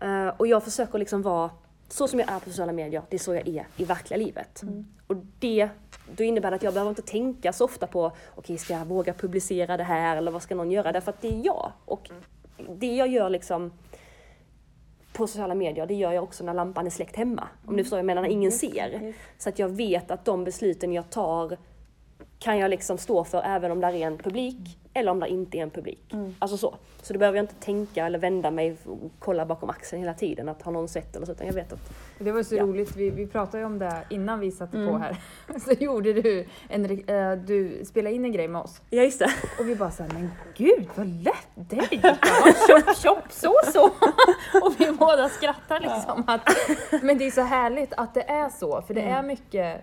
Eh, 0.00 0.28
och 0.36 0.46
jag 0.46 0.64
försöker 0.64 0.98
liksom 0.98 1.22
vara 1.22 1.50
så 1.92 2.08
som 2.08 2.18
jag 2.18 2.30
är 2.30 2.38
på 2.38 2.50
sociala 2.50 2.72
medier, 2.72 3.02
det 3.10 3.16
är 3.16 3.18
så 3.18 3.34
jag 3.34 3.48
är 3.48 3.66
i 3.76 3.84
verkliga 3.84 4.18
livet. 4.18 4.62
Och 5.06 5.16
det, 5.38 5.68
då 6.16 6.24
innebär 6.24 6.50
det 6.50 6.56
att 6.56 6.62
jag 6.62 6.74
behöver 6.74 6.90
inte 6.90 7.02
tänka 7.02 7.52
så 7.52 7.64
ofta 7.64 7.86
på, 7.86 8.12
okej 8.34 8.58
ska 8.58 8.72
jag 8.72 8.84
våga 8.84 9.14
publicera 9.14 9.76
det 9.76 9.84
här 9.84 10.16
eller 10.16 10.30
vad 10.30 10.42
ska 10.42 10.54
någon 10.54 10.70
göra? 10.70 10.92
Därför 10.92 11.10
att 11.10 11.22
det 11.22 11.28
är 11.28 11.44
jag. 11.44 11.72
Och 11.84 12.10
det 12.68 12.96
jag 12.96 13.08
gör 13.08 13.30
liksom 13.30 13.72
på 15.12 15.26
sociala 15.26 15.54
medier, 15.54 15.86
det 15.86 15.94
gör 15.94 16.12
jag 16.12 16.24
också 16.24 16.44
när 16.44 16.54
lampan 16.54 16.86
är 16.86 16.90
släckt 16.90 17.16
hemma. 17.16 17.48
Om 17.66 17.76
du 17.76 17.84
förstår 17.84 17.96
vad 17.96 17.98
jag 17.98 18.06
menar, 18.06 18.22
när 18.22 18.28
ingen 18.28 18.52
ser. 18.52 19.14
Så 19.38 19.48
att 19.48 19.58
jag 19.58 19.68
vet 19.68 20.10
att 20.10 20.24
de 20.24 20.44
besluten 20.44 20.92
jag 20.92 21.10
tar 21.10 21.56
kan 22.42 22.58
jag 22.58 22.70
liksom 22.70 22.98
stå 22.98 23.24
för 23.24 23.42
även 23.44 23.70
om 23.70 23.80
där 23.80 23.92
är 23.92 24.06
en 24.06 24.18
publik 24.18 24.78
eller 24.94 25.10
om 25.12 25.20
det 25.20 25.28
inte 25.28 25.58
är 25.58 25.62
en 25.62 25.70
publik. 25.70 26.14
Alltså 26.38 26.56
så. 26.56 26.74
Så 27.02 27.12
då 27.12 27.18
behöver 27.18 27.38
jag 27.38 27.42
inte 27.42 27.54
tänka 27.54 28.06
eller 28.06 28.18
vända 28.18 28.50
mig 28.50 28.76
och 28.86 28.98
kolla 29.18 29.46
bakom 29.46 29.70
axeln 29.70 30.02
hela 30.02 30.14
tiden 30.14 30.48
att 30.48 30.62
har 30.62 30.72
någon 30.72 30.88
sett 30.88 31.16
eller 31.16 31.26
så, 31.26 31.32
utan 31.32 31.46
jag 31.46 31.54
vet 31.54 31.72
att 31.72 31.92
Det 32.18 32.32
var 32.32 32.42
så 32.42 32.54
Ja. 32.56 32.62
roligt, 32.62 32.96
vi, 32.96 33.10
vi 33.10 33.26
pratade 33.26 33.58
ju 33.58 33.64
om 33.64 33.78
det 33.78 34.02
innan 34.10 34.40
vi 34.40 34.50
satte 34.52 34.86
på 34.86 34.98
här. 34.98 35.16
Så 35.64 35.72
gjorde 35.72 36.12
du, 36.12 36.46
en, 36.68 36.84
eh, 37.08 37.32
du 37.32 37.84
spelade 37.84 38.14
in 38.14 38.24
en 38.24 38.32
grej 38.32 38.48
med 38.48 38.60
oss. 38.62 38.80
Ja 38.90 39.02
just 39.02 39.18
det. 39.18 39.30
Och 39.60 39.68
vi 39.68 39.76
bara 39.76 39.90
såhär, 39.90 40.10
men 40.14 40.30
gud 40.56 40.86
vad 40.94 41.06
lätt 41.06 41.48
det 41.54 41.76
gick! 41.90 42.04
Ja, 42.04 42.16
Tjopp 42.68 42.96
tjopp, 42.96 43.32
så 43.32 43.54
så! 43.72 43.84
Och 44.66 44.74
vi 44.78 44.92
båda 44.92 45.28
skrattar 45.28 45.80
liksom. 45.80 46.24
Att, 46.26 46.42
men 47.02 47.18
det 47.18 47.26
är 47.26 47.30
så 47.30 47.42
härligt 47.42 47.92
att 47.96 48.14
det 48.14 48.22
är 48.30 48.48
så, 48.48 48.82
för 48.82 48.94
det 48.94 49.02
är 49.02 49.22
mycket 49.22 49.80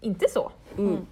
inte 0.00 0.28
så. 0.28 0.50
Mm. 0.78 1.06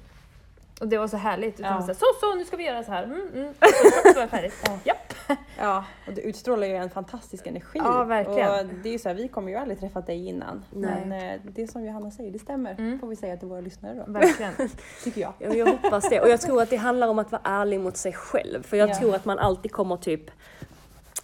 Och 0.80 0.88
det 0.88 0.98
var 0.98 1.08
så 1.08 1.16
härligt. 1.16 1.60
Utan 1.60 1.72
Ja. 1.72 1.80
så, 1.80 1.86
här, 1.86 1.94
så 1.94 2.04
så, 2.20 2.34
nu 2.34 2.44
ska 2.44 2.56
vi 2.56 2.64
göra 2.66 2.84
så 2.84 2.92
här. 2.92 3.04
Mm, 3.04 3.28
mm. 3.34 3.54
Så, 3.60 3.66
så, 4.08 4.12
så 4.14 4.18
är 4.20 4.22
det 4.22 4.28
färdigt. 4.28 4.54
Japp. 4.84 5.14
Ja, 5.58 5.84
och 6.06 6.12
du 6.12 6.20
utstrålar 6.20 6.66
ju 6.66 6.74
en 6.76 6.90
fantastisk 6.90 7.46
energi. 7.46 7.78
Ja, 7.84 8.04
verkligen. 8.04 8.50
Och 8.50 8.74
det 8.82 8.88
är 8.88 8.92
ju 8.92 8.98
så 8.98 9.08
här, 9.08 9.16
vi 9.16 9.28
kommer 9.28 9.50
ju 9.50 9.56
aldrig 9.56 9.80
träffat 9.80 10.06
dig 10.06 10.26
innan. 10.28 10.64
Nej. 10.70 11.06
Men 11.06 11.32
eh, 11.32 11.40
det 11.44 11.68
som 11.68 11.84
Johanna 11.84 12.10
säger, 12.10 12.30
det 12.32 12.38
stämmer. 12.38 12.70
Mm. 12.78 12.98
Får 13.00 13.06
vi 13.08 13.16
säga 13.16 13.36
till 13.36 13.48
våra 13.48 13.60
lyssnare 13.60 13.94
då. 14.06 14.12
Verkligen. 14.12 14.52
Tycker 15.04 15.20
jag. 15.20 15.32
Ja, 15.38 15.54
jag 15.54 15.66
hoppas 15.66 16.08
det. 16.08 16.20
Och 16.20 16.28
jag 16.28 16.40
tror 16.40 16.62
att 16.62 16.70
det 16.70 16.76
handlar 16.76 17.08
om 17.08 17.18
att 17.18 17.32
vara 17.32 17.42
ärlig 17.44 17.80
mot 17.80 17.96
sig 17.96 18.12
själv. 18.12 18.62
För 18.62 18.76
jag 18.76 18.90
Ja. 18.90 18.94
tror 18.98 19.14
att 19.14 19.24
man 19.24 19.38
alltid 19.38 19.72
kommer 19.72 19.96
typ 19.96 20.30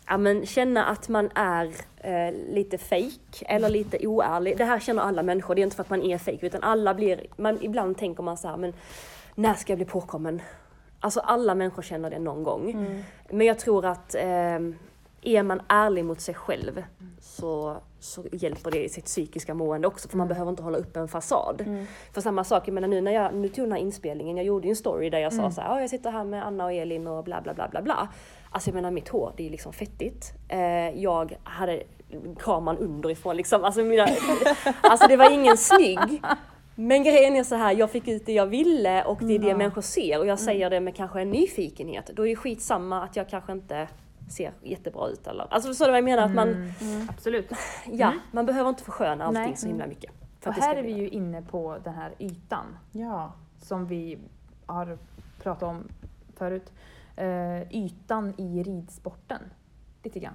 ja, 0.06 0.16
men 0.16 0.46
känna 0.46 0.84
att 0.84 1.08
man 1.08 1.30
är 1.34 1.64
eh, 1.96 2.34
lite 2.48 2.78
fake 2.78 3.44
eller 3.46 3.68
lite 3.68 4.06
oärlig. 4.06 4.58
Det 4.58 4.64
här 4.64 4.80
känner 4.80 5.02
alla 5.02 5.22
människor, 5.22 5.54
det 5.54 5.60
är 5.60 5.62
inte 5.62 5.76
för 5.76 5.82
att 5.82 5.90
man 5.90 6.02
är 6.02 6.18
fake 6.18 6.46
utan 6.46 6.62
alla 6.62 6.94
blir, 6.94 7.26
man, 7.36 7.58
ibland 7.62 7.98
tänker 7.98 8.22
man 8.22 8.36
så 8.36 8.48
här, 8.48 8.56
men 8.56 8.72
när 9.34 9.54
ska 9.54 9.72
jag 9.72 9.78
bli 9.78 9.86
påkommen? 9.86 10.42
Alltså 11.00 11.20
alla 11.20 11.54
människor 11.54 11.82
känner 11.82 12.10
det 12.10 12.18
någon 12.18 12.42
gång. 12.42 12.72
Men 13.30 13.46
jag 13.46 13.58
tror 13.58 13.84
att 13.84 14.14
eh, 14.14 14.58
är 15.26 15.42
man 15.42 15.62
ärlig 15.68 16.04
mot 16.04 16.20
sig 16.20 16.34
själv 16.34 16.82
så, 17.20 17.76
så 18.00 18.24
hjälper 18.32 18.70
det 18.70 18.84
i 18.84 18.88
sitt 18.88 19.04
psykiska 19.04 19.54
mående 19.54 19.88
också 19.88 20.08
för 20.08 20.16
man 20.16 20.28
behöver 20.28 20.50
inte 20.50 20.62
hålla 20.62 20.78
upp 20.78 20.96
en 20.96 21.08
fasad. 21.08 21.86
För 22.12 22.20
samma 22.20 22.44
sak, 22.44 22.68
jag 22.68 22.74
menar 22.74 22.88
nu 22.88 23.00
när 23.00 23.12
jag 23.12 23.34
nu 23.34 23.48
tog 23.48 23.64
den 23.64 23.72
här 23.72 23.78
inspelningen, 23.78 24.36
jag 24.36 24.46
gjorde 24.46 24.66
ju 24.66 24.70
en 24.70 24.76
story 24.76 25.10
där 25.10 25.18
jag 25.18 25.32
sa 25.32 25.50
så 25.50 25.60
här, 25.60 25.68
"Ja, 25.68 25.80
jag 25.80 25.90
sitter 25.90 26.10
här 26.10 26.24
med 26.24 26.46
Anna 26.46 26.64
och 26.64 26.72
Elin 26.72 27.06
och 27.06 27.24
bla 27.24 27.40
bla 27.40 27.54
bla 27.54 27.68
bla 27.68 27.82
bla. 27.82 28.08
Alltså 28.50 28.68
jag 28.70 28.74
menar 28.74 28.90
mitt 28.90 29.08
hår, 29.08 29.32
det 29.36 29.46
är 29.46 29.50
liksom 29.50 29.72
fettigt. 29.72 30.32
Eh, 30.48 30.90
jag 31.02 31.36
hade 31.44 31.82
kameran 32.40 32.78
underifrån 32.78 33.36
liksom, 33.36 33.64
alltså, 33.64 33.80
mina, 33.80 34.06
alltså 34.80 35.08
det 35.08 35.16
var 35.16 35.30
ingen 35.30 35.56
snygg. 35.56 36.22
Men 36.76 37.02
grejen 37.02 37.36
är 37.36 37.44
så 37.44 37.54
här, 37.54 37.72
jag 37.72 37.90
fick 37.90 38.08
ut 38.08 38.26
det 38.26 38.32
jag 38.32 38.46
ville 38.46 39.04
och 39.04 39.18
det 39.24 39.34
är 39.34 39.38
det 39.38 39.56
människor 39.56 39.80
ser 39.82 40.18
och 40.18 40.26
jag 40.26 40.38
säger 40.38 40.70
det 40.70 40.80
med 40.80 40.94
kanske 40.96 41.20
en 41.20 41.30
nyfikenhet. 41.30 42.10
Då 42.14 42.22
är 42.26 42.30
det 42.30 42.36
skitsamma 42.36 43.02
att 43.02 43.16
jag 43.16 43.28
kanske 43.28 43.52
inte 43.52 43.88
ser 44.30 44.52
jättebra 44.62 45.08
ut 45.08 45.26
eller, 45.26 45.46
alltså 45.54 45.68
förstår 45.68 45.84
du 45.86 45.90
vad 45.90 45.98
jag 45.98 46.04
menar? 46.04 46.22
Att 46.22 46.34
man, 46.34 46.72
Absolut. 47.08 47.50
ja, 47.92 48.12
man 48.32 48.46
behöver 48.46 48.68
inte 48.70 48.82
försköna 48.84 49.24
allting 49.24 49.42
Nej. 49.42 49.56
så 49.56 49.66
himla 49.66 49.86
mycket. 49.86 50.12
För 50.40 50.50
Och 50.50 50.56
här 50.56 50.76
är 50.76 50.82
vi 50.82 50.92
ju 50.92 51.08
inne 51.08 51.42
på 51.42 51.78
den 51.84 51.94
här 51.94 52.12
ytan 52.18 52.64
Ja. 52.92 53.32
som 53.62 53.86
vi 53.86 54.18
har 54.66 54.98
pratat 55.42 55.62
om 55.62 55.88
förut. 56.36 56.72
Eh, 57.16 57.72
ytan 57.76 58.34
i 58.36 58.62
ridsporten. 58.62 59.40
Lite 60.02 60.18
grann. 60.20 60.34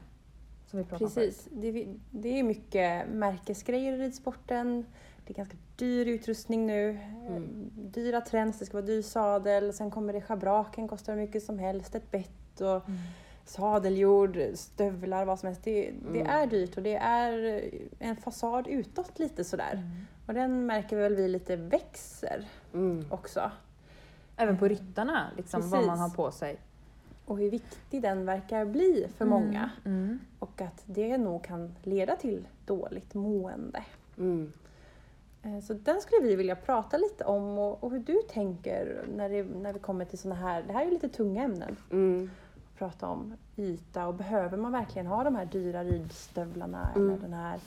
Som 0.65 0.79
vi 0.79 0.85
pratade 0.85 1.05
om 1.05 1.11
Precis. 1.15 1.47
Det, 1.51 1.67
är- 1.67 1.95
det 2.11 2.39
är 2.39 2.43
mycket 2.43 3.09
märkesgrejer 3.09 3.93
i 3.93 3.97
ridsporten. 3.97 4.85
Det 5.29 5.33
är 5.33 5.37
ganska 5.37 5.57
dyr 5.75 6.05
utrustning 6.05 6.65
nu. 6.67 6.89
Mm. 7.27 7.69
Dyra 7.75 8.21
träns, 8.21 8.59
det 8.59 8.65
ska 8.65 8.77
vara 8.77 8.85
dyr 8.85 9.01
sadel. 9.01 9.73
Sen 9.73 9.91
kommer 9.91 10.13
det 10.13 10.21
schabraken, 10.21 10.87
kostar 10.87 11.13
hur 11.13 11.21
mycket 11.21 11.43
som 11.43 11.59
helst. 11.59 11.95
Ett 11.95 12.11
bett 12.11 12.61
och 12.61 12.87
Mm. 12.89 12.99
sadeljord, 13.45 14.39
stövlar, 14.55 15.25
vad 15.25 15.39
som 15.39 15.47
helst. 15.47 15.63
Det, 15.63 15.91
det 16.11 16.19
Mm. 16.19 16.27
är 16.27 16.47
dyrt 16.47 16.77
och 16.77 16.83
det 16.83 16.95
är 16.95 17.61
en 17.99 18.15
fasad 18.15 18.67
utåt 18.67 19.19
lite 19.19 19.43
sådär. 19.43 19.73
Mm. 19.73 19.89
Och 20.27 20.33
den 20.33 20.65
märker 20.65 20.97
väl 20.97 21.15
vi 21.15 21.27
lite 21.27 21.55
växer 21.55 22.47
Mm. 22.73 23.05
också. 23.09 23.51
Även 24.37 24.57
på 24.57 24.67
ryttarna, 24.67 25.27
liksom, 25.37 25.69
vad 25.69 25.85
man 25.85 25.99
har 25.99 26.09
på 26.09 26.31
sig. 26.31 26.57
Och 27.25 27.37
hur 27.37 27.49
viktig 27.51 28.01
den 28.01 28.25
verkar 28.25 28.65
bli 28.65 29.07
för 29.17 29.25
många. 29.25 29.69
Mm. 29.85 30.19
Och 30.39 30.61
att 30.61 30.83
det 30.85 31.17
nog 31.17 31.43
kan 31.43 31.75
leda 31.83 32.15
till 32.15 32.47
dåligt 32.65 33.13
mående. 33.13 33.83
Eh, 35.43 35.59
Så 35.59 35.73
den 35.73 36.01
skulle 36.01 36.27
vi 36.27 36.35
vilja 36.35 36.55
prata 36.55 36.97
lite 36.97 37.23
om 37.23 37.57
och, 37.59 37.83
och 37.83 37.91
hur 37.91 37.99
du 37.99 38.21
tänker 38.29 39.03
när, 39.15 39.29
det, 39.29 39.43
när 39.43 39.73
vi 39.73 39.79
kommer 39.79 40.05
till 40.05 40.19
såna 40.19 40.35
här, 40.35 40.63
det 40.67 40.73
här 40.73 40.81
är 40.81 40.85
ju 40.85 40.91
lite 40.91 41.09
tunga 41.09 41.43
ämnen 41.43 41.75
Mm. 41.91 42.29
att 42.73 42.79
prata 42.79 43.07
om 43.07 43.33
yta 43.57 44.07
och 44.07 44.13
behöver 44.13 44.57
man 44.57 44.71
verkligen 44.71 45.07
ha 45.07 45.23
de 45.23 45.35
här 45.35 45.45
dyra 45.45 45.83
ridstövlarna 45.83 46.89
Mm. 46.95 47.09
eller 47.09 47.21
den 47.21 47.33
här 47.33 47.59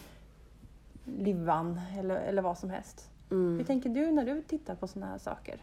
livan 1.04 1.80
eller, 1.98 2.16
eller 2.16 2.42
vad 2.42 2.58
som 2.58 2.70
helst. 2.70 3.08
Hur 3.30 3.36
Mm. 3.38 3.64
tänker 3.64 3.88
du 3.90 4.10
när 4.10 4.24
du 4.24 4.42
tittar 4.42 4.74
på 4.74 4.88
såna 4.88 5.06
här 5.06 5.18
saker? 5.18 5.60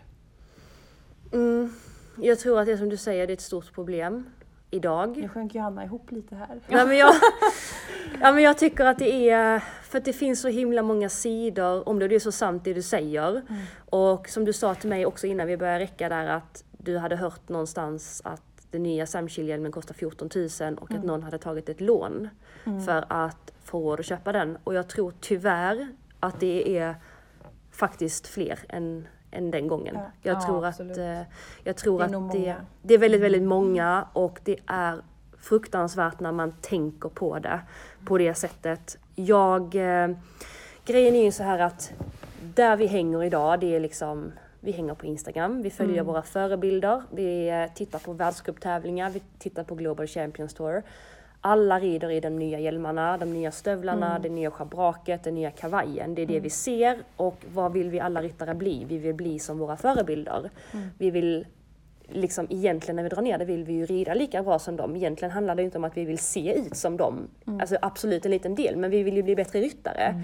Mm. 1.34 1.74
Jag 2.22 2.40
tror 2.40 2.60
att 2.60 2.66
det 2.66 2.78
som 2.78 2.90
du 2.90 2.98
säger, 2.98 3.28
det 3.28 3.34
är 3.34 3.36
ett 3.36 3.42
stort 3.42 3.74
problem 3.74 4.26
idag. 4.72 5.18
Nu 5.18 5.28
sjönk 5.28 5.56
Johanna 5.56 5.84
ihop 5.84 6.12
lite 6.12 6.36
här. 6.36 6.60
Nej, 6.68 6.86
men 6.86 6.98
jag, 6.98 7.16
ja, 8.22 8.32
men 8.32 8.44
jag 8.44 8.58
tycker 8.58 8.86
att 8.86 9.00
det 9.00 9.30
är, 9.30 9.60
för 9.60 9.98
att 9.98 10.06
det 10.06 10.14
finns 10.14 10.42
så 10.42 10.48
himla 10.48 10.82
många 10.82 11.10
sidor 11.10 11.90
om 11.90 12.00
det, 12.00 12.08
det 12.08 12.16
är 12.16 12.20
så 12.20 12.32
sant 12.32 12.64
det 12.64 12.74
du 12.74 12.82
säger. 12.82 13.42
Och 13.90 14.30
som 14.30 14.46
du 14.46 14.54
sa 14.54 14.76
till 14.76 14.90
mig 14.90 15.06
också 15.06 15.28
innan 15.28 15.48
vi 15.48 15.58
började 15.58 15.80
räcka 15.80 16.10
där 16.10 16.28
att 16.28 16.64
du 16.78 16.98
hade 16.98 17.16
hört 17.16 17.50
någonstans 17.50 18.22
att 18.26 18.42
den 18.72 18.84
nya 18.84 19.06
Samchill-hjälmen 19.06 19.72
kostar 19.72 19.94
14 19.94 20.30
000 20.36 20.78
och 20.78 20.92
att 20.92 21.04
någon 21.04 21.24
hade 21.24 21.38
tagit 21.38 21.70
ett 21.70 21.82
lån 21.82 22.30
för 22.86 23.06
att 23.10 23.54
få 23.64 23.80
råd 23.80 24.00
att 24.00 24.06
köpa 24.06 24.32
den. 24.32 24.58
Och 24.64 24.74
jag 24.74 24.88
tror 24.88 25.14
tyvärr 25.20 25.88
att 26.20 26.40
det 26.40 26.78
är 26.78 26.96
faktiskt 27.72 28.28
fler 28.28 28.60
än, 28.70 29.08
än 29.32 29.52
den 29.52 29.68
gången. 29.68 29.96
Ja. 29.96 30.12
Jag 30.22 30.36
Ja, 30.36 30.42
tror 30.46 30.66
absolut. 30.66 30.92
att, 30.92 30.98
eh, 30.98 31.22
jag 31.64 31.76
tror 31.78 32.00
Det 32.00 32.06
är 32.06 32.16
att 32.26 32.32
det, 32.32 32.56
det 32.82 32.94
är 32.94 32.98
väldigt, 32.98 33.22
väldigt 33.22 33.44
många 33.44 34.08
och 34.14 34.40
det 34.44 34.58
är 34.66 34.96
fruktansvärt 35.38 36.20
när 36.20 36.32
man 36.32 36.52
tänker 36.62 37.10
på 37.10 37.40
det 37.40 37.60
på 38.06 38.18
det 38.18 38.34
sättet. 38.34 38.98
Jag, 39.16 39.76
eh, 39.76 40.10
grejen 40.86 41.16
är 41.16 41.24
ju 41.24 41.32
så 41.32 41.44
här 41.44 41.60
att 41.60 41.94
där 42.56 42.78
vi 42.78 42.88
hänger 42.88 43.24
idag, 43.24 43.60
det 43.60 43.76
är 43.76 43.80
liksom 43.80 44.32
vi 44.60 44.72
hänger 44.72 44.94
på 44.94 45.06
Instagram, 45.06 45.62
vi 45.62 45.70
följer 45.70 46.04
våra 46.04 46.22
förebilder, 46.22 47.04
vi 47.12 47.50
eh, 47.50 47.66
tittar 47.76 48.00
på 48.00 48.14
världscuptävlingar, 48.14 49.10
vi 49.10 49.22
tittar 49.40 49.64
på 49.64 49.76
Global 49.76 50.08
Champions 50.08 50.54
Tour. 50.54 50.84
Alla 51.42 51.80
rider 51.80 52.12
i 52.12 52.20
de 52.20 52.30
nya 52.30 52.60
hjälmarna, 52.60 53.18
de 53.18 53.34
nya 53.34 53.52
stövlarna, 53.52 54.10
Mm. 54.10 54.22
det 54.22 54.30
nya 54.30 54.52
schabraket, 54.52 55.24
den 55.24 55.36
nya 55.36 55.52
kavajen. 55.52 56.16
Det 56.16 56.22
är 56.22 56.26
det 56.26 56.40
vi 56.40 56.50
ser 56.50 56.98
och 57.16 57.46
vad 57.54 57.74
vill 57.74 57.90
vi 57.90 58.00
alla 58.00 58.22
ryttare 58.22 58.56
bli? 58.56 58.86
Vi 58.88 58.98
vill 58.98 59.14
bli 59.16 59.40
som 59.40 59.58
våra 59.58 59.78
förebilder. 59.78 60.50
Mm. 60.74 60.88
Vi 60.98 61.12
vill 61.12 61.46
liksom 62.12 62.48
egentligen 62.50 62.96
när 62.96 63.04
vi 63.04 63.10
drar 63.10 63.22
ner 63.22 63.38
det 63.38 63.46
vill 63.46 63.64
vi 63.64 63.74
ju 63.74 63.86
rida 63.86 64.14
lika 64.14 64.44
bra 64.44 64.60
som 64.60 64.76
dem. 64.76 64.96
Egentligen 64.96 65.32
handlar 65.32 65.56
det 65.56 65.64
inte 65.64 65.78
om 65.78 65.84
att 65.84 65.98
vi 65.98 66.06
vill 66.06 66.18
se 66.20 66.54
ut 66.60 66.78
som 66.78 66.98
dem. 66.98 67.28
Mm. 67.48 67.60
Alltså 67.60 67.78
absolut 67.82 68.26
en 68.26 68.32
liten 68.32 68.56
del, 68.56 68.76
men 68.78 68.92
vi 68.92 69.04
vill 69.04 69.16
ju 69.16 69.24
bli 69.24 69.36
bättre 69.36 69.60
ryttare. 69.62 70.22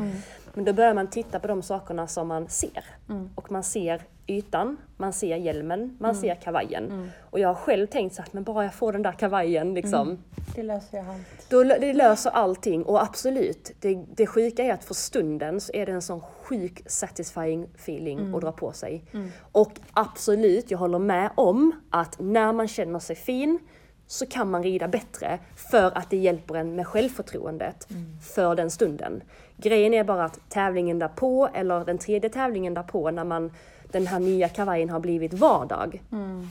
Men 0.53 0.65
då 0.65 0.73
börjar 0.73 0.93
man 0.93 1.07
titta 1.07 1.39
på 1.39 1.47
de 1.47 1.61
sakerna 1.61 2.07
som 2.07 2.27
man 2.27 2.47
ser. 2.49 2.83
Mm. 3.09 3.29
Och 3.35 3.51
man 3.51 3.63
ser 3.63 4.01
ytan, 4.27 4.77
man 4.97 5.13
ser 5.13 5.35
hjälmen, 5.35 5.97
man 5.99 6.15
ser 6.15 6.35
kavajen. 6.35 6.85
Mm. 6.85 7.09
Och 7.29 7.39
jag 7.39 7.47
har 7.47 7.55
själv 7.55 7.87
tänkt 7.87 8.15
så 8.15 8.21
att 8.21 8.33
men 8.33 8.43
bara 8.43 8.63
jag 8.63 8.73
får 8.73 8.93
den 8.93 9.01
där 9.01 9.11
kavajen 9.11 9.73
liksom. 9.73 10.23
Det 10.55 10.63
löser 10.63 10.97
jag 10.97 11.07
allt. 11.07 11.49
Då, 11.49 11.63
det 11.63 11.93
löser 11.93 12.29
allting 12.29 12.83
och 12.83 13.03
absolut, 13.03 13.71
det, 13.79 14.05
det 14.15 14.27
sjuka 14.27 14.63
är 14.63 14.73
att 14.73 14.83
för 14.83 14.93
stunden 14.93 15.61
så 15.61 15.73
är 15.73 15.85
det 15.85 15.91
en 15.91 16.01
sån 16.01 16.21
sjuk 16.21 16.83
satisfying 16.85 17.67
feeling 17.75 18.35
att 18.35 18.41
dra 18.41 18.51
på 18.51 18.71
sig. 18.71 19.03
Och 19.51 19.71
absolut, 19.93 20.71
jag 20.71 20.77
håller 20.77 20.99
med 20.99 21.29
om 21.35 21.71
att 21.89 22.19
när 22.19 22.53
man 22.53 22.67
känner 22.67 22.99
sig 22.99 23.15
fin 23.15 23.59
så 24.07 24.25
kan 24.25 24.51
man 24.51 24.63
rida 24.63 24.87
bättre 24.87 25.39
för 25.71 25.97
att 25.97 26.09
det 26.09 26.17
hjälper 26.17 26.55
en 26.55 26.75
med 26.75 26.87
självförtroendet 26.87 27.87
för 28.33 28.55
den 28.55 28.71
stunden. 28.71 29.23
Grejen 29.57 29.93
är 29.93 30.03
bara 30.03 30.25
att 30.25 30.49
tävlingen 30.49 30.99
därpå, 30.99 31.49
eller 31.53 31.85
den 31.85 31.97
tredje 31.97 32.29
tävlingen 32.29 32.73
därpå, 32.73 33.11
när 33.11 33.23
man 33.23 33.51
den 33.95 34.07
här 34.07 34.19
nya 34.19 34.49
kavajen 34.49 34.89
har 34.89 34.99
blivit 34.99 35.33
vardag, 35.33 36.01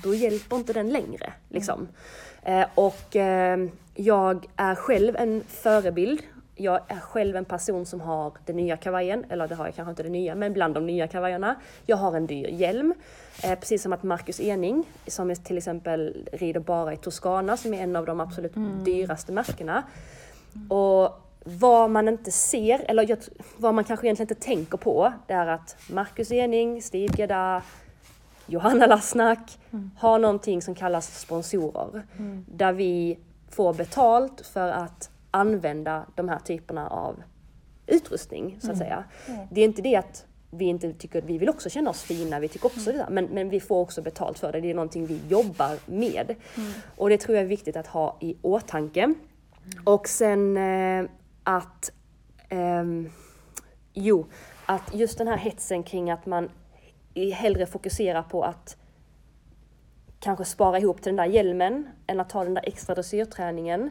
då 0.03 0.15
hjälper 0.15 0.57
inte 0.57 0.73
den 0.73 0.91
längre. 0.91 1.33
Liksom. 1.49 1.89
Eh, 2.43 2.67
och 2.75 3.17
eh, 3.17 3.59
jag 3.95 4.47
är 4.57 4.75
själv 4.75 5.17
en 5.17 5.43
förebild. 5.49 6.23
Jag 6.57 6.81
är 6.89 7.01
själv 7.01 7.37
en 7.37 7.45
person 7.45 7.87
som 7.87 8.01
har 8.01 8.33
den 8.47 8.57
nya 8.57 8.77
kavajen, 8.77 9.25
eller 9.29 9.49
det 9.49 9.55
har 9.55 9.67
jag 9.67 9.75
kanske 9.75 9.91
inte 9.91 10.03
den 10.03 10.13
nya, 10.13 10.35
men 10.35 10.53
bland 10.53 10.75
de 10.75 10.87
nya 10.87 11.09
kavajerna. 11.09 11.55
Jag 11.87 11.97
har 11.97 12.17
en 12.17 12.27
dyr 12.27 12.49
hjälm, 12.49 12.95
eh, 13.45 13.59
precis 13.59 13.83
som 13.83 13.93
att 13.93 14.03
Marcus 14.03 14.41
Ening, 14.41 14.85
som 15.07 15.31
är 15.31 15.35
till 15.35 15.59
exempel 15.59 16.29
rider 16.33 16.61
bara 16.61 16.93
i 16.93 16.97
Toscana, 16.97 17.57
som 17.57 17.75
är 17.75 17.83
en 17.83 17.97
av 17.97 18.07
de 18.07 18.21
absolut 18.21 18.55
dyraste 18.85 19.33
märkena. 19.33 19.83
Och 20.69 21.21
vad 21.45 21.91
man 21.91 22.09
inte 22.09 22.31
ser, 22.31 22.85
eller 22.89 23.19
vad 23.57 23.75
man 23.75 23.85
kanske 23.85 24.07
egentligen 24.07 24.31
inte 24.31 24.47
tänker 24.47 24.79
på, 24.79 25.13
det 25.27 25.33
är 25.35 25.47
att 25.47 25.77
Marcus 25.91 26.33
Ening, 26.33 26.83
Steve 26.83 27.15
Gedda, 27.17 27.63
Johanna 28.47 28.87
Lassnack 28.87 29.59
har 29.99 30.19
någonting 30.19 30.63
som 30.63 30.75
kallas 30.75 31.21
sponsorer. 31.21 32.03
Där 32.47 32.73
vi 32.73 33.19
får 33.51 33.75
betalt 33.75 34.47
för 34.47 34.69
att 34.71 35.11
använda 35.31 36.07
de 36.15 36.29
här 36.29 36.39
typerna 36.39 36.89
av 36.89 37.23
utrustning, 37.87 38.59
så 38.61 38.71
att 38.71 38.79
säga. 38.79 39.05
Det 39.51 39.61
är 39.61 39.65
inte 39.65 39.83
det 39.83 39.97
att 39.97 40.27
vi 40.51 40.65
inte 40.65 40.93
tycker 40.93 41.23
vi 41.23 41.39
vill 41.39 41.49
också 41.49 41.71
känna 41.71 41.91
oss 41.91 42.03
fina, 42.03 42.41
vi 42.41 42.49
tycker 42.49 42.67
också 42.67 42.93
det 42.93 42.99
där, 42.99 43.11
men, 43.11 43.25
men 43.25 43.49
vi 43.49 43.61
får 43.61 43.81
också 43.81 44.03
betalt 44.03 44.39
för 44.39 44.53
det. 44.53 44.61
Det 44.61 44.71
är 44.71 44.75
någonting 44.75 45.07
vi 45.07 45.21
jobbar 45.29 45.79
med. 45.87 46.35
Och 46.97 47.09
det 47.09 47.19
tror 47.19 47.37
jag 47.37 47.45
är 47.45 47.49
viktigt 47.49 47.77
att 47.77 47.87
ha 47.87 48.17
i 48.21 48.37
åtanke. 48.43 49.15
Och 49.85 50.09
sen 50.09 50.57
eh, 50.57 51.05
att 51.45 51.91
ehm, 52.49 53.11
Jo, 53.97 54.27
att 54.67 54.95
just 54.95 55.19
den 55.19 55.29
här 55.29 55.37
hetsen 55.37 55.83
kring 55.83 56.11
att 56.11 56.27
man 56.27 56.51
hellre 57.35 57.67
fokuserar 57.67 58.23
på 58.23 58.45
att 58.45 58.77
kanske 60.25 60.45
spara 60.45 60.79
ihop 60.79 61.03
till 61.03 61.11
den 61.11 61.17
där 61.17 61.35
hjälmen 61.35 61.89
än 62.07 62.21
att 62.21 62.29
ta 62.29 62.45
den 62.45 62.55
där 62.55 62.69
extra 62.69 62.95
dressyrträningen 62.95 63.91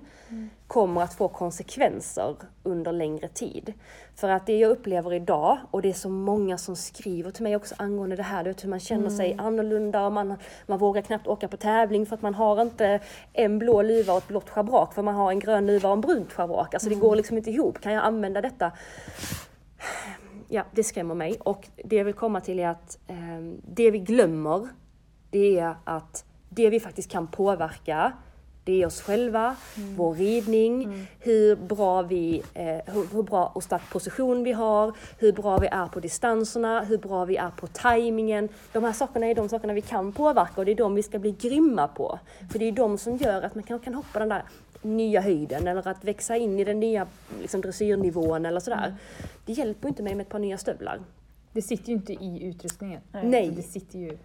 kommer 0.68 1.02
att 1.02 1.14
få 1.14 1.28
konsekvenser 1.28 2.36
under 2.64 2.92
längre 2.92 3.28
tid. 3.28 3.74
För 4.16 4.30
att 4.30 4.46
det 4.46 4.60
jag 4.60 4.72
upplever 4.72 5.14
idag, 5.14 5.58
och 5.72 5.82
det 5.82 5.90
är 5.90 5.94
så 5.94 6.10
många 6.10 6.58
som 6.58 6.76
skriver 6.76 7.32
till 7.32 7.44
mig 7.44 7.56
också 7.56 7.76
angående 7.78 8.16
det 8.16 8.24
här, 8.24 8.44
du 8.44 8.50
vet 8.50 8.64
hur 8.64 8.70
man 8.70 8.80
känner 8.80 9.10
sig 9.10 9.36
annorlunda 9.40 10.06
och 10.06 10.14
man, 10.14 10.38
man 10.66 10.80
vågar 10.80 11.02
knappt 11.02 11.28
åka 11.28 11.48
på 11.48 11.58
tävling 11.58 12.06
för 12.06 12.16
att 12.16 12.22
man 12.22 12.36
har 12.36 12.62
inte 12.62 13.00
en 13.34 13.60
blå 13.60 13.82
luva 13.82 14.14
och 14.14 14.18
ett 14.18 14.28
blått 14.28 14.50
schabrak 14.50 14.94
för 14.94 15.02
man 15.02 15.16
har 15.16 15.32
en 15.32 15.40
grön 15.40 15.68
luva 15.68 15.90
och 15.90 15.94
en 15.94 16.02
brunt 16.02 16.34
schabrak. 16.34 16.74
Alltså 16.74 16.90
det 16.90 16.96
går 16.96 17.16
liksom 17.16 17.38
inte 17.38 17.52
ihop. 17.52 17.82
Kan 17.82 17.94
jag 17.94 18.04
använda 18.04 18.42
detta? 18.42 18.72
Ja, 20.48 20.64
det 20.72 20.84
skrämmer 20.84 21.16
mig. 21.16 21.38
Och 21.40 21.68
det 21.86 21.96
jag 21.96 22.06
vill 22.06 22.14
komma 22.14 22.42
till 22.42 22.60
är 22.60 22.68
att 22.68 22.98
eh, 23.08 23.16
det 23.64 23.92
vi 23.92 24.00
glömmer, 24.00 24.68
det 25.34 25.60
är 25.60 25.76
att 25.84 26.26
det 26.50 26.70
vi 26.70 26.80
faktiskt 26.80 27.12
kan 27.12 27.28
påverka, 27.28 28.14
det 28.64 28.82
är 28.82 28.86
oss 28.86 29.02
själva, 29.02 29.56
vår 29.96 30.14
ridning, 30.14 31.08
hur 31.20 31.56
bra 31.56 32.02
vi, 32.02 32.44
eh, 32.54 32.66
hur, 32.66 33.14
hur 33.14 33.24
bra 33.24 33.52
och 33.56 33.64
stark 33.64 33.90
position 33.90 34.44
vi 34.44 34.52
har, 34.52 34.94
hur 35.20 35.32
bra 35.32 35.58
vi 35.58 35.68
är 35.68 35.88
på 35.88 36.00
distanserna, 36.00 36.84
hur 36.84 36.98
bra 36.98 37.26
vi 37.26 37.38
är 37.38 37.50
på 37.50 37.68
tajmingen. 37.68 38.50
De 38.72 38.84
här 38.84 38.94
sakerna 38.94 39.26
är 39.26 39.36
de 39.36 39.50
sakerna 39.50 39.74
vi 39.74 39.82
kan 39.82 40.12
påverka 40.12 40.54
och 40.56 40.66
det 40.66 40.72
är 40.72 40.76
de 40.76 40.96
vi 40.96 41.04
ska 41.04 41.20
bli 41.20 41.32
grymma 41.32 41.88
på. 41.88 42.20
För 42.52 42.60
det 42.60 42.66
är 42.66 42.72
de 42.72 42.98
som 42.98 43.18
gör 43.18 43.42
att 43.42 43.56
man 43.56 43.64
kan, 43.64 43.80
kan 43.80 43.94
hoppa 43.94 44.20
den 44.20 44.30
där 44.30 44.44
nya 44.82 45.22
höjden 45.22 45.68
eller 45.68 45.88
att 45.88 46.04
växa 46.04 46.38
in 46.38 46.60
i 46.60 46.64
den 46.64 46.80
nya 46.80 47.08
liksom, 47.42 47.62
dressyrnivån 47.62 48.46
eller 48.46 48.60
sådär. 48.60 48.96
Det 49.46 49.54
hjälper 49.54 49.88
inte 49.88 50.04
mig 50.04 50.16
med 50.16 50.24
ett 50.24 50.30
par 50.30 50.40
nya 50.40 50.58
stövlar. 50.58 51.00
Det 51.52 51.62
sitter 51.62 51.90
ju 51.90 51.94
inte 51.94 52.14
i 52.14 52.44
utrustningen. 52.44 53.02
Nej. 53.24 53.52
Det 53.56 53.62
sitter 53.62 54.00
ju 54.00 54.18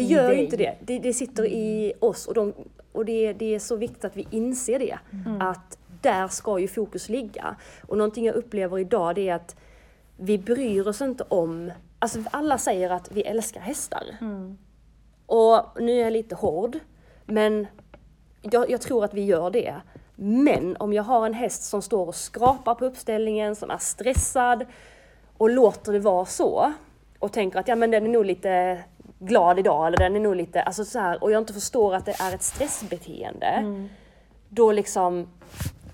Det 0.00 0.14
gör 0.14 0.28
dig. 0.28 0.44
inte 0.44 0.56
det. 0.56 0.76
Det, 0.80 0.98
det 0.98 1.14
sitter 1.14 1.44
i 1.46 1.92
oss 2.00 2.26
och, 2.26 2.34
de, 2.34 2.54
och 2.92 3.04
det, 3.04 3.32
det 3.32 3.54
är 3.54 3.58
så 3.58 3.76
viktigt 3.76 4.04
att 4.04 4.16
vi 4.16 4.26
inser 4.30 4.78
det. 4.78 4.98
Att 5.40 5.78
där 6.02 6.28
ska 6.28 6.58
ju 6.58 6.68
fokus 6.68 7.08
ligga. 7.08 7.56
Och 7.86 7.98
någonting 7.98 8.26
jag 8.26 8.34
upplever 8.34 8.78
idag 8.78 9.14
det 9.14 9.28
är 9.28 9.34
att 9.34 9.56
vi 10.16 10.38
bryr 10.38 10.88
oss 10.88 11.00
inte 11.00 11.24
om... 11.28 11.72
Alltså 11.98 12.18
alla 12.30 12.58
säger 12.58 12.90
att 12.90 13.12
vi 13.12 13.22
älskar 13.22 13.60
hästar. 13.60 14.02
Och 15.26 15.82
nu 15.82 15.92
är 15.92 16.04
jag 16.04 16.12
lite 16.12 16.34
hård, 16.34 16.78
men 17.26 17.66
jag, 18.42 18.70
jag 18.70 18.80
tror 18.80 19.04
att 19.04 19.14
vi 19.14 19.24
gör 19.24 19.50
det. 19.50 19.74
Men 20.16 20.76
om 20.76 20.92
jag 20.92 21.02
har 21.02 21.26
en 21.26 21.34
häst 21.34 21.62
som 21.62 21.82
står 21.82 22.06
och 22.06 22.14
skrapar 22.14 22.74
på 22.74 22.84
uppställningen, 22.84 23.56
som 23.56 23.70
är 23.70 23.78
stressad 23.78 24.66
och 25.36 25.50
låter 25.50 25.92
det 25.92 25.98
vara 25.98 26.24
så 26.24 26.72
och 27.18 27.32
tänker 27.32 27.58
att 27.58 27.68
ja 27.68 27.76
men 27.76 27.90
den 27.90 28.04
är 28.04 28.08
nog 28.08 28.24
lite 28.24 28.78
glad 29.20 29.58
idag 29.58 29.86
eller 29.86 29.96
den 29.96 30.16
är 30.16 30.20
nog 30.20 30.36
lite, 30.36 30.62
alltså 30.62 30.84
så 30.84 30.98
här, 30.98 31.22
och 31.24 31.32
jag 31.32 31.42
inte 31.42 31.52
förstår 31.52 31.94
att 31.94 32.06
det 32.06 32.14
är 32.20 32.34
ett 32.34 32.42
stressbeteende. 32.42 33.46
Då 34.48 34.72
liksom, 34.72 35.28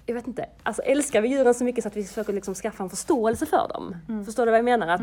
jag 0.06 0.14
vet 0.14 0.26
inte, 0.26 0.46
alltså 0.62 0.82
älskar 0.82 1.20
vi 1.20 1.28
djuren 1.28 1.54
så 1.54 1.64
mycket 1.64 1.82
så 1.82 1.88
att 1.88 1.96
vi 1.96 2.04
försöker 2.04 2.32
liksom 2.32 2.54
skaffa 2.54 2.82
en 2.82 2.90
förståelse 2.90 3.46
för 3.46 3.68
dem. 3.68 3.96
Förstår 4.24 4.46
du 4.46 4.50
vad 4.50 4.58
jag 4.58 4.64
menar? 4.64 4.88
Att 4.88 5.00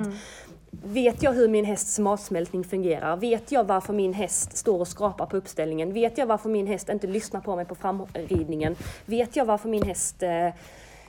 Vet 0.86 1.24
jag 1.24 1.34
hur 1.34 1.47
min 1.47 1.65
hästs 1.65 1.99
matsmältning 1.99 2.63
fungerar? 2.63 3.17
Vet 3.17 3.51
jag 3.51 3.63
varför 3.63 3.93
min 3.93 4.13
häst 4.13 4.57
står 4.57 4.80
och 4.80 4.88
skrapar 4.88 5.26
på 5.26 5.38
uppställningen? 5.38 5.93
Vet 5.93 6.17
jag 6.17 6.26
varför 6.26 6.49
min 6.49 6.67
häst 6.67 6.89
inte 6.89 7.07
lyssnar 7.07 7.41
på 7.41 7.55
mig 7.55 7.65
på 7.65 7.76
framridningen? 7.76 8.76
Vet 9.05 9.36
jag 9.36 9.45
varför 9.45 9.69
min 9.69 9.84
häst 9.84 10.24
eh, 10.24 10.49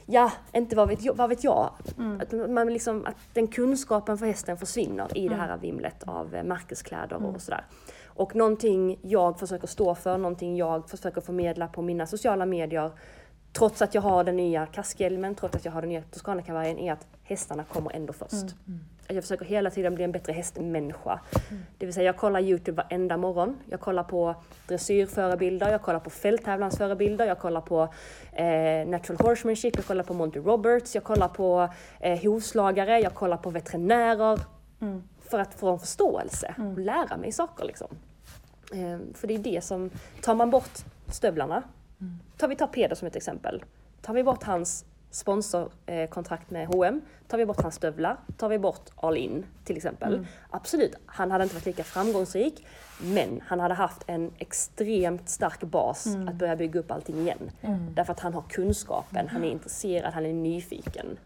Ja, 0.07 0.32
inte 0.52 0.76
vad 0.76 0.88
vet 0.88 1.02
jag. 1.02 1.14
Vad 1.14 1.28
vet 1.28 1.44
jag. 1.44 1.70
Att, 2.20 2.50
man 2.50 2.72
liksom, 2.72 3.07
att 3.07 3.16
den 3.32 3.48
kunskapen 3.48 4.18
för 4.18 4.26
hästen 4.26 4.57
försvinner 4.57 5.18
i 5.18 5.28
det 5.28 5.34
här 5.34 5.57
vimlet 5.57 6.02
av 6.07 6.34
eh, 6.34 6.44
märkeskläder 6.44 7.26
och 7.26 7.40
sådär. 7.40 7.64
Och 8.07 8.36
någonting 8.36 8.98
jag 9.02 9.38
försöker 9.38 9.66
stå 9.66 9.94
för, 9.94 10.18
någonting 10.18 10.57
jag 10.57 10.90
försöker 10.90 11.20
förmedla 11.20 11.68
på 11.68 11.82
mina 11.82 12.07
sociala 12.07 12.46
medier 12.46 12.90
trots 13.52 13.82
att 13.82 13.94
jag 13.94 14.02
har 14.02 14.24
den 14.24 14.36
nya 14.36 14.66
kaskhjälmen, 14.66 15.34
trots 15.34 15.57
att 15.57 15.64
jag 15.64 15.72
har 15.72 15.80
den 15.80 15.90
nya 15.90 16.02
Toscana-kavajen, 16.02 16.78
är 16.78 16.92
att 16.92 17.07
hästarna 17.22 17.64
kommer 17.64 17.90
ändå 17.92 18.12
först. 18.12 18.57
Jag 19.09 19.24
försöker 19.24 19.44
hela 19.44 19.70
tiden 19.70 19.94
bli 19.94 20.05
en 20.05 20.12
bättre 20.12 20.32
hästmänniska. 20.32 21.20
Det 21.78 21.86
vill 21.86 21.94
säga 21.94 22.07
jag 22.07 22.16
kollar 22.16 22.40
Youtube 22.40 22.82
varenda 22.82 23.16
morgon. 23.16 23.59
Jag 23.70 23.80
kollar 23.80 24.05
på 24.05 24.34
dressyrförebilder, 24.68 25.72
jag 25.72 25.82
kollar 25.82 26.00
på 26.00 26.11
fälttävlansförebilder, 26.11 27.26
jag 27.26 27.38
kollar 27.38 27.61
på 27.61 27.82
eh, 28.32 28.88
natural 28.88 29.26
horsemanship, 29.26 29.76
jag 29.76 29.84
kollar 29.84 30.05
på 30.05 30.14
Monty 30.14 30.38
Roberts, 30.38 30.94
jag 30.94 31.05
kollar 31.05 31.28
på 31.28 31.68
eh, 32.00 32.22
hovslagare, 32.22 33.00
jag 33.00 33.14
kollar 33.14 33.36
på 33.36 33.50
veterinärer. 33.50 34.40
För 35.30 35.38
att 35.38 35.55
få 35.55 35.68
en 35.68 35.78
förståelse 35.78 36.55
och 36.59 36.78
lära 36.78 37.16
mig 37.16 37.32
saker 37.32 37.64
liksom. 37.64 37.88
Eh, 38.72 38.98
för 39.14 39.26
det 39.28 39.34
är 39.34 39.38
det 39.38 39.64
som, 39.64 39.90
tar 40.22 40.34
man 40.34 40.50
bort 40.50 40.84
stövlarna, 41.09 41.62
tar 42.36 42.48
vi 42.48 42.57
tar 42.57 42.66
Peder 42.66 42.96
som 42.96 43.09
ett 43.09 43.16
exempel. 43.16 43.64
Tar 44.02 44.14
vi 44.14 44.24
bort 44.24 44.42
hans 44.42 44.84
sponsorkontrakt 45.14 46.50
med 46.50 46.66
H&M, 46.66 47.00
tar 47.28 47.38
vi 47.38 47.46
bort 47.46 47.62
hans 47.62 47.74
stövlar, 47.74 48.16
tar 48.36 48.48
vi 48.48 48.58
bort 48.58 48.90
All 48.96 49.16
In 49.16 49.46
till 49.64 49.76
exempel. 49.76 50.26
Absolut, 50.50 50.94
han 51.06 51.30
hade 51.30 51.44
inte 51.44 51.56
varit 51.56 51.66
lika 51.66 51.84
framgångsrik, 51.84 52.66
men 53.02 53.40
han 53.46 53.60
hade 53.60 53.74
haft 53.74 54.02
en 54.06 54.30
extremt 54.38 55.28
stark 55.28 55.60
bas 55.60 56.06
att 56.28 56.34
börja 56.34 56.56
bygga 56.56 56.80
upp 56.80 56.90
allting 56.90 57.18
igen. 57.18 57.50
Därför 57.94 58.12
att 58.12 58.20
han 58.20 58.34
har 58.34 58.42
kunskapen, 58.42 59.28
han 59.28 59.44
är 59.44 59.50
intresserad, 59.50 60.12
han 60.14 60.26
är 60.26 60.32
nyfiken. 60.32 61.18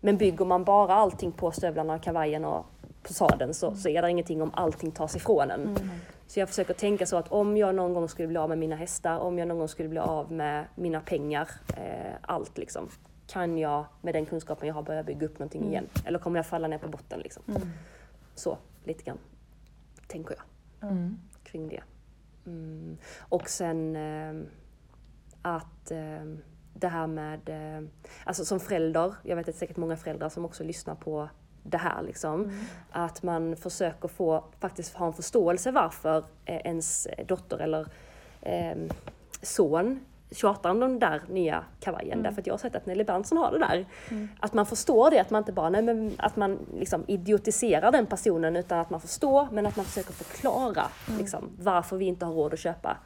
Men 0.00 0.16
bygger 0.16 0.44
man 0.44 0.64
bara 0.64 0.94
allting 0.94 1.32
på 1.32 1.50
stövlarna, 1.50 1.98
kavajen 1.98 2.44
och 2.44 2.66
på 3.08 3.14
sadeln 3.14 3.54
så, 3.54 3.74
så 3.74 3.88
är 3.88 4.02
det 4.02 4.10
ingenting 4.10 4.42
om 4.42 4.50
allting 4.54 4.90
tas 4.90 5.16
ifrån 5.16 5.50
en. 5.50 5.78
Så 6.26 6.40
jag 6.40 6.48
försöker 6.48 6.74
tänka 6.74 7.06
så 7.06 7.16
att 7.16 7.28
om 7.28 7.56
jag 7.56 7.74
någon 7.74 7.94
gång 7.94 8.08
skulle 8.08 8.28
bli 8.28 8.36
av 8.36 8.48
med 8.48 8.58
mina 8.58 8.76
hästar, 8.76 9.18
om 9.18 9.38
jag 9.38 9.48
någon 9.48 9.58
gång 9.58 9.68
skulle 9.68 9.88
bli 9.88 9.98
av 9.98 10.32
med 10.32 10.64
mina 10.74 11.00
pengar, 11.00 11.48
eh, 11.76 12.12
allt 12.22 12.58
liksom. 12.58 12.88
Kan 13.26 13.58
jag 13.58 13.84
med 14.02 14.14
den 14.14 14.26
kunskapen 14.26 14.68
jag 14.68 14.74
har 14.74 14.82
börja 14.82 15.02
bygga 15.02 15.26
upp 15.26 15.38
någonting 15.38 15.68
igen? 15.68 15.86
Eller 16.04 16.18
kommer 16.18 16.38
jag 16.38 16.46
falla 16.46 16.68
ner 16.68 16.78
på 16.78 16.88
botten 16.88 17.20
liksom? 17.20 17.42
Så, 18.34 18.58
lite 18.84 19.02
grann. 19.04 19.18
Tänker 20.06 20.34
jag 20.34 20.44
Mm. 20.90 21.18
kring 21.44 21.68
det. 21.68 21.82
Mm. 22.46 22.96
Och 23.18 23.48
sen 23.48 23.96
eh, 23.96 24.46
att 25.42 25.90
eh, 25.90 26.24
det 26.74 26.88
här 26.88 27.06
med, 27.06 27.48
eh, 27.48 27.88
alltså 28.24 28.44
som 28.44 28.60
förälder, 28.60 29.14
jag 29.22 29.36
vet 29.36 29.42
att 29.42 29.46
det 29.46 29.56
är 29.56 29.58
säkert 29.58 29.76
många 29.76 29.96
föräldrar 29.96 30.28
som 30.28 30.44
också 30.44 30.64
lyssnar 30.64 30.94
på 30.94 31.28
det 31.70 31.78
här 31.78 32.02
liksom. 32.02 32.52
Att 32.90 33.22
man 33.22 33.56
försöker 33.56 34.08
få, 34.08 34.44
faktiskt 34.60 34.94
ha 34.94 35.06
en 35.06 35.12
förståelse 35.12 35.70
varför 35.70 36.24
eh, 36.44 36.56
ens 36.56 37.08
dotter 37.26 37.58
eller 37.58 37.86
eh, 38.42 38.76
son 39.42 40.00
tjatar 40.30 40.70
om 40.70 40.80
den 40.80 40.98
där 40.98 41.22
nya 41.28 41.64
kavajen. 41.80 42.22
Därför 42.22 42.40
att 42.40 42.46
jag 42.46 42.54
har 42.54 42.58
sett 42.58 42.76
att 42.76 42.86
Nelly 42.86 43.04
Berntsson 43.04 43.38
har 43.38 43.52
det 43.52 43.58
där. 43.58 43.86
Att 44.40 44.52
man 44.52 44.66
förstår 44.66 45.10
det, 45.10 45.20
att 45.20 45.30
man 45.30 45.38
inte 45.38 45.52
bara 45.52 45.70
nej, 45.70 45.82
men 45.82 46.12
att 46.18 46.36
man 46.36 46.58
liksom 46.74 47.04
idiotiserar 47.06 47.92
den 47.92 48.06
personen 48.06 48.56
utan 48.56 48.78
att 48.78 48.90
man 48.90 49.00
förstår 49.00 49.48
men 49.52 49.66
att 49.66 49.76
man 49.76 49.84
försöker 49.84 50.12
förklara 50.12 50.86
liksom, 51.18 51.50
varför 51.58 51.96
vi 51.96 52.04
inte 52.04 52.24
har 52.24 52.32
råd 52.32 52.52
att 52.52 52.58
köpa 52.58 52.96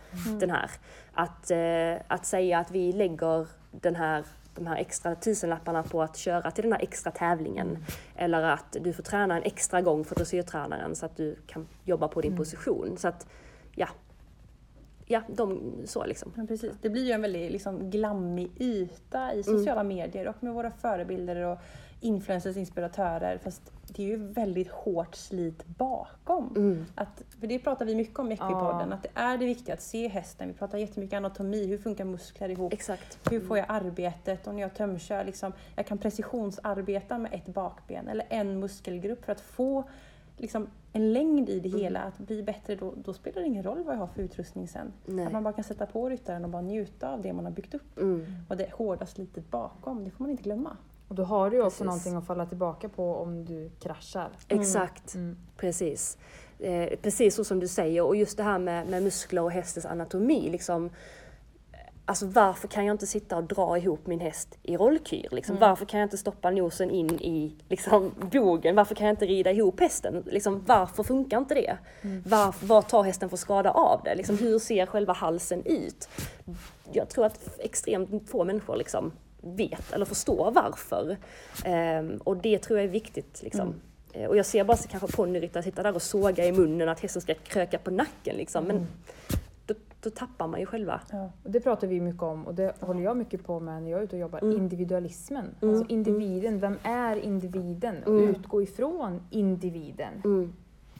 den 0.40 0.50
här. 0.50 0.70
Att, 1.14 1.50
eh, 1.50 2.04
att 2.08 2.26
säga 2.26 2.58
att 2.58 2.70
vi 2.70 2.92
lägger 2.92 3.46
den 3.70 3.96
här 3.96 4.24
de 4.54 4.66
här 4.66 4.76
extra 4.76 5.14
tusenlapparna 5.14 5.82
på 5.82 6.02
att 6.02 6.16
köra 6.16 6.50
till 6.50 6.62
den 6.62 6.72
här 6.72 6.82
extra 6.82 7.12
tävlingen. 7.12 7.78
Eller 8.16 8.42
att 8.42 8.76
du 8.80 8.92
får 8.92 9.02
träna 9.02 9.36
en 9.36 9.42
extra 9.42 9.80
gång 9.80 10.04
för 10.04 10.14
dressyrtränaren 10.14 10.94
så 10.96 11.06
att 11.06 11.16
du 11.16 11.36
kan 11.46 11.66
jobba 11.84 12.08
på 12.08 12.20
din 12.20 12.36
position. 12.36 12.96
Så 12.98 13.08
att, 13.08 13.26
ja. 13.74 13.88
Ja, 15.06 15.22
de, 15.28 15.72
så 15.84 16.06
liksom. 16.06 16.32
Ja, 16.36 16.46
precis. 16.48 16.72
Det 16.82 16.90
blir 16.90 17.04
ju 17.04 17.12
en 17.12 17.22
väldigt 17.22 17.52
liksom, 17.52 17.90
glammig 17.90 18.50
yta 18.58 19.34
i 19.34 19.42
sociala 19.42 19.82
medier 19.82 20.28
och 20.28 20.42
med 20.42 20.54
våra 20.54 20.70
förebilder 20.70 21.36
och 21.36 21.58
influencers, 22.02 22.56
inspiratörer. 22.56 23.38
Fast 23.38 23.72
det 23.88 24.02
är 24.02 24.06
ju 24.06 24.16
väldigt 24.16 24.70
hårt 24.70 25.14
slit 25.14 25.66
bakom. 25.66 26.84
Att, 26.94 27.22
för 27.40 27.46
det 27.46 27.58
pratar 27.58 27.84
vi 27.86 27.94
mycket 27.94 28.18
om 28.18 28.30
i 28.30 28.34
Equipodden, 28.34 28.88
Ja. 28.88 28.94
att 28.94 29.02
det 29.02 29.08
är 29.14 29.38
det 29.38 29.46
viktiga 29.46 29.74
att 29.74 29.82
se 29.82 30.08
hästen. 30.08 30.48
Vi 30.48 30.54
pratar 30.54 30.78
jättemycket 30.78 31.16
anatomi, 31.16 31.66
hur 31.66 31.78
funkar 31.78 32.04
muskler 32.04 32.48
ihop? 32.48 32.72
Exakt. 32.72 33.18
Hur 33.30 33.40
får 33.40 33.58
jag 33.58 33.66
arbetet? 33.68 34.46
Och 34.46 34.54
när 34.54 34.62
jag 34.62 34.74
tömkör, 34.74 35.24
liksom, 35.24 35.52
jag 35.76 35.86
kan 35.86 35.98
precisionsarbeta 35.98 37.18
med 37.18 37.34
ett 37.34 37.46
bakben 37.54 38.08
eller 38.08 38.26
en 38.28 38.60
muskelgrupp 38.60 39.24
för 39.24 39.32
att 39.32 39.40
få 39.40 39.84
liksom, 40.36 40.66
en 40.92 41.12
längd 41.12 41.48
i 41.48 41.60
det 41.60 41.68
Mm. 41.68 41.80
hela. 41.80 42.00
Att 42.00 42.18
bli 42.18 42.42
bättre, 42.42 42.74
då, 42.76 42.94
då 43.04 43.12
spelar 43.12 43.40
det 43.40 43.46
ingen 43.46 43.62
roll 43.62 43.84
vad 43.84 43.94
jag 43.94 43.98
har 44.00 44.06
för 44.06 44.22
utrustning 44.22 44.68
sen. 44.68 44.92
Nej. 45.06 45.26
Att 45.26 45.32
man 45.32 45.42
bara 45.44 45.52
kan 45.54 45.64
sätta 45.64 45.86
på 45.86 46.08
ryttaren 46.08 46.44
och 46.44 46.50
bara 46.50 46.62
njuta 46.62 47.12
av 47.12 47.22
det 47.22 47.32
man 47.32 47.44
har 47.44 47.52
byggt 47.52 47.74
upp. 47.74 47.98
Mm. 47.98 48.26
Och 48.48 48.56
det 48.56 48.72
hårda 48.72 49.06
slitet 49.06 49.50
bakom, 49.50 50.04
det 50.04 50.10
får 50.10 50.24
man 50.24 50.30
inte 50.30 50.42
glömma. 50.42 50.76
Och 51.12 51.16
då 51.16 51.24
har 51.24 51.50
du 51.50 51.56
ju 51.56 51.62
också 51.62 51.70
Precis. 51.70 51.86
någonting 51.86 52.14
att 52.14 52.26
falla 52.26 52.46
tillbaka 52.46 52.88
på 52.88 53.14
om 53.16 53.44
du 53.44 53.70
kraschar. 53.80 54.30
Exakt. 54.48 55.14
Mm. 55.14 55.36
Precis. 55.56 56.18
Eh, 56.58 56.98
precis 57.02 57.34
så 57.34 57.44
som 57.44 57.60
du 57.60 57.68
säger. 57.68 58.02
Och 58.02 58.16
just 58.16 58.36
det 58.36 58.42
här 58.42 58.58
med, 58.58 58.86
med 58.86 59.02
muskler 59.02 59.42
och 59.42 59.50
hästens 59.50 59.86
anatomi. 59.86 60.50
Liksom, 60.50 60.90
alltså 62.04 62.26
varför 62.26 62.68
kan 62.68 62.86
jag 62.86 62.94
inte 62.94 63.06
sitta 63.06 63.36
och 63.36 63.44
dra 63.44 63.78
ihop 63.78 64.06
min 64.06 64.20
häst 64.20 64.58
i 64.62 64.76
rollkyr? 64.76 65.28
Liksom? 65.30 65.56
Varför 65.60 65.86
kan 65.86 66.00
jag 66.00 66.06
inte 66.06 66.18
stoppa 66.18 66.50
nosen 66.50 66.90
in 66.90 67.10
i 67.10 67.56
liksom, 67.68 68.14
bogen? 68.32 68.76
Varför 68.76 68.94
kan 68.94 69.06
jag 69.06 69.12
inte 69.12 69.26
rida 69.26 69.50
ihop 69.50 69.80
hästen? 69.80 70.22
Liksom, 70.26 70.64
varför 70.66 71.02
funkar 71.02 71.38
inte 71.38 71.54
det? 71.54 71.78
Varför, 72.26 72.66
vad 72.66 72.88
tar 72.88 73.02
hästen 73.02 73.30
för 73.30 73.36
skada 73.36 73.70
av 73.70 74.00
det? 74.04 74.14
Liksom, 74.14 74.38
hur 74.38 74.58
ser 74.58 74.86
själva 74.86 75.12
halsen 75.12 75.62
ut? 75.64 76.08
Jag 76.92 77.08
tror 77.08 77.26
att 77.26 77.58
extremt 77.58 78.30
få 78.30 78.44
människor 78.44 78.76
liksom, 78.76 79.12
vet 79.42 79.92
eller 79.92 80.04
förstår 80.04 80.50
varför. 80.50 81.16
Ehm, 81.64 82.16
och 82.24 82.36
det 82.36 82.58
tror 82.58 82.78
jag 82.78 82.84
är 82.88 82.90
viktigt. 82.92 83.40
Liksom. 83.42 83.74
Eh, 84.12 84.28
Och 84.28 84.36
jag 84.36 84.46
ser 84.46 84.64
bara 84.64 84.76
så 84.76 84.88
kanske 84.88 85.16
ponnyryttare 85.16 85.62
sitta 85.62 85.82
där 85.82 85.94
och 85.94 86.02
såga 86.02 86.46
i 86.46 86.52
munnen 86.52 86.88
att 86.88 87.00
hästen 87.00 87.22
ska 87.22 87.34
kröka 87.34 87.78
på 87.78 87.90
nacken. 87.90 88.36
Liksom. 88.36 88.64
Men 88.64 88.86
då, 89.66 89.74
då 90.00 90.10
tappar 90.10 90.46
man 90.48 90.60
ju 90.60 90.66
själva. 90.66 91.00
Ja. 91.12 91.30
Och 91.44 91.50
det 91.50 91.60
pratar 91.60 91.86
vi 91.86 92.00
mycket 92.00 92.22
om 92.22 92.46
och 92.46 92.54
det 92.54 92.74
håller 92.80 93.00
jag 93.02 93.16
mycket 93.16 93.44
på 93.44 93.60
med 93.60 93.82
när 93.82 93.90
jag 93.90 94.00
är 94.00 94.04
ute 94.04 94.16
och 94.16 94.20
jobbar. 94.20 94.54
Individualismen. 94.54 95.54
Alltså 95.62 95.84
individen, 95.88 96.58
vem 96.60 96.78
är 96.82 97.16
individen? 97.16 98.02
Och 98.04 98.12
utgå 98.12 98.62
ifrån 98.62 99.20
individen. 99.30 100.12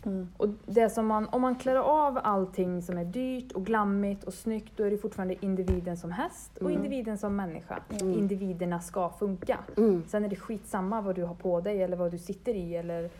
Mm. 0.04 0.28
Och 0.36 0.48
det 0.66 0.90
som 0.90 1.06
man, 1.06 1.28
om 1.28 1.42
man 1.42 1.54
klarar 1.56 1.80
av 1.80 2.18
allting 2.22 2.82
som 2.82 2.98
är 2.98 3.04
dyrt 3.04 3.52
och 3.52 3.66
glammigt 3.66 4.24
och 4.24 4.34
snyggt, 4.34 4.72
då 4.76 4.84
är 4.84 4.90
det 4.90 4.98
fortfarande 4.98 5.44
individen 5.44 5.96
som 5.96 6.12
häst 6.12 6.56
och 6.58 6.70
individen 6.70 7.18
som 7.18 7.36
människa. 7.36 7.78
Individerna 8.00 8.80
ska 8.80 9.08
funka. 9.10 9.58
Mm. 9.76 10.02
Sen 10.08 10.24
är 10.24 10.28
det 10.28 10.36
skitsamma 10.36 11.00
vad 11.00 11.14
du 11.14 11.24
har 11.24 11.34
på 11.34 11.60
dig 11.60 11.82
eller 11.82 11.96
vad 11.96 12.10
du 12.12 12.18
sitter 12.18 12.54
i. 12.54 12.76
Eller, 12.76 13.10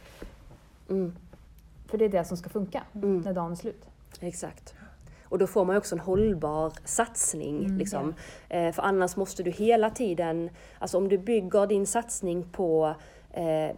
Mm. 0.89 1.13
för 1.87 1.99
det 1.99 2.05
är 2.05 2.09
det 2.09 2.25
som 2.25 2.37
ska 2.37 2.51
funka 2.51 2.83
Mm. 2.95 3.21
när 3.21 3.33
dagen 3.33 3.53
är 3.53 3.57
slut. 3.57 3.85
Exakt. 4.21 4.75
Och 5.25 5.39
då 5.39 5.47
får 5.47 5.65
man 5.65 5.77
också 5.77 5.95
en 5.95 6.01
hållbar 6.01 6.73
satsning. 6.85 7.79
liksom. 7.79 8.15
eh, 8.49 8.73
för 8.73 8.83
annars 8.83 9.17
måste 9.17 9.43
du 9.43 9.51
hela 9.51 9.91
tiden, 9.91 10.51
alltså 10.79 10.99
om 10.99 11.09
du 11.09 11.19
bygger 11.19 11.67
din 11.67 11.87
satsning 11.87 12.43
på 12.53 12.95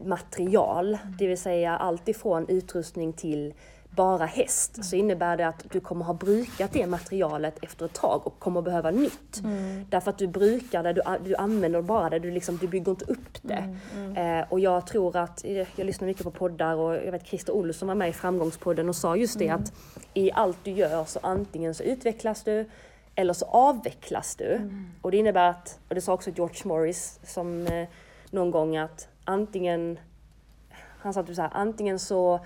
material, 0.04 0.98
det 1.18 1.26
vill 1.26 1.38
säga 1.38 1.76
allt 1.76 2.08
ifrån 2.08 2.48
utrustning 2.48 3.12
till 3.12 3.54
bara 3.96 4.26
häst, 4.26 4.84
så 4.84 4.96
innebär 4.96 5.36
det 5.36 5.48
att 5.48 5.64
du 5.72 5.80
kommer 5.80 6.04
ha 6.04 6.14
brukat 6.14 6.72
det 6.72 6.86
materialet 6.86 7.64
efter 7.64 7.86
ett 7.86 7.92
tag 7.92 8.26
och 8.26 8.38
kommer 8.38 8.62
behöva 8.62 8.90
nytt. 8.90 9.42
Därför 9.90 10.10
att 10.10 10.18
du 10.18 10.26
brukar 10.26 10.82
det, 10.82 10.92
du, 10.92 11.02
du 11.24 11.34
använder 11.34 11.82
bara 11.82 12.10
det, 12.10 12.18
du, 12.18 12.30
liksom, 12.30 12.56
du 12.56 12.68
bygger 12.68 12.90
inte 12.90 13.04
upp 13.04 13.42
det. 13.42 13.76
Eh, 14.16 14.52
och 14.52 14.60
jag 14.60 14.86
tror 14.86 15.16
att, 15.16 15.44
jag, 15.44 15.66
jag 15.76 15.86
lyssnar 15.86 16.06
mycket 16.06 16.24
på 16.24 16.30
poddar 16.30 16.74
och 16.74 16.94
jag 16.94 17.12
vet 17.12 17.26
Christer 17.26 17.52
Olsson 17.52 17.88
var 17.88 17.94
med 17.94 18.08
i 18.08 18.12
Framgångspodden 18.12 18.88
och 18.88 18.96
sa 18.96 19.16
just 19.16 19.38
det 19.38 19.48
att 19.48 19.72
i 20.14 20.32
allt 20.32 20.58
du 20.62 20.70
gör 20.70 21.04
så 21.04 21.18
antingen 21.22 21.74
så 21.74 21.82
utvecklas 21.82 22.42
du 22.42 22.66
eller 23.14 23.32
så 23.32 23.44
avvecklas 23.44 24.36
du. 24.36 24.70
Och 25.02 25.10
det 25.10 25.16
innebär 25.16 25.48
att, 25.50 25.78
och 25.88 25.94
det 25.94 26.00
sa 26.00 26.12
också 26.12 26.30
George 26.30 26.60
Morris 26.64 27.20
som 27.24 27.66
eh, 27.66 27.88
någon 28.30 28.50
gång 28.50 28.76
att 28.76 29.08
antingen, 29.24 29.98
han 30.98 31.14
sa 31.14 31.22
typ 31.22 31.36
så 31.36 31.42
här, 31.42 31.50
antingen 31.54 31.98
så 31.98 32.40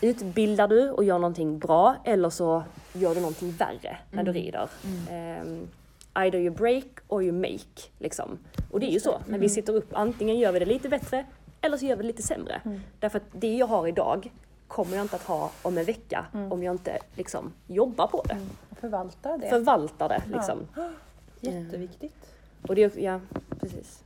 utbildar 0.00 0.68
du 0.68 0.90
och 0.90 1.04
gör 1.04 1.18
någonting 1.18 1.58
bra 1.58 1.96
eller 2.04 2.30
så 2.30 2.62
gör 2.92 3.14
du 3.14 3.20
någonting 3.20 3.50
värre 3.52 3.96
när 4.10 4.22
du 4.22 4.32
rider. 4.32 4.68
Ehm, 5.10 5.68
either 6.14 6.38
you 6.38 6.50
break 6.50 6.84
or 7.08 7.22
you 7.22 7.32
make. 7.32 7.88
Liksom. 7.98 8.38
Och 8.70 8.80
det 8.80 8.86
är 8.86 8.92
ju 8.92 9.00
så, 9.00 9.18
när 9.26 9.38
vi 9.38 9.48
sitter 9.48 9.72
upp, 9.72 9.88
antingen 9.92 10.38
gör 10.38 10.52
vi 10.52 10.58
det 10.58 10.64
lite 10.64 10.88
bättre 10.88 11.24
eller 11.60 11.76
så 11.76 11.86
gör 11.86 11.96
vi 11.96 12.02
det 12.02 12.06
lite 12.06 12.22
sämre. 12.22 12.60
Därför 13.00 13.18
att 13.18 13.24
det 13.32 13.56
jag 13.56 13.66
har 13.66 13.86
idag 13.86 14.32
kommer 14.68 14.96
jag 14.96 15.04
inte 15.04 15.16
att 15.16 15.22
ha 15.22 15.50
om 15.62 15.78
en 15.78 15.84
vecka 15.84 16.26
om 16.50 16.62
jag 16.62 16.74
inte 16.74 16.98
liksom, 17.14 17.52
jobbar 17.66 18.06
på 18.06 18.22
det. 18.28 18.36
Och 18.70 18.78
förvalta 18.78 19.36
det. 19.36 19.48
Förvaltar 19.48 20.08
det 20.08 20.22
liksom. 20.36 20.58
Jätteviktigt. 21.40 22.34
Och 22.68 22.74
det, 22.74 22.96
ja, 22.96 23.20
precis. 23.60 24.04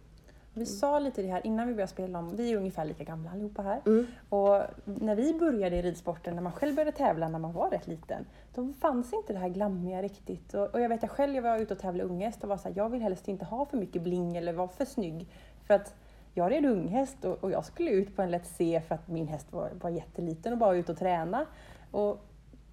Vi 0.54 0.66
sa 0.66 0.98
lite 0.98 1.22
det 1.22 1.28
här 1.28 1.46
innan 1.46 1.68
vi 1.68 1.74
började 1.74 1.92
spela 1.92 2.18
om, 2.18 2.36
vi 2.36 2.52
är 2.52 2.56
ungefär 2.56 2.84
lika 2.84 3.04
gamla 3.04 3.30
allihopa 3.30 3.62
här. 3.62 3.80
Mm. 3.86 4.06
Och 4.28 4.62
när 4.84 5.14
vi 5.14 5.34
började 5.34 5.76
i 5.76 5.82
ridsporten, 5.82 6.34
när 6.34 6.42
man 6.42 6.52
själv 6.52 6.74
började 6.74 6.96
tävla 6.96 7.28
när 7.28 7.38
man 7.38 7.52
var 7.52 7.70
rätt 7.70 7.86
liten, 7.86 8.26
då 8.54 8.72
fanns 8.80 9.12
inte 9.12 9.32
det 9.32 9.38
här 9.38 9.48
glammiga 9.48 10.02
riktigt. 10.02 10.54
Och, 10.54 10.74
och 10.74 10.80
jag 10.80 10.88
vet 10.88 11.02
jag 11.02 11.10
själv, 11.10 11.34
jag 11.34 11.42
var 11.42 11.58
ute 11.58 11.74
och 11.74 11.80
tävlade 11.80 12.08
unghäst 12.08 12.42
och 12.42 12.48
var 12.48 12.56
så 12.56 12.68
här, 12.68 12.76
jag 12.76 12.88
vill 12.88 13.02
helst 13.02 13.28
inte 13.28 13.44
ha 13.44 13.66
för 13.66 13.76
mycket 13.76 14.02
bling 14.02 14.36
eller 14.36 14.52
vara 14.52 14.68
för 14.68 14.84
snygg. 14.84 15.26
För 15.66 15.74
att 15.74 15.94
jag 16.34 16.50
red 16.50 16.66
unghäst 16.66 17.24
och, 17.24 17.44
och 17.44 17.50
jag 17.50 17.64
skulle 17.64 17.90
ut 17.90 18.16
på 18.16 18.22
en 18.22 18.30
lätt 18.30 18.46
C 18.46 18.82
för 18.88 18.94
att 18.94 19.08
min 19.08 19.28
häst 19.28 19.52
var, 19.52 19.70
var 19.80 19.90
jätteliten 19.90 20.52
och 20.52 20.58
bara 20.58 20.76
ut 20.76 20.88
och 20.88 20.98
träna. 20.98 21.46
Och 21.90 22.24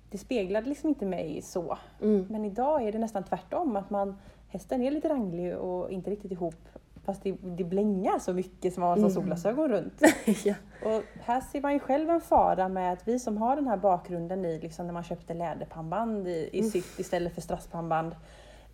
det 0.09 0.17
speglade 0.17 0.69
liksom 0.69 0.89
inte 0.89 1.05
mig 1.05 1.41
så. 1.41 1.77
Mm. 2.01 2.25
Men 2.29 2.45
idag 2.45 2.83
är 2.87 2.91
det 2.91 2.99
nästan 2.99 3.23
tvärtom, 3.23 3.75
att 3.75 3.89
man, 3.89 4.17
hästen 4.47 4.81
är 4.81 4.91
lite 4.91 5.09
ranglig 5.09 5.57
och 5.57 5.91
inte 5.91 6.09
riktigt 6.11 6.31
ihop. 6.31 6.67
Fast 7.09 7.23
det, 7.23 7.31
det 7.41 7.63
blängar 7.63 8.19
så 8.19 8.33
mycket 8.33 8.73
som 8.73 8.81
man 8.81 8.89
har 8.89 8.97
som 8.97 9.09
solglasögon 9.09 9.69
runt. 9.69 10.01
ja. 10.45 10.53
Och 10.85 11.03
här 11.21 11.41
ser 11.41 11.61
man 11.61 11.73
ju 11.73 11.79
själv 11.79 12.09
en 12.09 12.21
fara 12.21 12.69
med 12.69 12.93
att 12.93 13.07
vi 13.07 13.19
som 13.19 13.37
har 13.37 13.55
den 13.55 13.67
här 13.67 13.77
bakgrunden 13.77 14.45
i 14.45 14.59
liksom 14.59 14.85
när 14.87 14.93
man 14.93 15.03
köpte 15.03 15.33
läderpannband 15.33 16.27
i, 16.27 16.49
i 16.53 16.63
sytt 16.63 16.99
istället 16.99 17.33
för 17.33 17.41
strasspannband. 17.41 18.15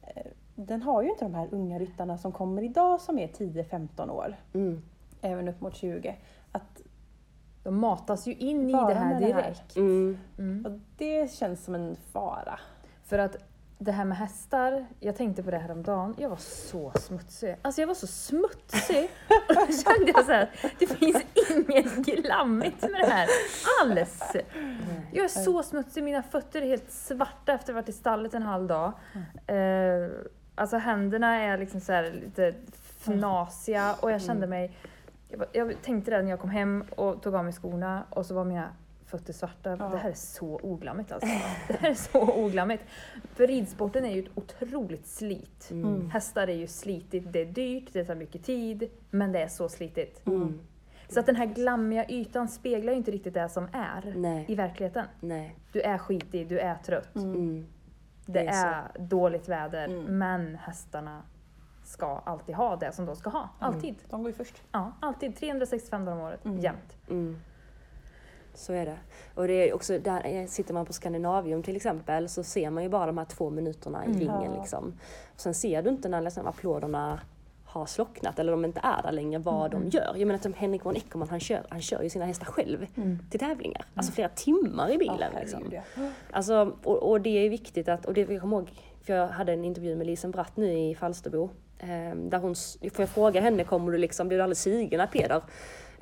eh, 0.01 0.25
Den 0.55 0.81
har 0.81 1.01
ju 1.03 1.09
inte 1.09 1.25
de 1.25 1.35
här 1.35 1.47
unga 1.51 1.79
ryttarna 1.79 2.17
som 2.17 2.31
kommer 2.31 2.61
idag 2.61 3.01
som 3.01 3.19
är 3.19 3.27
10-15 3.27 4.09
år, 4.09 4.35
Mm. 4.53 4.81
även 5.21 5.47
upp 5.47 5.61
mot 5.61 5.75
20. 5.75 6.15
Att, 6.51 6.81
De 7.63 7.75
matas 7.79 8.27
ju 8.27 8.33
in 8.33 8.69
i 8.69 8.73
det 8.73 8.77
här 8.93 9.13
med 9.13 9.21
det 9.21 9.33
här. 9.33 9.41
direkt. 9.43 9.75
Mm. 9.75 10.17
Mm. 10.37 10.65
och 10.65 10.79
det 10.97 11.31
känns 11.31 11.63
som 11.65 11.75
en 11.75 11.95
fara. 12.11 12.59
För 13.03 13.17
att 13.19 13.35
det 13.77 13.91
här 13.91 14.05
med 14.05 14.17
hästar, 14.17 14.85
jag 14.99 15.15
tänkte 15.15 15.43
på 15.43 15.51
det 15.51 15.57
här 15.57 15.71
om 15.71 15.83
dagen. 15.83 16.15
jag 16.17 16.29
var 16.29 16.37
så 16.37 16.91
smutsig. 16.99 17.55
Alltså 17.61 17.81
jag 17.81 17.87
var 17.87 17.93
så 17.95 18.07
smutsig. 18.07 19.09
Och 19.49 19.55
då 19.55 19.65
kände 19.65 20.11
jag 20.15 20.25
så 20.25 20.31
här, 20.31 20.49
det 20.79 20.87
finns 20.87 21.17
inget 21.49 21.95
glammigt 21.95 22.81
med 22.81 22.91
det 23.01 23.07
här 23.07 23.27
alls. 23.81 24.35
Jag 25.11 25.23
är 25.25 25.27
så 25.27 25.63
smutsig, 25.63 26.03
mina 26.03 26.23
fötter 26.23 26.61
är 26.61 26.65
helt 26.65 26.91
svarta 26.91 27.53
efter 27.53 27.55
att 27.55 27.67
ha 27.67 27.73
varit 27.73 27.89
i 27.89 27.93
stallet 27.93 28.33
en 28.33 28.43
halv 28.43 28.67
dag. 28.67 28.91
Eh, 29.47 30.09
alltså 30.55 30.77
händerna 30.77 31.35
är 31.35 31.57
liksom 31.57 31.81
så 31.81 31.91
här 31.93 32.03
lite 32.23 32.53
fnasiga 32.99 33.95
och 33.99 34.11
jag 34.11 34.21
kände 34.21 34.47
mig 34.47 34.71
jag, 35.29 35.37
var- 35.37 35.47
jag 35.51 35.81
tänkte 35.81 36.11
det 36.11 36.21
när 36.21 36.29
jag 36.29 36.39
kom 36.39 36.49
hem 36.49 36.83
och 36.95 37.21
tog 37.21 37.35
av 37.35 37.43
mig 37.43 37.53
skorna 37.53 38.03
och 38.09 38.25
så 38.25 38.33
var 38.33 38.43
mina 38.43 38.69
fötter 39.05 39.33
svarta. 39.33 39.75
Det 39.75 39.97
här 39.97 40.09
är 40.09 40.13
så 40.13 40.59
oglammigt 40.63 41.11
alltså. 41.11 41.27
Det 41.67 41.73
här 41.79 41.89
är 41.89 41.93
så 41.93 42.33
oglammigt. 42.45 42.83
För 43.33 43.47
ridsporten 43.47 44.05
är 44.05 44.11
ju 44.15 44.19
ett 44.23 44.31
otroligt 44.37 45.07
slit. 45.07 45.67
Mm. 45.71 46.09
Hästar 46.09 46.47
är 46.47 46.55
ju 46.55 46.67
slitigt, 46.67 47.33
det 47.33 47.39
är 47.41 47.45
dyrt, 47.45 47.89
det 47.93 48.05
tar 48.05 48.15
mycket 48.15 48.43
tid, 48.43 48.89
men 49.09 49.31
det 49.31 49.39
är 49.39 49.47
så 49.47 49.69
slitigt. 49.69 50.27
Mm. 50.27 50.59
Så 51.09 51.19
att 51.19 51.25
den 51.25 51.35
här 51.35 51.45
glammiga 51.45 52.05
ytan 52.09 52.47
speglar 52.47 52.91
ju 52.93 52.97
inte 52.97 53.11
riktigt 53.11 53.33
det 53.33 53.49
som 53.49 53.67
är 53.73 54.13
Nej. 54.15 54.45
i 54.47 54.55
verkligheten. 54.55 55.05
Nej. 55.19 55.55
Du 55.71 55.81
är 55.81 55.97
skitig, 55.97 56.47
du 56.47 56.59
är 56.59 56.75
trött, 56.75 57.15
Mm. 57.15 57.67
det, 58.25 58.33
det 58.33 58.47
är 58.47 58.67
är, 58.95 58.99
dåligt 58.99 59.49
väder, 59.49 59.85
Mm. 59.87 60.17
men 60.17 60.55
hästarna 60.55 61.21
ska 61.83 62.17
alltid 62.25 62.55
ha 62.55 62.75
det 62.75 62.91
som 62.91 63.05
de 63.05 63.15
ska 63.15 63.29
ha. 63.29 63.49
Alltid. 63.59 63.95
De 64.09 64.23
går 64.23 64.31
ju 64.31 64.35
först. 64.37 64.61
Ja, 64.71 64.91
alltid. 64.99 65.35
365 65.37 66.05
dagar 66.05 66.17
om 66.17 66.23
året, 66.23 66.45
Mm. 66.45 66.59
jämt. 66.59 66.97
Mm. 68.55 68.57
Så 68.57 68.73
är 68.73 68.85
det. 68.85 68.97
Och 69.35 69.47
det 69.47 69.53
är 69.69 69.73
också 69.75 69.99
där, 69.99 70.21
eh, 70.25 70.45
sitter 70.47 70.73
man 70.73 70.85
på 70.85 70.93
Skandinavium 70.93 71.63
till 71.63 71.75
exempel 71.75 72.29
så 72.29 72.43
ser 72.43 72.69
man 72.69 72.83
ju 72.83 72.89
bara 72.89 73.05
de 73.05 73.17
här 73.17 73.25
två 73.25 73.49
minuterna 73.49 74.03
i 74.05 74.07
Mm. 74.07 74.19
ringen. 74.19 74.53
Liksom. 74.59 74.93
Sen 75.35 75.53
ser 75.53 75.81
du 75.81 75.89
inte 75.89 76.09
när 76.09 76.21
liksom, 76.21 76.47
applåderna 76.47 77.19
har 77.65 77.85
slocknat 77.85 78.39
eller 78.39 78.51
de 78.51 78.65
inte 78.65 78.79
är 78.83 79.01
där 79.03 79.11
längre 79.11 79.39
vad 79.39 79.73
Mm. 79.73 79.89
de 79.89 79.97
gör. 79.97 80.13
Jag 80.17 80.27
menar 80.27 80.39
som 80.39 80.53
Henrik 80.53 80.85
von 80.85 80.95
Eckermann 80.95 81.29
han 81.29 81.39
kör, 81.39 81.65
han 81.69 81.81
kör 81.81 82.01
ju 82.01 82.09
sina 82.09 82.25
hästar 82.25 82.45
själv 82.45 82.87
Mm. 82.97 83.19
till 83.29 83.39
tävlingar. 83.39 83.85
Alltså 83.95 84.11
flera 84.11 84.29
timmar 84.29 84.91
i 84.91 84.97
bilen. 84.97 85.17
Ja, 85.33 85.39
liksom. 85.39 85.63
Alltså, 86.31 86.73
och, 86.83 87.09
och 87.09 87.21
det 87.21 87.45
är 87.45 87.49
viktigt 87.49 87.87
att, 87.89 88.05
och 88.05 88.13
det 88.13 88.21
jag 88.31 88.41
kommer 88.41 88.57
ihåg, 88.57 88.69
för 89.01 89.13
jag 89.13 89.27
hade 89.27 89.53
en 89.53 89.65
intervju 89.65 89.95
med 89.95 90.07
Lisen 90.07 90.31
Bratt 90.31 90.57
nu 90.57 90.71
i 90.79 90.95
Falsterbo. 90.95 91.49
Eh, 91.79 92.15
där 92.15 92.37
hon, 92.39 92.55
får 92.91 93.01
jag 93.01 93.09
fråga 93.09 93.41
henne, 93.41 93.63
kommer 93.63 93.91
du 93.91 93.97
liksom, 93.97 94.27
blir 94.27 94.37
du 94.37 94.43
alldeles 94.43 94.61
sugen 94.61 95.07
Peder 95.11 95.41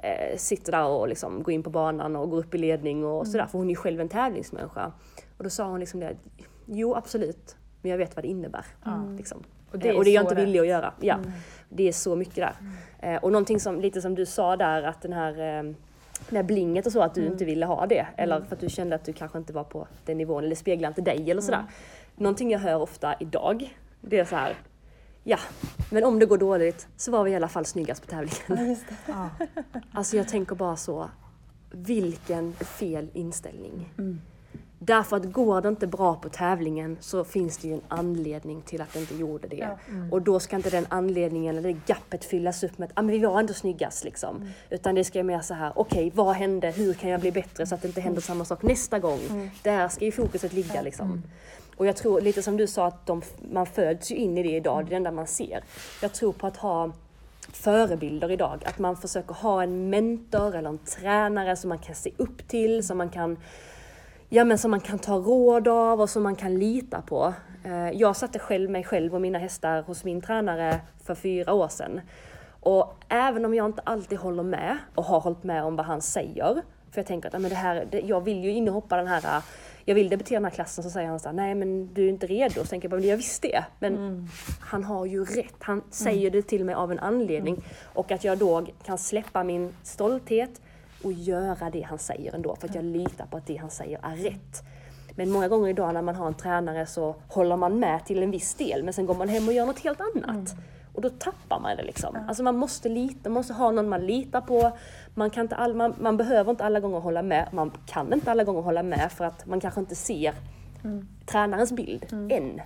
eh, 0.03 0.37
sitter 0.37 0.71
där 0.71 0.85
och 0.85 1.07
liksom 1.07 1.43
går 1.43 1.53
in 1.53 1.63
på 1.63 1.69
banan 1.69 2.15
och 2.15 2.29
går 2.29 2.37
upp 2.37 2.55
i 2.55 2.57
ledning 2.57 3.05
och 3.05 3.27
sådär, 3.27 3.45
för 3.45 3.57
hon 3.57 3.67
är 3.67 3.71
ju 3.71 3.75
själv 3.75 4.01
en 4.01 4.09
tävlingsmänniska. 4.09 4.91
Och 5.37 5.43
då 5.43 5.49
sa 5.49 5.67
hon 5.67 5.79
liksom 5.79 5.99
det, 5.99 6.15
jo 6.65 6.95
absolut, 6.95 7.55
men 7.81 7.91
jag 7.91 7.97
vet 7.97 8.15
vad 8.15 8.25
det 8.25 8.29
innebär. 8.29 8.65
Liksom. 9.17 9.43
Och 9.71 9.79
Det 9.79 9.93
och 9.93 10.03
det 10.03 10.09
är 10.09 10.13
jag 10.15 10.23
inte 10.23 10.35
villig 10.35 10.59
att 10.59 10.67
göra. 10.67 10.93
Ja, 10.99 11.17
Det 11.69 11.87
är 11.87 11.91
så 11.93 12.15
mycket 12.15 12.35
där. 12.35 12.55
Eh, 12.99 13.23
och 13.23 13.31
någonting 13.31 13.59
som, 13.59 13.79
lite 13.79 14.01
som 14.01 14.15
du 14.15 14.25
sa 14.25 14.55
där, 14.57 14.83
att 14.83 15.01
den 15.01 15.13
här 15.13 15.57
eh, 15.59 15.73
med 16.29 16.45
blinget 16.45 16.85
och 16.85 16.91
så, 16.91 17.01
att 17.01 17.15
du 17.15 17.25
inte 17.25 17.45
ville 17.45 17.65
ha 17.65 17.85
det. 17.87 18.07
Eller 18.17 18.41
för 18.41 18.55
att 18.55 18.61
du 18.61 18.69
kände 18.69 18.95
att 18.95 19.05
du 19.05 19.13
kanske 19.13 19.37
inte 19.37 19.53
var 19.53 19.63
på 19.63 19.87
den 20.05 20.17
nivån, 20.17 20.37
eller 20.39 20.49
det 20.49 20.55
speglar 20.55 20.89
inte 20.89 21.01
dig 21.01 21.31
eller 21.31 21.41
sådär. 21.41 21.63
Någonting 22.15 22.51
jag 22.51 22.59
hör 22.59 22.81
ofta 22.81 23.15
idag, 23.19 23.77
det 24.01 24.19
är 24.19 24.25
så 24.25 24.35
här. 24.35 24.55
Ja, 25.23 25.37
men 25.93 26.03
om 26.03 26.19
det 26.19 26.25
går 26.25 26.37
dåligt 26.37 26.87
så 26.97 27.11
var 27.11 27.23
vi 27.23 27.31
i 27.31 27.35
alla 27.35 27.47
fall 27.47 27.65
snyggast 27.65 28.01
på 28.01 28.07
tävlingen. 28.07 28.69
Just 28.69 28.87
det. 28.87 28.95
Ja. 29.07 29.29
Alltså 29.91 30.17
jag 30.17 30.27
tänker 30.27 30.55
bara 30.55 30.75
så, 30.75 31.09
vilken 31.71 32.53
fel 32.53 33.09
inställning. 33.13 33.93
Därför 34.79 35.17
att 35.17 35.31
går 35.31 35.61
det 35.61 35.69
inte 35.69 35.87
bra 35.87 36.15
på 36.15 36.29
tävlingen 36.29 36.97
så 36.99 37.23
finns 37.23 37.57
det 37.57 37.67
ju 37.67 37.73
en 37.73 37.81
anledning 37.87 38.61
till 38.61 38.81
att 38.81 38.93
det 38.93 38.99
inte 38.99 39.15
gjorde 39.15 39.47
det. 39.47 39.55
Ja. 39.55 39.77
Och 40.11 40.21
då 40.21 40.39
ska 40.39 40.55
inte 40.55 40.69
den 40.69 40.85
anledningen 40.89 41.57
eller 41.57 41.73
det 41.73 41.79
gappet 41.85 42.25
fyllas 42.25 42.63
upp 42.63 42.77
med 42.77 42.85
att 42.85 42.91
ah, 42.95 43.01
men 43.01 43.11
vi 43.11 43.19
var 43.19 43.39
ändå 43.39 43.53
snyggast. 43.53 44.03
Liksom. 44.03 44.49
Utan 44.69 44.95
det 44.95 45.03
ska 45.03 45.19
ju 45.19 45.23
mer 45.23 45.41
så 45.41 45.53
här, 45.53 45.71
okej 45.75 46.11
vad 46.15 46.35
hände, 46.35 46.71
hur 46.71 46.93
kan 46.93 47.09
jag 47.09 47.21
bli 47.21 47.31
bättre 47.31 47.65
så 47.65 47.75
att 47.75 47.81
det 47.81 47.87
inte 47.87 48.01
händer 48.01 48.21
samma 48.21 48.45
sak 48.45 48.63
nästa 48.63 48.99
gång. 48.99 49.51
Där 49.63 49.87
ska 49.87 50.05
ju 50.05 50.11
fokuset 50.11 50.53
ligga 50.53 50.81
liksom. 50.81 51.23
Och 51.75 51.85
jag 51.85 51.95
tror 51.95 52.21
lite 52.21 52.43
som 52.43 52.57
du 52.57 52.67
sa 52.67 52.85
att 52.85 53.05
de, 53.05 53.21
man 53.51 53.65
föds 53.65 54.11
ju 54.11 54.15
in 54.15 54.37
i 54.37 54.43
det 54.43 54.55
idag, 54.55 54.85
det 54.85 54.87
är 54.87 54.89
det 54.89 54.95
enda 54.95 55.11
man 55.11 55.27
ser. 55.27 55.63
Jag 56.01 56.13
tror 56.13 56.33
på 56.33 56.47
att 56.47 56.57
ha 56.57 56.91
förebilder 57.51 58.31
idag. 58.31 58.63
Att 58.65 58.79
man 58.79 58.97
försöker 58.97 59.33
ha 59.33 59.63
en 59.63 59.89
mentor 59.89 60.55
eller 60.55 60.69
en 60.69 60.77
tränare 60.77 61.55
som 61.55 61.69
man 61.69 61.79
kan 61.79 61.95
se 61.95 62.11
upp 62.17 62.47
till, 62.47 62.87
som 62.87 62.97
man 62.97 63.09
kan, 63.09 63.37
ja, 64.29 64.43
men 64.43 64.57
som 64.57 64.71
man 64.71 64.79
kan 64.79 64.99
ta 64.99 65.15
råd 65.15 65.67
av 65.67 66.01
och 66.01 66.09
som 66.09 66.23
man 66.23 66.35
kan 66.35 66.59
lita 66.59 67.01
på. 67.01 67.33
Eh, 67.63 67.89
jag 67.89 68.15
satte 68.15 68.39
själv 68.39 68.69
mig 68.69 68.83
själv 68.83 69.15
och 69.15 69.21
mina 69.21 69.39
hästar 69.39 69.81
hos 69.81 70.03
min 70.03 70.21
tränare 70.21 70.81
för 71.03 71.15
fyra 71.15 71.53
år 71.53 71.67
sedan. 71.67 72.01
Och 72.59 73.03
även 73.09 73.45
om 73.45 73.53
jag 73.53 73.65
inte 73.65 73.81
alltid 73.85 74.17
håller 74.17 74.43
med 74.43 74.77
och 74.95 75.03
har 75.03 75.19
hållit 75.19 75.43
med 75.43 75.63
om 75.63 75.75
vad 75.75 75.85
han 75.85 76.01
säger, 76.01 76.61
för 76.91 76.99
jag 76.99 77.05
tänker 77.05 77.27
att 77.27 77.33
ja, 77.33 77.39
men 77.39 77.49
det 77.49 77.55
här, 77.55 77.87
det, 77.91 77.99
jag 77.99 78.21
vill 78.21 78.43
ju 78.43 78.51
in 78.51 78.67
och 78.67 78.73
hoppa 78.73 78.97
den 78.97 79.07
här, 79.07 79.41
jag 79.85 79.95
vill 79.95 80.09
debutera 80.09 80.39
den 80.39 80.45
här 80.45 80.51
klassen, 80.51 80.83
så 80.83 80.89
säger 80.89 81.09
han 81.09 81.19
så 81.19 81.27
här, 81.29 81.33
nej 81.33 81.55
men 81.55 81.93
du 81.93 82.05
är 82.05 82.09
inte 82.09 82.27
redo. 82.27 82.53
Så 82.53 82.65
tänker 82.65 82.89
jag 82.89 82.99
bara, 82.99 83.07
jag 83.07 83.17
visste 83.17 83.47
det. 83.47 83.65
Men 83.79 84.27
han 84.59 84.83
har 84.83 85.05
ju 85.05 85.25
rätt, 85.25 85.55
han 85.59 85.81
säger 85.89 86.31
det 86.31 86.41
till 86.41 86.65
mig 86.65 86.75
av 86.75 86.91
en 86.91 86.99
anledning. 86.99 87.63
Och 87.93 88.11
att 88.11 88.23
jag 88.23 88.37
då 88.37 88.65
kan 88.85 88.97
släppa 88.97 89.43
min 89.43 89.75
stolthet 89.83 90.61
och 91.03 91.13
göra 91.13 91.69
det 91.69 91.81
han 91.81 91.99
säger 91.99 92.35
ändå, 92.35 92.55
för 92.55 92.67
att 92.69 92.75
jag 92.75 92.83
litar 92.83 93.25
på 93.25 93.37
att 93.37 93.47
det 93.47 93.55
han 93.55 93.69
säger 93.69 93.99
är 94.03 94.15
rätt. 94.15 94.63
Men 95.15 95.31
många 95.31 95.47
gånger 95.47 95.69
idag 95.69 95.93
när 95.93 96.01
man 96.01 96.15
har 96.15 96.27
en 96.27 96.33
tränare 96.33 96.85
så 96.85 97.15
håller 97.27 97.57
man 97.57 97.79
med 97.79 98.05
till 98.05 98.23
en 98.23 98.31
viss 98.31 98.55
del, 98.55 98.83
men 98.83 98.93
sen 98.93 99.05
går 99.05 99.15
man 99.15 99.29
hem 99.29 99.47
och 99.47 99.53
gör 99.53 99.65
något 99.65 99.79
helt 99.79 100.01
annat. 100.01 100.55
Och 100.93 101.01
då 101.01 101.09
tappar 101.09 101.59
man 101.59 101.77
det 101.77 101.83
liksom. 101.83 102.17
Alltså 102.27 102.43
man 102.43 102.55
måste 102.55 102.89
lita, 102.89 103.29
man 103.29 103.33
måste 103.33 103.53
ha 103.53 103.71
någon 103.71 103.89
man 103.89 104.05
litar 104.05 104.41
på. 104.41 104.77
Man, 105.15 105.29
kan 105.29 105.41
inte 105.41 105.55
all, 105.55 105.73
man, 105.75 105.95
man 105.99 106.17
behöver 106.17 106.51
inte 106.51 106.63
alla 106.65 106.79
gånger 106.79 106.99
hålla 106.99 107.21
med, 107.21 107.47
man 107.51 107.71
kan 107.85 108.13
inte 108.13 108.31
alla 108.31 108.43
gånger 108.43 108.61
hålla 108.61 108.83
med 108.83 109.11
för 109.11 109.25
att 109.25 109.45
man 109.45 109.59
kanske 109.59 109.79
inte 109.79 109.95
ser 109.95 110.33
tränarens 111.25 111.71
bild 111.71 112.05
än. 112.31 112.61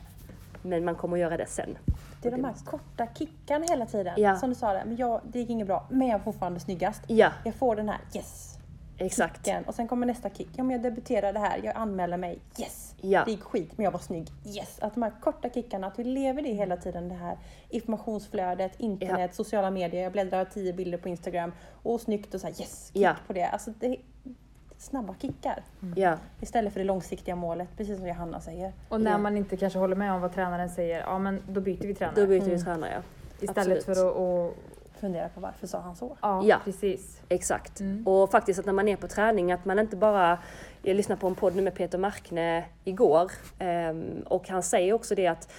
Men 0.61 0.85
man 0.85 0.95
kommer 0.95 1.17
att 1.17 1.21
göra 1.21 1.37
det 1.37 1.45
sen. 1.45 1.77
Det 2.21 2.27
är 2.27 2.31
de 2.31 2.43
här 2.43 2.53
korta 2.65 3.07
kickarna 3.15 3.65
hela 3.69 3.85
tiden. 3.85 4.13
Ja. 4.17 4.35
Som 4.35 4.49
du 4.49 4.55
sa, 4.55 4.73
där, 4.73 4.85
men 4.85 4.95
jag, 4.95 5.21
det 5.23 5.39
gick 5.39 5.49
inget 5.49 5.67
bra, 5.67 5.85
men 5.89 6.07
jag 6.07 6.19
är 6.19 6.23
fortfarande 6.23 6.59
snyggast. 6.59 7.01
Ja, 7.07 7.31
Jag 7.43 7.55
får 7.55 7.75
den 7.75 7.89
här 7.89 7.99
yes, 8.15 8.57
exakt. 8.97 9.45
kicken 9.45 9.63
och 9.63 9.75
sen 9.75 9.87
kommer 9.87 10.07
nästa 10.07 10.29
kick. 10.29 10.49
Ja 10.55 10.63
men 10.63 10.71
jag 10.71 10.81
debuterade 10.81 11.39
här, 11.39 11.59
jag 11.63 11.75
anmäler 11.75 12.17
mig, 12.17 12.39
yes. 12.59 12.86
Ja. 13.01 13.23
Det 13.25 13.31
gick 13.31 13.43
skit 13.43 13.71
men 13.75 13.83
jag 13.83 13.91
var 13.91 13.99
snygg, 13.99 14.27
yes. 14.45 14.79
Att 14.79 14.93
de 14.93 15.03
här 15.03 15.11
korta 15.21 15.49
kickarna, 15.49 15.87
att 15.87 15.99
vi 15.99 16.03
lever 16.03 16.41
det 16.41 16.49
hela 16.53 16.77
tiden, 16.77 17.09
det 17.09 17.15
här 17.15 17.37
informationsflödet, 17.69 18.79
internet, 18.79 19.35
sociala 19.35 19.71
medier. 19.71 20.03
Jag 20.03 20.11
bläddrar 20.11 20.45
tio 20.45 20.73
bilder 20.73 20.97
på 20.97 21.09
Instagram 21.09 21.51
och 21.83 22.01
snyggt 22.01 22.33
och 22.33 22.41
så 22.41 22.47
här 22.47 22.53
yes, 22.61 22.91
kick 22.93 23.01
Ja. 23.01 23.15
på 23.27 23.33
det. 23.33 23.43
Alltså 23.43 23.71
det 23.79 23.87
är 23.87 23.97
snabba 24.77 25.15
kickar. 25.21 25.63
Ja, 25.95 26.17
Istället 26.41 26.73
för 26.73 26.79
det 26.79 26.85
långsiktiga 26.85 27.35
målet, 27.35 27.67
precis 27.77 27.97
som 27.97 28.07
Johanna 28.07 28.39
säger. 28.41 28.73
Och 28.89 29.01
när 29.01 29.11
Ja. 29.11 29.17
man 29.17 29.37
inte 29.37 29.57
kanske 29.57 29.79
håller 29.79 29.95
med 29.95 30.13
om 30.13 30.21
vad 30.21 30.33
tränaren 30.33 30.69
säger, 30.69 30.99
ja 30.99 31.19
men 31.19 31.41
då 31.49 31.61
byter 31.61 31.87
vi 31.87 31.93
tränare. 31.95 32.21
då 32.21 32.27
byter 32.27 32.49
vi 32.49 32.59
tränare 32.59 32.91
ja. 32.93 33.01
Istället 33.41 33.57
absolut. 33.57 33.83
för 33.83 33.91
att, 33.91 34.17
att 34.51 34.57
Fundera 34.99 35.29
på 35.29 35.39
varför 35.39 35.67
sa 35.67 35.79
han 35.79 35.95
så? 35.95 36.17
ja, 36.21 36.43
Ja. 36.45 36.57
precis. 36.63 37.21
Exakt. 37.29 37.79
Mm. 37.79 38.07
Och 38.07 38.31
faktiskt 38.31 38.59
att 38.59 38.65
när 38.65 38.73
man 38.73 38.87
är 38.87 38.95
på 38.95 39.07
träning 39.07 39.51
att 39.51 39.65
man 39.65 39.79
inte 39.79 39.95
bara... 39.95 40.37
Jag 40.81 40.95
lyssnade 40.95 41.21
på 41.21 41.27
en 41.27 41.35
podd 41.35 41.55
nu 41.55 41.61
med 41.61 41.75
Peter 41.75 41.97
Markne 41.97 42.63
igår 42.83 43.31
ehm, 43.59 44.23
och 44.25 44.49
han 44.49 44.63
säger 44.63 44.93
också 44.93 45.15
det 45.15 45.27
att 45.27 45.51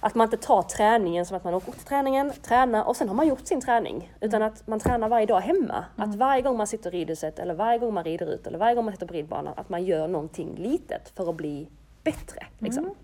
att 0.00 0.14
man 0.14 0.24
inte 0.24 0.36
tar 0.36 0.62
träningen 0.62 1.26
som 1.26 1.36
att 1.36 1.44
man 1.44 1.54
åker 1.54 1.72
till 1.72 1.80
träningen, 1.80 2.32
tränar 2.42 2.84
och 2.84 2.96
sen 2.96 3.08
har 3.08 3.14
man 3.14 3.26
gjort 3.28 3.46
sin 3.46 3.60
träning. 3.60 4.12
Utan 4.20 4.42
att 4.42 4.66
man 4.66 4.80
tränar 4.80 5.08
varje 5.08 5.26
dag 5.26 5.40
hemma. 5.40 5.84
Att 5.96 6.14
varje 6.14 6.42
gång 6.42 6.56
man 6.56 6.66
sitter 6.66 6.94
i 6.94 6.98
ridhuset 6.98 7.38
eller 7.38 7.54
varje 7.54 7.78
gång 7.78 7.94
man 7.94 8.04
rider 8.04 8.34
ut 8.34 8.46
eller 8.46 8.58
varje 8.58 8.74
gång 8.74 8.84
man 8.84 8.94
sitter 8.94 9.06
på 9.06 9.14
ridbanan 9.14 9.54
att 9.56 9.68
man 9.68 9.84
gör 9.84 10.08
någonting 10.08 10.54
litet 10.56 11.12
för 11.16 11.30
att 11.30 11.36
bli 11.36 11.68
bättre. 12.04 12.46
Liksom. 12.58 12.94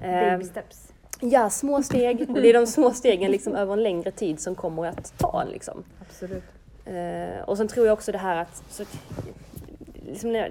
Ehm, 0.00 0.30
Baby 0.30 0.44
steps. 0.44 0.91
Ja, 1.22 1.50
små 1.50 1.82
steg. 1.82 2.30
Och 2.30 2.42
det 2.42 2.48
är 2.48 2.54
de 2.54 2.66
små 2.66 2.90
stegen 2.90 3.30
liksom 3.30 3.54
över 3.54 3.72
en 3.72 3.82
längre 3.82 4.10
tid 4.10 4.40
som 4.40 4.54
kommer 4.54 4.86
att 4.86 5.18
ta. 5.18 5.44
Liksom. 5.44 5.84
Absolut. 6.00 6.44
Eh, 6.84 7.42
och 7.44 7.56
sen 7.56 7.68
tror 7.68 7.86
jag 7.86 7.92
också 7.92 8.12
det 8.12 8.18
här 8.18 8.36
att... 8.36 8.62
Så, 8.68 8.84
liksom, 10.06 10.46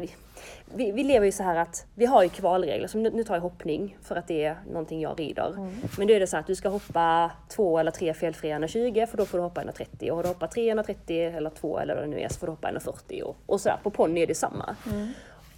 vi, 0.76 0.92
vi 0.92 1.04
lever 1.04 1.26
ju 1.26 1.32
så 1.32 1.44
här 1.44 1.56
att 1.56 1.86
vi 1.96 2.06
har 2.06 2.24
ju 2.24 2.30
kvalregler, 2.30 2.88
som 2.88 3.04
nu, 3.04 3.10
nu 3.14 3.24
tar 3.24 3.36
jag 3.36 3.42
hoppning 3.42 3.98
för 4.02 4.16
att 4.16 4.28
det 4.28 4.46
är 4.46 4.56
någonting 4.68 5.02
jag 5.02 5.20
rider. 5.20 5.54
Men 5.98 6.08
då 6.08 6.14
är 6.14 6.20
det 6.20 6.28
så 6.28 6.38
att 6.38 6.48
du 6.48 6.56
ska 6.56 6.70
hoppa 6.70 7.32
två 7.50 7.80
eller 7.80 7.92
tre 7.92 8.14
felfria 8.14 8.52
120 8.52 9.06
för 9.10 9.18
då 9.18 9.26
får 9.26 9.38
du 9.38 9.44
hoppa 9.44 9.62
130 9.62 10.12
och 10.12 10.16
har 10.16 10.24
du 10.24 10.30
hoppat 10.30 10.52
3 10.52 10.70
130 10.70 11.38
eller 11.38 11.50
två 11.50 11.80
eller 11.80 11.96
vad 11.96 12.04
det 12.04 12.08
nu 12.08 12.20
är 12.20 12.30
så 12.30 12.40
får 12.40 12.48
du 12.48 12.52
hoppa 12.52 12.68
140 12.68 13.24
och, 13.24 13.38
och 13.46 13.62
sådär. 13.62 13.78
På 13.84 13.90
ponny 13.90 14.22
är 14.22 14.28
det 14.28 14.36
samma. 14.36 14.76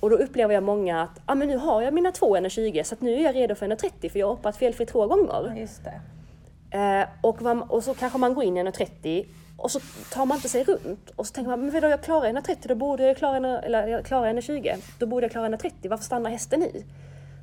Och 0.03 0.09
då 0.09 0.15
upplever 0.15 0.53
jag 0.53 0.63
många 0.63 1.01
att 1.01 1.19
ah, 1.25 1.35
men 1.35 1.47
nu 1.47 1.57
har 1.57 1.81
jag 1.81 1.93
mina 1.93 2.11
två 2.11 2.35
120 2.35 2.81
så 2.85 2.95
nu 2.99 3.13
är 3.13 3.23
jag 3.23 3.35
redo 3.35 3.55
för 3.55 3.65
130 3.65 4.09
för 4.09 4.19
jag 4.19 4.27
har 4.27 4.35
hoppat 4.35 4.57
felfritt 4.57 4.89
två 4.89 5.07
gånger. 5.07 5.55
Just 5.55 5.81
det. 5.83 6.01
Eh, 6.77 7.07
och, 7.21 7.41
man, 7.41 7.61
och 7.61 7.83
så 7.83 7.93
kanske 7.93 8.19
man 8.19 8.33
går 8.33 8.43
in 8.43 8.57
i 8.57 8.59
130 8.59 9.25
och 9.57 9.71
så 9.71 9.79
tar 10.11 10.25
man 10.25 10.37
inte 10.37 10.49
sig 10.49 10.63
runt. 10.63 11.09
Och 11.15 11.27
så 11.27 11.33
tänker 11.33 11.49
man, 11.49 11.61
men 11.61 11.71
vadå 11.71 11.87
jag 11.87 12.03
klarar 12.03 12.25
130, 12.25 12.67
då 12.67 12.75
borde 12.75 13.03
jag 13.03 13.17
klara, 13.17 13.37
en, 13.37 13.45
eller 13.45 13.87
jag 13.87 14.05
klarar 14.05 14.25
120, 14.25 14.71
då 14.99 15.05
borde 15.05 15.25
jag 15.25 15.31
klara 15.31 15.45
130, 15.45 15.89
varför 15.89 16.03
stannar 16.03 16.29
hästen 16.29 16.63
i? 16.63 16.85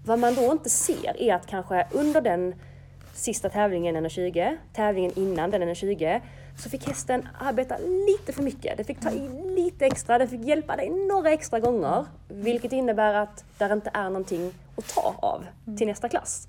Vad 0.07 0.19
man 0.19 0.35
då 0.35 0.53
inte 0.53 0.71
ser 0.71 1.23
är 1.23 1.35
att 1.35 1.47
kanske 1.47 1.87
under 1.91 2.21
den 2.21 2.55
sista 3.15 3.49
tävlingen, 3.49 3.95
den 3.95 4.11
20, 4.11 4.57
tävlingen 4.73 5.13
innan 5.19 5.51
den 5.51 5.75
20, 5.75 6.21
så 6.61 6.71
fick 6.71 6.87
hästen 6.87 7.29
arbeta 7.39 7.77
lite 7.79 8.33
för 8.33 8.43
mycket. 8.43 8.77
Den 8.77 8.87
fick 8.87 9.01
ta 9.01 9.11
i 9.11 9.29
lite 9.57 9.87
extra, 9.87 10.19
Den 10.19 10.29
fick 10.29 10.45
hjälpa 10.45 10.77
dig 10.77 10.91
några 10.91 11.31
extra 11.31 11.61
gånger. 11.61 12.05
Vilket 12.29 12.73
innebär 12.73 13.15
att 13.15 13.45
där 13.59 13.73
inte 13.73 13.91
är 13.95 14.05
någonting 14.05 14.53
att 14.77 14.95
ta 14.95 15.15
av 15.19 15.47
till 15.79 15.87
nästa 15.87 16.09
klass. 16.09 16.49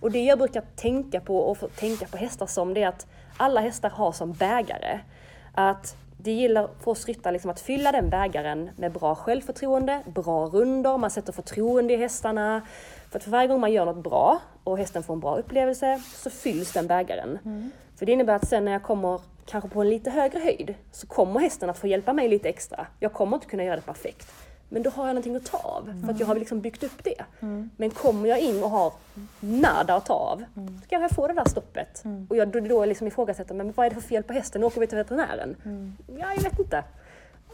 Och 0.00 0.10
det 0.10 0.24
jag 0.24 0.38
brukar 0.38 0.62
tänka 0.76 1.20
på 1.20 1.38
och 1.38 1.58
få 1.58 1.68
tänka 1.68 2.06
på 2.06 2.16
hästar 2.16 2.46
som, 2.46 2.74
det 2.74 2.82
är 2.82 2.88
att 2.88 3.06
alla 3.36 3.60
hästar 3.60 3.90
har 3.90 4.12
som 4.12 4.32
bägare. 4.32 5.00
Att 5.54 5.96
det 6.16 6.32
gillar 6.32 6.68
för 6.80 6.90
oss 6.90 7.06
ryttare 7.06 7.32
liksom 7.32 7.50
att 7.50 7.60
fylla 7.60 7.92
den 7.92 8.10
bägaren 8.10 8.70
med 8.76 8.92
bra 8.92 9.14
självförtroende, 9.14 10.02
bra 10.06 10.46
runder, 10.46 10.98
man 10.98 11.10
sätter 11.10 11.32
förtroende 11.32 11.94
i 11.94 11.96
hästarna. 11.96 12.62
För 13.10 13.18
att 13.18 13.24
för 13.24 13.30
varje 13.30 13.48
gång 13.48 13.60
man 13.60 13.72
gör 13.72 13.84
något 13.84 14.04
bra 14.04 14.38
och 14.64 14.78
hästen 14.78 15.02
får 15.02 15.14
en 15.14 15.20
bra 15.20 15.36
upplevelse 15.36 16.02
så 16.14 16.30
fylls 16.30 16.72
den 16.72 16.86
bägaren. 16.86 17.38
Mm. 17.44 17.70
För 18.00 18.06
det 18.06 18.12
innebär 18.12 18.34
att 18.34 18.48
sen 18.48 18.64
när 18.64 18.72
jag 18.72 18.82
kommer 18.82 19.20
kanske 19.46 19.70
på 19.70 19.80
en 19.80 19.90
lite 19.90 20.10
högre 20.10 20.38
höjd 20.38 20.74
så 20.92 21.06
kommer 21.06 21.40
hästen 21.40 21.70
att 21.70 21.78
få 21.78 21.86
hjälpa 21.86 22.12
mig 22.12 22.28
lite 22.28 22.48
extra. 22.48 22.86
Jag 23.00 23.12
kommer 23.12 23.36
inte 23.36 23.46
kunna 23.46 23.64
göra 23.64 23.76
det 23.76 23.82
perfekt. 23.82 24.32
Men 24.68 24.82
då 24.82 24.90
har 24.90 25.06
jag 25.06 25.14
någonting 25.14 25.36
att 25.36 25.44
ta 25.44 25.58
av 25.58 26.02
för 26.04 26.12
att 26.12 26.20
jag 26.20 26.26
har 26.26 26.34
liksom 26.34 26.60
byggt 26.60 26.82
upp 26.82 27.04
det. 27.04 27.24
Men 27.76 27.90
kommer 27.90 28.28
jag 28.28 28.40
in 28.40 28.62
och 28.62 28.70
har 28.70 28.92
nada 29.40 29.94
att 29.94 30.06
ta 30.06 30.14
av, 30.14 30.44
då 30.54 30.86
kan 30.88 31.02
jag 31.02 31.10
få 31.10 31.28
det 31.28 31.34
där 31.34 31.48
stoppet. 31.48 32.02
Och 32.28 32.36
jag 32.36 32.48
då, 32.48 32.60
då 32.60 32.84
liksom 32.84 33.06
ifrågasätter, 33.06 33.54
men 33.54 33.72
vad 33.72 33.86
är 33.86 33.90
det 33.90 33.94
för 33.94 34.02
fel 34.08 34.22
på 34.22 34.32
hästen? 34.32 34.60
Nu 34.60 34.66
åker 34.66 34.80
vi 34.80 34.86
till 34.86 34.98
veterinären. 34.98 35.56
Ja, 36.06 36.34
jag 36.34 36.42
vet 36.42 36.58
inte. 36.58 36.84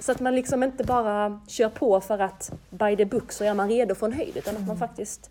Så 0.01 0.13
att 0.13 0.21
man 0.21 0.35
liksom 0.35 0.63
inte 0.63 0.85
bara 0.85 1.41
kör 1.49 1.69
på 1.69 2.01
för 2.01 2.19
att 2.19 2.53
by 2.71 2.97
the 2.97 3.05
book 3.05 3.33
så 3.33 3.45
är 3.45 3.55
man 3.55 3.69
redo 3.69 3.95
för 3.95 4.07
en 4.07 4.13
höjd 4.13 4.37
utan 4.37 4.57
att 4.57 4.67
man 4.67 4.77
faktiskt 4.77 5.31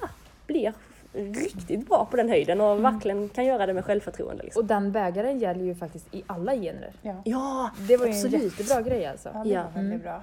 ja, 0.00 0.08
blir 0.46 0.72
riktigt 1.12 1.86
bra 1.88 2.04
på 2.10 2.16
den 2.16 2.28
höjden 2.28 2.60
och 2.60 2.84
verkligen 2.84 3.28
kan 3.28 3.44
göra 3.44 3.66
det 3.66 3.74
med 3.74 3.84
självförtroende. 3.84 4.42
Liksom. 4.42 4.60
Och 4.62 4.66
den 4.68 4.92
bägaren 4.92 5.38
gäller 5.38 5.64
ju 5.64 5.74
faktiskt 5.74 6.14
i 6.14 6.22
alla 6.26 6.54
genrer. 6.54 6.92
Ja, 7.02 7.22
Ja, 7.24 7.70
Det 7.88 7.96
var 7.96 8.06
ju 8.06 8.12
en 8.12 8.18
absolut. 8.18 8.42
jättebra 8.58 8.82
grej 8.82 9.06
alltså. 9.06 9.30
ja 9.34 9.44
det 9.44 9.50
Ja. 9.50 9.62
var 9.62 9.82
väldigt 9.82 10.02
bra. 10.02 10.22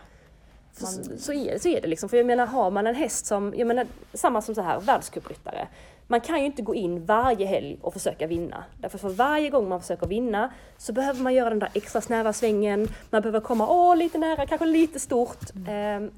Så, 0.78 0.86
så, 1.18 1.34
är, 1.34 1.58
så 1.60 1.68
är 1.70 1.82
det 1.82 1.88
liksom. 1.88 2.10
För 2.10 2.18
jag 2.18 2.26
menar, 2.26 2.46
har 2.46 2.72
man 2.72 2.88
en 2.88 2.96
häst 2.96 3.26
som, 3.26 3.54
jag 3.58 3.68
menar, 3.68 3.86
samma 4.14 4.42
som 4.42 4.56
så 4.56 4.62
här, 4.62 4.80
världscupryttare. 4.80 5.68
Man 6.08 6.22
kan 6.22 6.40
ju 6.40 6.46
inte 6.46 6.62
gå 6.62 6.76
in 6.76 7.06
varje 7.06 7.46
helg 7.46 7.78
och 7.82 7.94
försöka 7.94 8.28
vinna. 8.28 8.64
Därför 8.80 8.98
för 8.98 9.10
varje 9.10 9.50
gång 9.50 9.70
man 9.70 9.82
försöker 9.82 10.08
vinna 10.08 10.54
så 10.78 10.94
behöver 10.94 11.22
man 11.24 11.34
göra 11.34 11.50
den 11.50 11.60
där 11.60 11.70
extra 11.74 12.02
snäva 12.02 12.34
svängen. 12.34 12.88
Man 13.10 13.22
behöver 13.22 13.40
komma 13.40 13.68
åh, 13.70 13.96
lite 13.98 14.18
nära, 14.18 14.46
kanske 14.46 14.66
lite 14.66 15.00
stort. 15.00 15.40
Ehm, 15.68 16.12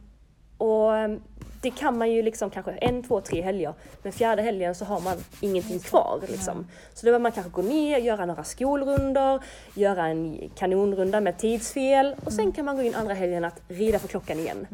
och 0.57 0.95
ehm, 0.97 1.21
det 1.61 1.71
kan 1.71 1.97
man 1.97 2.11
ju 2.11 2.21
liksom 2.21 2.49
kanske 2.49 2.71
en, 2.71 3.03
två, 3.03 3.21
tre 3.21 3.41
helger. 3.41 3.73
Men 4.03 4.11
fjärde 4.11 4.41
helgen 4.41 4.75
så 4.75 4.85
har 4.85 4.99
man 4.99 5.17
ingenting 5.41 5.79
kvar. 5.79 6.19
Liksom. 6.27 6.67
Så 6.93 7.01
då 7.01 7.05
behöver 7.05 7.23
man 7.23 7.31
kanske 7.31 7.51
gå 7.51 7.61
ner, 7.61 7.97
göra 7.97 8.25
några 8.25 8.43
skolrunder, 8.43 9.43
göra 9.73 10.07
en 10.07 10.49
kanonrunda 10.55 11.21
med 11.21 11.37
tidsfel 11.37 12.15
och 12.25 12.33
sen 12.33 12.51
kan 12.51 12.65
man 12.65 12.75
gå 12.75 12.81
in 12.81 12.95
andra 12.95 13.13
helgen 13.13 13.45
att 13.45 13.61
rida 13.67 13.99
för 13.99 14.07
klockan 14.07 14.39
igen. 14.39 14.67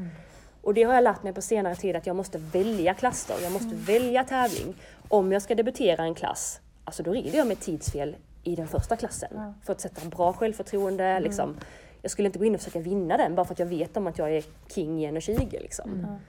Och 0.62 0.74
det 0.74 0.84
har 0.84 0.94
jag 0.94 1.04
lärt 1.04 1.24
mig 1.24 1.34
på 1.34 1.42
senare 1.42 1.76
tid 1.76 1.96
att 1.96 2.08
jag 2.08 2.16
måste 2.16 2.38
välja 2.38 2.94
klasser, 2.94 3.36
jag 3.42 3.52
måste 3.52 3.76
välja 3.76 4.24
tävling. 4.24 4.76
Om 5.08 5.32
jag 5.32 5.42
ska 5.42 5.56
debutera 5.56 6.04
en 6.04 6.16
klass, 6.16 6.60
alltså 6.86 7.04
då 7.04 7.12
rider 7.12 7.38
jag 7.38 7.48
med 7.48 7.60
tidsfel 7.60 8.16
i 8.44 8.56
den 8.56 8.68
första 8.68 8.96
klassen. 8.96 9.54
För 9.66 9.74
att 9.74 9.82
sätta 9.82 10.10
bra 10.10 10.34
självförtroende. 10.34 11.20
Liksom. 11.20 11.56
Jag 12.02 12.12
skulle 12.12 12.26
inte 12.26 12.40
gå 12.40 12.46
in 12.46 12.56
och 12.56 12.62
försöka 12.62 12.80
vinna 12.80 13.18
den 13.18 13.36
bara 13.36 13.46
för 13.46 13.54
att 13.54 13.60
jag 13.60 13.66
vet 13.66 13.98
om 13.98 14.08
att 14.08 14.18
jag 14.18 14.32
är 14.36 14.44
king 14.76 15.04
i 15.04 15.08
1,20. 15.12 15.62
Liksom. 15.62 15.90
Så, 16.02 16.20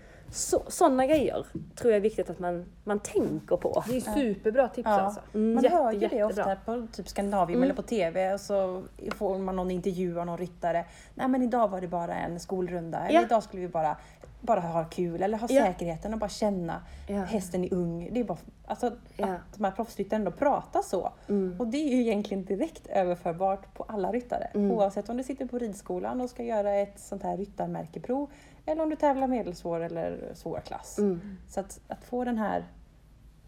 sådana 0.68 1.06
grejer 1.06 1.46
tror 1.76 1.90
jag 1.92 1.96
är 1.96 2.00
viktigt 2.00 2.30
att 2.30 2.38
man, 2.38 2.64
man 2.84 3.00
tänker 3.00 3.56
på. 3.56 3.84
Det 3.88 3.96
är 3.96 4.00
superbra 4.00 4.68
tips 4.68 4.86
Ja. 4.86 5.00
alltså. 5.00 5.20
Man 5.32 5.62
Jätte, 5.62 5.76
hör 5.76 5.92
ju 5.92 5.98
det 5.98 6.04
jättebra. 6.16 6.26
ofta 6.26 6.56
på 6.64 6.86
typ 6.92 7.08
Skandinavium 7.08 7.62
eller 7.62 7.74
på 7.74 7.82
TV 7.82 8.32
och 8.34 8.40
så 8.40 8.82
får 9.16 9.38
man 9.38 9.56
någon 9.56 9.70
intervju 9.70 10.20
av 10.20 10.26
någon 10.26 10.38
ryttare. 10.38 10.84
Nej 11.14 11.28
men 11.28 11.42
idag 11.42 11.68
var 11.68 11.80
det 11.80 11.88
bara 11.88 12.14
en 12.14 12.40
skolrunda 12.40 12.98
eller 12.98 13.20
Ja. 13.20 13.26
idag 13.26 13.42
skulle 13.42 13.62
vi 13.62 13.68
bara, 13.68 13.96
bara 14.40 14.60
ha 14.60 14.84
kul 14.84 15.22
eller 15.22 15.38
ha 15.38 15.46
Ja. 15.50 15.62
säkerheten 15.64 16.12
och 16.12 16.18
bara 16.18 16.30
känna 16.30 16.80
Ja. 17.08 17.20
hästen 17.22 17.64
är 17.64 17.74
ung. 17.74 18.08
Det 18.12 18.20
är 18.20 18.24
bara, 18.24 18.38
alltså, 18.66 18.92
Ja. 19.16 19.26
Att 19.26 19.40
de 19.56 19.64
här 19.64 19.70
proffsryttarna 19.70 20.18
ändå 20.18 20.30
pratar 20.30 20.82
så. 20.82 21.12
Och 21.58 21.66
det 21.66 21.76
är 21.78 21.88
ju 21.96 22.00
egentligen 22.00 22.44
direkt 22.44 22.86
överförbart 22.86 23.74
på 23.74 23.84
alla 23.88 24.12
ryttare. 24.12 24.50
Oavsett 24.54 25.08
om 25.08 25.16
du 25.16 25.22
sitter 25.24 25.46
på 25.46 25.58
ridskolan 25.58 26.20
och 26.20 26.30
ska 26.30 26.42
göra 26.42 26.74
ett 26.74 26.98
sånt 27.00 27.22
här 27.22 27.36
ryttarmärkeprov 27.36 28.30
eller 28.66 28.82
om 28.82 28.90
du 28.90 28.96
tävlar 28.96 29.26
medelsvår 29.26 29.80
eller 29.80 30.32
svår 30.34 30.60
klass. 30.60 30.98
Mm. 30.98 31.20
Så 31.48 31.60
att, 31.60 31.80
att 31.88 32.04
få 32.04 32.24
den 32.24 32.38
här, 32.38 32.64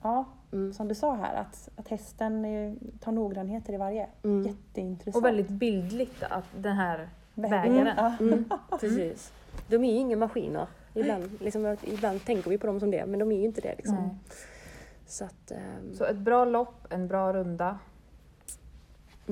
ja, 0.02 0.24
som 0.74 0.88
du 0.88 0.94
sa 0.94 1.14
här, 1.14 1.34
att, 1.34 1.68
att 1.76 1.88
hästen 1.88 2.44
är, 2.44 2.76
tar 3.00 3.12
noggrannheter 3.12 3.72
i 3.72 3.76
varje. 3.76 4.06
Jätteintressant. 4.46 5.16
Och 5.16 5.24
väldigt 5.24 5.48
bildligt 5.48 6.22
att 6.22 6.44
den 6.56 6.76
här 6.76 7.08
Vägen. 7.34 7.74
bägaren. 7.74 7.94
Ja. 7.96 8.16
Mm, 8.20 8.44
precis. 8.80 9.32
De 9.68 9.84
är 9.84 9.92
ju 9.92 9.98
inga 9.98 10.16
maskiner. 10.16 10.66
Ibland, 10.94 11.40
liksom, 11.40 11.76
ibland 11.82 12.24
tänker 12.24 12.50
vi 12.50 12.58
på 12.58 12.66
dem 12.66 12.80
som 12.80 12.90
det, 12.90 13.06
men 13.06 13.18
de 13.18 13.32
är 13.32 13.36
ju 13.36 13.44
inte 13.44 13.60
det. 13.60 13.74
Liksom. 13.76 14.18
Så 15.06 15.24
att, 15.24 15.50
ehm, 15.50 15.94
Så 15.94 16.04
ett 16.04 16.16
bra 16.16 16.44
lopp, 16.44 16.92
en 16.92 17.08
bra 17.08 17.32
runda. 17.32 17.78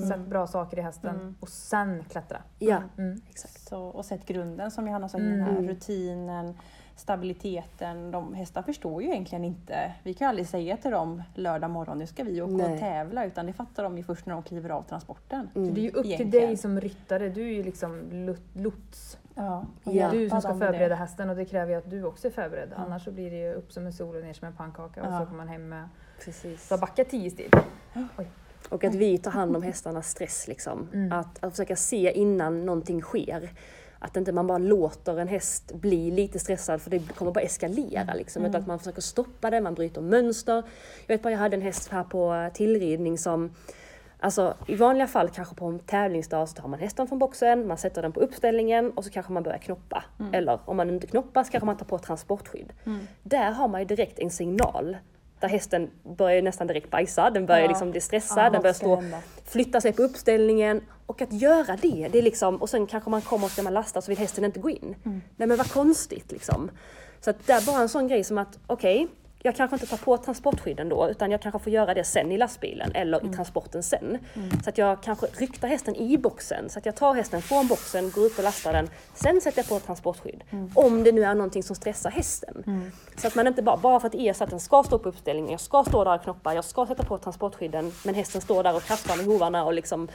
Sätt 0.02 0.20
bra 0.26 0.46
saker 0.46 0.78
i 0.78 0.80
hästen 0.82 1.36
och 1.40 1.48
sen 1.48 2.04
klättra. 2.10 2.42
ja, 2.58 2.82
Mm. 2.98 3.20
exakt. 3.30 3.68
Så, 3.68 3.82
och 3.82 4.04
sett 4.04 4.26
grunden 4.26 4.70
som 4.70 4.86
Johanna 4.86 5.08
sa 5.08 5.18
innan 5.18 5.40
här, 5.40 5.62
rutinen, 5.62 6.54
stabiliteten. 6.96 8.10
De, 8.10 8.34
hästar 8.34 8.62
förstår 8.62 9.02
ju 9.02 9.08
egentligen 9.08 9.44
inte. 9.44 9.94
Vi 10.02 10.14
kan 10.14 10.24
ju 10.26 10.28
aldrig 10.28 10.48
säga 10.48 10.76
till 10.76 10.90
dem 10.90 11.22
lördag 11.34 11.70
morgon, 11.70 11.98
nu 11.98 12.06
ska 12.06 12.24
vi 12.24 12.42
åka 12.42 12.52
Nej. 12.52 12.72
och 12.74 12.80
tävla, 12.80 13.24
utan 13.24 13.46
det 13.46 13.52
fattar 13.52 13.82
de 13.82 13.96
ju 13.98 14.04
först 14.04 14.26
när 14.26 14.34
de 14.34 14.42
kliver 14.42 14.70
av 14.70 14.82
transporten. 14.82 15.48
Så 15.54 15.60
det 15.60 15.80
är 15.80 15.82
ju 15.82 15.90
upp 15.90 16.02
till 16.02 16.12
Egentligen. 16.12 16.46
dig 16.48 16.56
som 16.56 16.80
ryttare, 16.80 17.28
du 17.28 17.42
är 17.42 17.52
ju 17.52 17.62
liksom 17.62 18.02
lot- 18.10 18.54
lots. 18.54 19.18
Ja, 19.34 19.64
Ja. 19.84 20.10
Du 20.10 20.28
som 20.30 20.40
ska 20.40 20.50
förbereda 20.58 20.94
hästen 20.94 21.30
och 21.30 21.36
det 21.36 21.44
kräver 21.44 21.72
ju 21.72 21.78
att 21.78 21.90
du 21.90 22.04
också 22.04 22.26
är 22.28 22.32
förberedd. 22.32 22.72
Annars 22.76 23.04
så 23.04 23.10
blir 23.12 23.30
det 23.30 23.36
ju 23.36 23.52
upp 23.54 23.72
som 23.72 23.86
en 23.86 23.92
sol 23.92 24.16
och 24.16 24.22
ner 24.22 24.32
som 24.32 24.48
en 24.48 24.54
pannkaka 24.56 25.02
och 25.02 25.12
Ja. 25.12 25.18
så 25.20 25.24
kommer 25.26 25.36
man 25.38 25.48
hem 25.48 25.68
med... 25.68 25.88
Precis. 26.24 26.68
Så 26.68 26.78
backa 26.78 27.04
tio 27.04 27.30
steg. 27.30 27.50
Oj. 28.18 28.26
Och 28.68 28.84
att 28.84 28.94
vi 28.94 29.18
tar 29.18 29.30
hand 29.30 29.56
om 29.56 29.62
hästarnas 29.62 30.10
stress. 30.10 30.48
Liksom. 30.48 31.08
Att, 31.12 31.44
att 31.44 31.52
försöka 31.52 31.76
se 31.76 32.12
innan 32.12 32.66
någonting 32.66 33.02
sker. 33.02 33.50
Att 33.98 34.16
inte 34.16 34.32
man 34.32 34.46
bara 34.46 34.58
låter 34.58 35.18
en 35.18 35.28
häst 35.28 35.72
bli 35.74 36.10
lite 36.10 36.38
stressad 36.38 36.82
för 36.82 36.90
det 36.90 37.14
kommer 37.14 37.32
bara 37.32 37.44
eskalera. 37.44 38.14
Liksom. 38.14 38.44
Utan 38.44 38.60
att 38.60 38.66
man 38.66 38.78
försöker 38.78 39.02
stoppa 39.02 39.50
det, 39.50 39.60
man 39.60 39.74
bryter 39.74 40.00
mönster. 40.00 40.62
Jag 41.06 41.14
vet 41.14 41.22
bara, 41.22 41.30
jag 41.30 41.38
hade 41.38 41.56
en 41.56 41.62
häst 41.62 41.88
här 41.88 42.04
på 42.04 42.50
tillridning 42.54 43.18
som 43.18 43.50
Alltså 44.20 44.54
i 44.66 44.74
vanliga 44.74 45.06
fall 45.06 45.28
kanske 45.28 45.54
på 45.54 45.66
en 45.66 45.78
tävlingsdag 45.78 46.48
så 46.48 46.54
tar 46.54 46.68
man 46.68 46.80
hästen 46.80 47.06
från 47.08 47.18
boxen, 47.18 47.66
man 47.66 47.78
sätter 47.78 48.02
den 48.02 48.12
på 48.12 48.20
uppställningen 48.20 48.90
och 48.90 49.04
så 49.04 49.10
kanske 49.10 49.32
man 49.32 49.42
börjar 49.42 49.58
knoppa. 49.58 50.04
Eller 50.32 50.58
om 50.64 50.76
man 50.76 50.90
inte 50.90 51.06
knoppar 51.06 51.44
så 51.44 51.50
kanske 51.50 51.66
man 51.66 51.76
tar 51.76 51.86
på 51.86 51.98
transportskydd. 51.98 52.72
Där 53.22 53.50
har 53.50 53.68
man 53.68 53.80
ju 53.80 53.86
direkt 53.86 54.18
en 54.18 54.30
signal 54.30 54.96
där 55.40 55.48
hästen 55.48 55.90
börjar 56.16 56.42
nästan 56.42 56.66
direkt 56.66 56.90
bajsa, 56.90 57.30
den 57.30 57.46
börjar 57.46 57.62
Ja. 57.62 57.68
liksom 57.68 57.90
bli 57.90 58.00
stressad, 58.00 58.38
Ja, 58.46 58.50
den 58.50 58.62
börjar 58.62 58.96
hända. 59.00 59.18
flytta 59.44 59.80
sig 59.80 59.92
på 59.92 60.02
uppställningen. 60.02 60.80
Och 61.06 61.22
att 61.22 61.32
göra 61.32 61.76
det, 61.82 62.08
det 62.12 62.18
är 62.18 62.22
liksom, 62.22 62.56
och 62.56 62.70
sen 62.70 62.86
kanske 62.86 63.10
man 63.10 63.20
kommer 63.20 63.44
och 63.44 63.50
ska 63.50 63.62
man 63.62 63.74
lasta 63.74 64.00
så 64.00 64.10
vill 64.10 64.18
hästen 64.18 64.44
inte 64.44 64.60
gå 64.60 64.70
in. 64.70 64.94
Nej 65.36 65.48
men 65.48 65.56
vad 65.56 65.70
konstigt 65.72 66.32
liksom. 66.32 66.70
Så 67.20 67.30
att 67.30 67.46
det 67.46 67.52
är 67.52 67.66
bara 67.66 67.80
en 67.80 67.88
sån 67.88 68.08
grej 68.08 68.24
som 68.24 68.38
att, 68.38 68.58
okej, 68.66 69.08
jag 69.46 69.56
kanske 69.56 69.76
inte 69.76 69.86
tar 69.86 69.96
på 69.96 70.16
transportskydden 70.16 70.88
då, 70.88 71.08
utan 71.10 71.30
jag 71.30 71.42
kanske 71.42 71.58
får 71.58 71.72
göra 71.72 71.94
det 71.94 72.04
sen 72.04 72.32
i 72.32 72.38
lastbilen 72.38 72.90
eller 72.94 73.26
i 73.26 73.28
transporten 73.28 73.82
sen. 73.82 74.18
Så 74.64 74.70
att 74.70 74.78
jag 74.78 75.02
kanske 75.02 75.26
ryktar 75.26 75.68
hästen 75.68 75.96
i 75.96 76.18
boxen, 76.18 76.70
så 76.70 76.78
att 76.78 76.86
jag 76.86 76.96
tar 76.96 77.14
hästen 77.14 77.42
från 77.42 77.68
boxen, 77.68 78.10
går 78.10 78.24
upp 78.24 78.38
och 78.38 78.44
lastar 78.44 78.72
den, 78.72 78.88
sen 79.14 79.40
sätter 79.40 79.58
jag 79.58 79.68
på 79.68 79.78
transportskydd. 79.78 80.44
Om 80.74 81.04
det 81.04 81.12
nu 81.12 81.24
är 81.24 81.34
någonting 81.34 81.62
som 81.62 81.76
stressar 81.76 82.10
hästen. 82.10 82.64
Så 83.16 83.26
att 83.26 83.34
man 83.34 83.46
inte 83.46 83.62
bara, 83.62 83.76
bara 83.76 84.00
för 84.00 84.06
att 84.06 84.12
det 84.12 84.20
är 84.20 84.32
så 84.32 84.44
att 84.44 84.50
den 84.50 84.60
ska 84.60 84.82
stå 84.82 84.98
på 84.98 85.08
uppställningen, 85.08 85.50
jag 85.50 85.60
ska 85.60 85.84
stå 85.84 86.04
där 86.04 86.14
och 86.14 86.22
knoppa, 86.22 86.54
jag 86.54 86.64
ska 86.64 86.86
sätta 86.86 87.02
på 87.04 87.18
transportskydden, 87.18 87.92
men 88.04 88.14
hästen 88.14 88.40
står 88.40 88.62
där 88.62 88.76
och 88.76 88.82
krafsar 88.82 89.16
med 89.16 89.26
hovarna 89.26 89.64
och 89.64 89.72
liksom 89.72 90.08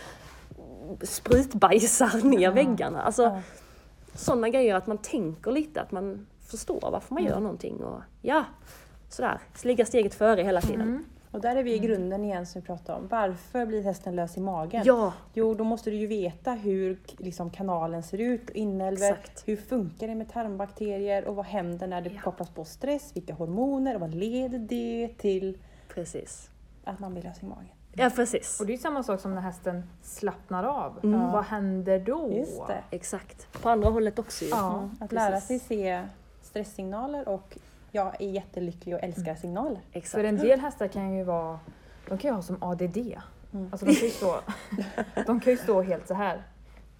sprutbajsar 1.03 2.23
ner 2.23 2.51
väggarna. 2.51 3.01
Alltså, 3.01 3.41
Sådana 4.13 4.49
grejer 4.49 4.75
att 4.75 4.87
man 4.87 4.97
tänker 4.97 5.51
lite, 5.51 5.81
att 5.81 5.91
man 5.91 6.27
förstår 6.51 6.89
varför 6.91 7.13
man 7.13 7.23
gör 7.23 7.39
någonting 7.39 7.83
och 7.83 8.01
ja, 8.21 8.43
sådär. 9.09 9.39
Ligga 9.63 9.85
steget 9.85 10.13
före 10.13 10.41
hela 10.41 10.61
tiden. 10.61 11.05
Och 11.31 11.41
där 11.41 11.55
är 11.55 11.63
vi 11.63 11.73
i 11.73 11.79
grunden 11.79 12.23
igen 12.25 12.45
som 12.45 12.61
vi 12.61 12.67
pratade 12.67 12.99
om. 12.99 13.07
Varför 13.07 13.65
blir 13.65 13.83
hästen 13.83 14.15
lös 14.15 14.37
i 14.37 14.39
magen? 14.39 14.81
Ja, 14.85 15.13
Jo, 15.33 15.53
då 15.53 15.63
måste 15.63 15.89
du 15.89 15.95
ju 15.95 16.07
veta 16.07 16.51
hur 16.51 16.99
liksom, 17.17 17.49
kanalen 17.49 18.03
ser 18.03 18.17
ut, 18.17 18.49
inälvor, 18.49 19.17
hur 19.45 19.55
funkar 19.55 20.07
det 20.07 20.15
med 20.15 20.31
tarmbakterier 20.31 21.25
och 21.25 21.35
vad 21.35 21.45
händer 21.45 21.87
när 21.87 22.01
det 22.01 22.09
Ja. 22.09 22.21
kopplas 22.21 22.49
på 22.49 22.65
stress, 22.65 23.11
vilka 23.15 23.33
hormoner 23.33 23.95
och 23.95 24.01
vad 24.01 24.13
leder 24.15 24.59
det 24.59 25.09
till 25.17 25.57
precis. 25.93 26.49
att 26.83 26.99
man 26.99 27.11
blir 27.13 27.23
lös 27.23 27.43
i 27.43 27.45
magen? 27.45 27.65
Ja, 27.93 28.09
precis. 28.15 28.59
Och 28.59 28.65
det 28.65 28.71
är 28.71 28.75
ju 28.75 28.81
samma 28.81 29.03
sak 29.03 29.19
som 29.19 29.35
när 29.35 29.41
hästen 29.41 29.83
slappnar 30.01 30.63
av. 30.63 30.99
Mm. 31.03 31.31
Vad 31.31 31.43
händer 31.45 31.99
då? 31.99 32.31
Just 32.33 32.67
det. 32.67 32.83
Exakt. 32.91 33.61
På 33.61 33.69
andra 33.69 33.89
hållet 33.89 34.19
också 34.19 34.43
ju. 34.45 34.49
Ja, 34.51 34.77
Mm. 34.77 34.89
Att 34.99 35.11
lära 35.11 35.41
sig 35.41 35.59
se 35.59 36.03
stresssignaler 36.41 37.27
och 37.27 37.57
jag 37.91 38.21
är 38.21 38.29
jättelycklig 38.29 38.95
och 38.95 39.03
älskar 39.03 39.35
signaler. 39.35 39.81
Exakt. 39.91 40.11
För 40.11 40.23
en 40.23 40.37
del 40.37 40.59
hästar 40.59 40.87
kan 40.87 41.13
ju 41.17 41.23
vara, 41.23 41.59
de 42.09 42.17
kan 42.17 42.31
ju 42.31 42.35
ha 42.35 42.41
som 42.41 42.63
ADD. 42.63 42.97
Mm. 42.97 43.69
Alltså 43.71 43.85
de 43.85 43.95
kan 43.95 44.05
ju 44.07 44.09
stå, 44.11 44.39
de 45.25 45.39
kan 45.39 45.53
ju 45.53 45.57
stå 45.57 45.81
helt 45.81 46.07
så 46.07 46.13
här. 46.13 46.43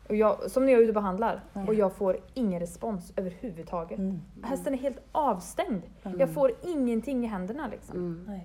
Och 0.08 0.16
jag, 0.16 0.52
som 0.52 0.66
när 0.66 0.72
jag 0.72 0.80
är 0.80 0.84
ute 0.84 0.90
och 0.90 0.94
behandlar 0.94 1.42
och 1.68 1.74
jag 1.74 1.94
får 1.94 2.18
ingen 2.34 2.60
respons 2.60 3.14
överhuvudtaget. 3.16 4.00
Mm. 4.00 4.22
Hästen 4.44 4.74
är 4.74 4.78
helt 4.78 5.00
avstängd. 5.12 5.84
Jag 6.18 6.34
får 6.34 6.52
ingenting 6.64 7.24
i 7.24 7.28
händerna 7.28 7.68
liksom. 7.68 7.96
Mm. 7.98 8.40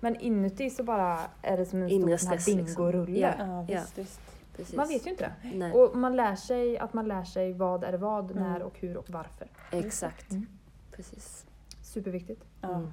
Men 0.00 0.16
inuti 0.16 0.70
så 0.70 0.82
bara 0.82 1.18
är 1.42 1.56
det 1.56 1.64
som 1.64 1.82
en 1.82 1.88
Inre 1.88 2.18
stor 2.18 2.30
liksom. 2.30 2.56
bingorulle. 2.56 3.34
Ja. 3.38 3.66
Ja, 3.68 3.80
visst, 3.80 3.98
visst. 3.98 4.20
Precis. 4.56 4.74
Man 4.76 4.88
vet 4.88 5.06
ju 5.06 5.10
inte 5.10 5.32
det. 5.42 5.50
Nej. 5.54 5.72
Och 5.72 5.96
man 5.96 6.16
lär 6.16 6.36
sig 6.36 6.78
att 6.78 6.94
man 6.94 7.08
lär 7.08 7.24
sig 7.24 7.52
vad 7.52 7.84
är 7.84 7.92
vad, 7.92 8.30
Mm. 8.30 8.42
när 8.42 8.62
och 8.62 8.78
hur 8.78 8.96
och 8.96 9.10
varför. 9.10 9.48
Exakt. 9.72 10.30
Mm. 10.30 10.46
Precis. 10.92 11.46
Superviktigt. 11.98 12.44
Ja. 12.60 12.68
Mm. 12.74 12.90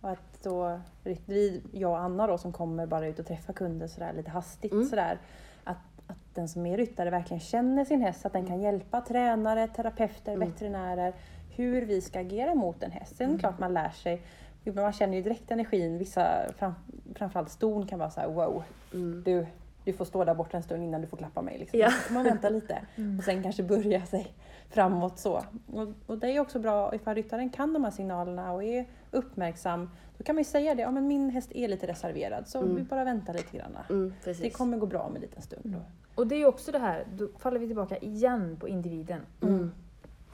Och 0.00 0.10
att 0.10 0.42
då, 0.42 0.80
vi, 1.26 1.62
jag 1.72 1.90
och 1.90 1.98
Anna 1.98 2.26
då 2.26 2.38
som 2.38 2.52
kommer 2.52 2.86
bara 2.86 3.06
ut 3.06 3.18
och 3.18 3.26
träffar 3.26 3.52
kunder 3.52 3.86
sådär 3.86 4.12
lite 4.12 4.30
hastigt 4.30 4.72
Mm. 4.72 4.84
sådär. 4.86 5.18
Att, 5.64 5.76
att 6.06 6.34
den 6.34 6.48
som 6.48 6.66
är 6.66 6.76
ryttare 6.76 7.10
verkligen 7.10 7.40
känner 7.40 7.84
sin 7.84 8.02
häst, 8.02 8.26
att 8.26 8.32
den 8.32 8.46
kan 8.46 8.60
hjälpa 8.60 9.00
tränare, 9.00 9.68
terapeuter, 9.68 10.32
Mm. 10.34 10.48
veterinärer 10.48 11.14
hur 11.56 11.82
vi 11.82 12.00
ska 12.00 12.20
agera 12.20 12.54
mot 12.54 12.82
en 12.82 12.90
häst. 12.90 13.16
Sen 13.16 13.28
är 13.28 13.32
det 13.32 13.38
klart 13.38 13.58
man 13.58 13.74
lär 13.74 13.90
sig, 13.90 14.22
man 14.64 14.92
känner 14.92 15.16
ju 15.16 15.22
direkt 15.22 15.50
energin, 15.50 15.98
vissa, 15.98 16.52
fram, 16.56 16.74
framförallt 17.14 17.50
ston 17.50 17.86
kan 17.86 17.98
vara 17.98 18.10
så 18.10 18.20
här: 18.20 18.28
wow, 18.28 18.62
Mm. 18.94 19.22
du, 19.24 19.46
du 19.84 19.92
får 19.92 20.04
stå 20.04 20.24
där 20.24 20.34
borta 20.34 20.56
en 20.56 20.62
stund 20.62 20.82
innan 20.84 21.00
du 21.00 21.06
får 21.06 21.16
klappa 21.16 21.42
mig. 21.42 21.58
Liksom. 21.58 21.78
Ja. 21.78 21.90
Så 21.90 21.96
får 21.96 22.14
man 22.14 22.24
vänta 22.24 22.48
lite 22.48 22.78
och 23.18 23.24
sen 23.24 23.42
kanske 23.42 23.62
börja 23.62 24.06
sig 24.06 24.32
framåt 24.70 25.18
så. 25.18 25.42
Och, 25.72 25.88
och 26.06 26.18
det 26.18 26.26
är 26.36 26.40
också 26.40 26.58
bra 26.58 26.94
ifall 26.94 27.14
ryttaren 27.14 27.50
kan 27.50 27.72
de 27.72 27.84
här 27.84 27.90
signalerna 27.90 28.52
och 28.52 28.64
är 28.64 28.86
uppmärksam. 29.10 29.90
Då 30.18 30.24
kan 30.24 30.34
man 30.34 30.40
ju 30.40 30.44
säga 30.44 30.74
det, 30.74 30.82
ja 30.82 30.90
men 30.90 31.06
min 31.08 31.30
häst 31.30 31.50
är 31.54 31.68
lite 31.68 31.86
reserverad 31.86 32.48
så 32.48 32.58
Mm. 32.62 32.76
vi 32.76 32.82
bara 32.82 33.04
väntar 33.04 33.32
lite 33.32 33.56
grann. 33.56 33.78
Mm. 33.90 34.12
Det 34.24 34.50
kommer 34.50 34.78
gå 34.78 34.86
bra 34.86 35.00
om 35.00 35.14
en 35.16 35.20
liten 35.20 35.42
stund. 35.42 35.62
Då. 35.64 35.78
Och 36.14 36.26
det 36.26 36.34
är 36.34 36.38
ju 36.38 36.46
också 36.46 36.72
det 36.72 36.78
här, 36.78 37.06
då 37.14 37.28
faller 37.38 37.58
vi 37.60 37.66
tillbaka 37.66 37.96
igen 37.98 38.56
på 38.60 38.68
individen. 38.68 39.20
Mm. 39.42 39.72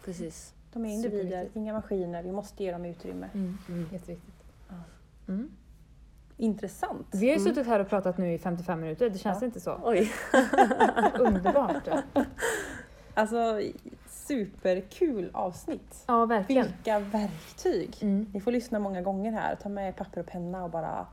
Precis. 0.05 0.55
De 0.72 0.85
är 0.85 0.91
individer, 0.95 1.49
inga 1.55 1.72
maskiner, 1.72 2.22
vi 2.22 2.32
måste 2.32 2.64
ge 2.64 2.72
dem 2.72 2.85
utrymme. 2.85 3.28
Mm. 3.35 3.59
Mm. 3.68 3.89
Jätteviktigt. 3.93 4.35
Ja. 4.68 4.74
Mm. 5.28 5.51
Intressant. 6.37 7.07
Vi 7.12 7.18
har 7.18 7.37
ju 7.37 7.41
Mm. 7.41 7.55
suttit 7.55 7.66
här 7.66 7.80
och 7.80 7.89
pratat 7.89 8.18
nu 8.18 8.32
i 8.32 8.39
55 8.39 8.80
minuter, 8.80 9.11
det 9.11 9.18
känns 9.18 9.41
Ja. 9.43 9.47
inte 9.47 9.61
så? 9.61 9.80
Oj. 9.85 10.12
Underbart! 11.18 11.89
Alltså 13.16 13.61
superkul 14.27 15.31
avsnitt. 15.33 16.05
Ja, 16.07 16.27
verkligen. 16.27 16.66
Vilka 16.66 16.99
verktyg! 16.99 17.97
Mm. 18.03 18.27
Ni 18.35 18.41
får 18.41 18.53
lyssna 18.53 18.79
många 18.79 19.03
gånger 19.03 19.33
här, 19.33 19.55
ta 19.57 19.68
med 19.68 19.97
papper 19.97 20.20
och 20.20 20.27
penna 20.27 20.64
och 20.64 20.70
bara 20.70 21.07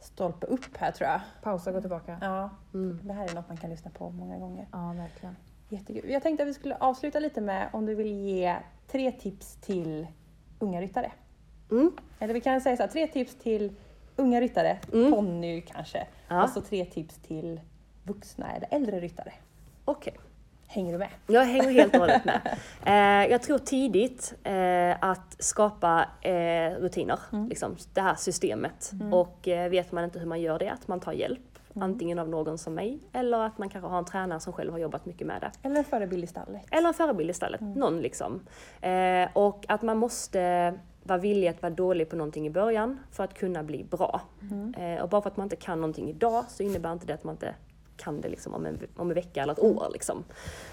stolpa 0.00 0.46
upp 0.46 0.76
här 0.76 0.92
tror 0.92 1.10
jag. 1.10 1.20
Pausa, 1.42 1.72
gå 1.72 1.80
tillbaka. 1.80 2.18
Ja, 2.20 2.50
Mm. 2.74 3.00
det 3.02 3.12
här 3.12 3.28
är 3.30 3.34
något 3.34 3.48
man 3.48 3.56
kan 3.56 3.70
lyssna 3.70 3.90
på 3.90 4.10
många 4.10 4.38
gånger. 4.38 4.66
Ja, 4.72 4.92
verkligen. 4.96 5.36
Jättekul. 5.68 6.10
Jag 6.10 6.22
tänkte 6.22 6.42
att 6.42 6.48
vi 6.48 6.54
skulle 6.54 6.76
avsluta 6.76 7.18
lite 7.18 7.40
med 7.40 7.68
om 7.72 7.86
du 7.86 7.94
vill 7.94 8.12
ge 8.12 8.56
tre 8.86 9.12
tips 9.12 9.56
till 9.56 10.06
unga 10.58 10.80
ryttare. 10.80 11.12
Mm. 11.70 11.92
Eller 12.18 12.34
vi 12.34 12.40
kan 12.40 12.60
säga 12.60 12.76
så 12.76 12.82
här, 12.82 12.90
tre 12.90 13.06
tips 13.06 13.34
till 13.34 13.72
unga 14.16 14.40
ryttare, 14.40 14.78
Mm. 14.92 15.12
ponny 15.12 15.60
kanske. 15.60 16.06
Ja. 16.28 16.42
Och 16.44 16.50
så 16.50 16.60
tre 16.60 16.84
tips 16.84 17.14
till 17.14 17.60
vuxna 18.04 18.52
eller 18.56 18.68
äldre 18.70 19.00
ryttare. 19.00 19.32
Okej. 19.84 20.14
Hänger 20.66 20.92
du 20.92 20.98
med? 20.98 21.08
Jag 21.26 21.44
hänger 21.44 21.70
helt 21.70 21.94
och 21.94 22.00
hållet 22.00 22.24
med. 22.24 22.40
Eh, 22.86 23.30
jag 23.30 23.42
tror 23.42 23.58
tidigt 23.58 24.34
eh, 24.44 25.04
att 25.04 25.36
skapa 25.38 26.06
eh, 26.20 26.70
rutiner, 26.80 27.18
liksom, 27.48 27.76
det 27.94 28.00
här 28.00 28.14
systemet. 28.14 28.90
Och 29.12 29.48
eh, 29.48 29.70
vet 29.70 29.92
man 29.92 30.04
inte 30.04 30.18
hur 30.18 30.26
man 30.26 30.40
gör 30.40 30.58
det, 30.58 30.68
att 30.68 30.88
man 30.88 31.00
tar 31.00 31.12
hjälp. 31.12 31.40
Antingen 31.80 32.18
av 32.18 32.28
någon 32.28 32.58
som 32.58 32.74
mig, 32.74 32.98
eller 33.12 33.38
att 33.38 33.58
man 33.58 33.68
kanske 33.68 33.88
har 33.88 33.98
en 33.98 34.04
tränare 34.04 34.40
som 34.40 34.52
själv 34.52 34.72
har 34.72 34.78
jobbat 34.78 35.06
mycket 35.06 35.26
med 35.26 35.40
det. 35.40 35.50
Eller 35.62 35.76
en 35.76 35.84
förebild 35.84 36.24
i 36.24 36.26
stallet. 36.26 36.62
Eller 36.70 36.88
en 36.88 36.94
förebild 36.94 37.30
istället, 37.30 37.60
någon 37.60 38.00
liksom. 38.00 38.40
Eh, 38.80 39.28
och 39.32 39.64
att 39.68 39.82
man 39.82 39.98
måste 39.98 40.74
vara 41.02 41.18
villig 41.18 41.48
att 41.48 41.62
vara 41.62 41.70
dålig 41.70 42.10
på 42.10 42.16
någonting 42.16 42.46
i 42.46 42.50
början 42.50 42.98
för 43.10 43.24
att 43.24 43.34
kunna 43.34 43.62
bli 43.62 43.84
bra. 43.84 44.20
Eh, 44.76 45.02
och 45.02 45.08
bara 45.08 45.22
för 45.22 45.30
att 45.30 45.36
man 45.36 45.44
inte 45.44 45.56
kan 45.56 45.80
någonting 45.80 46.08
idag 46.08 46.44
så 46.48 46.62
innebär 46.62 46.92
inte 46.92 47.06
det 47.06 47.14
att 47.14 47.24
man 47.24 47.34
inte 47.34 47.54
kan 47.96 48.20
det 48.20 48.28
liksom 48.28 48.54
om, 48.54 48.66
en, 48.66 48.78
om 48.96 49.10
en 49.10 49.14
vecka 49.14 49.42
eller 49.42 49.52
ett 49.52 49.58
år. 49.58 49.88
Liksom. 49.92 50.24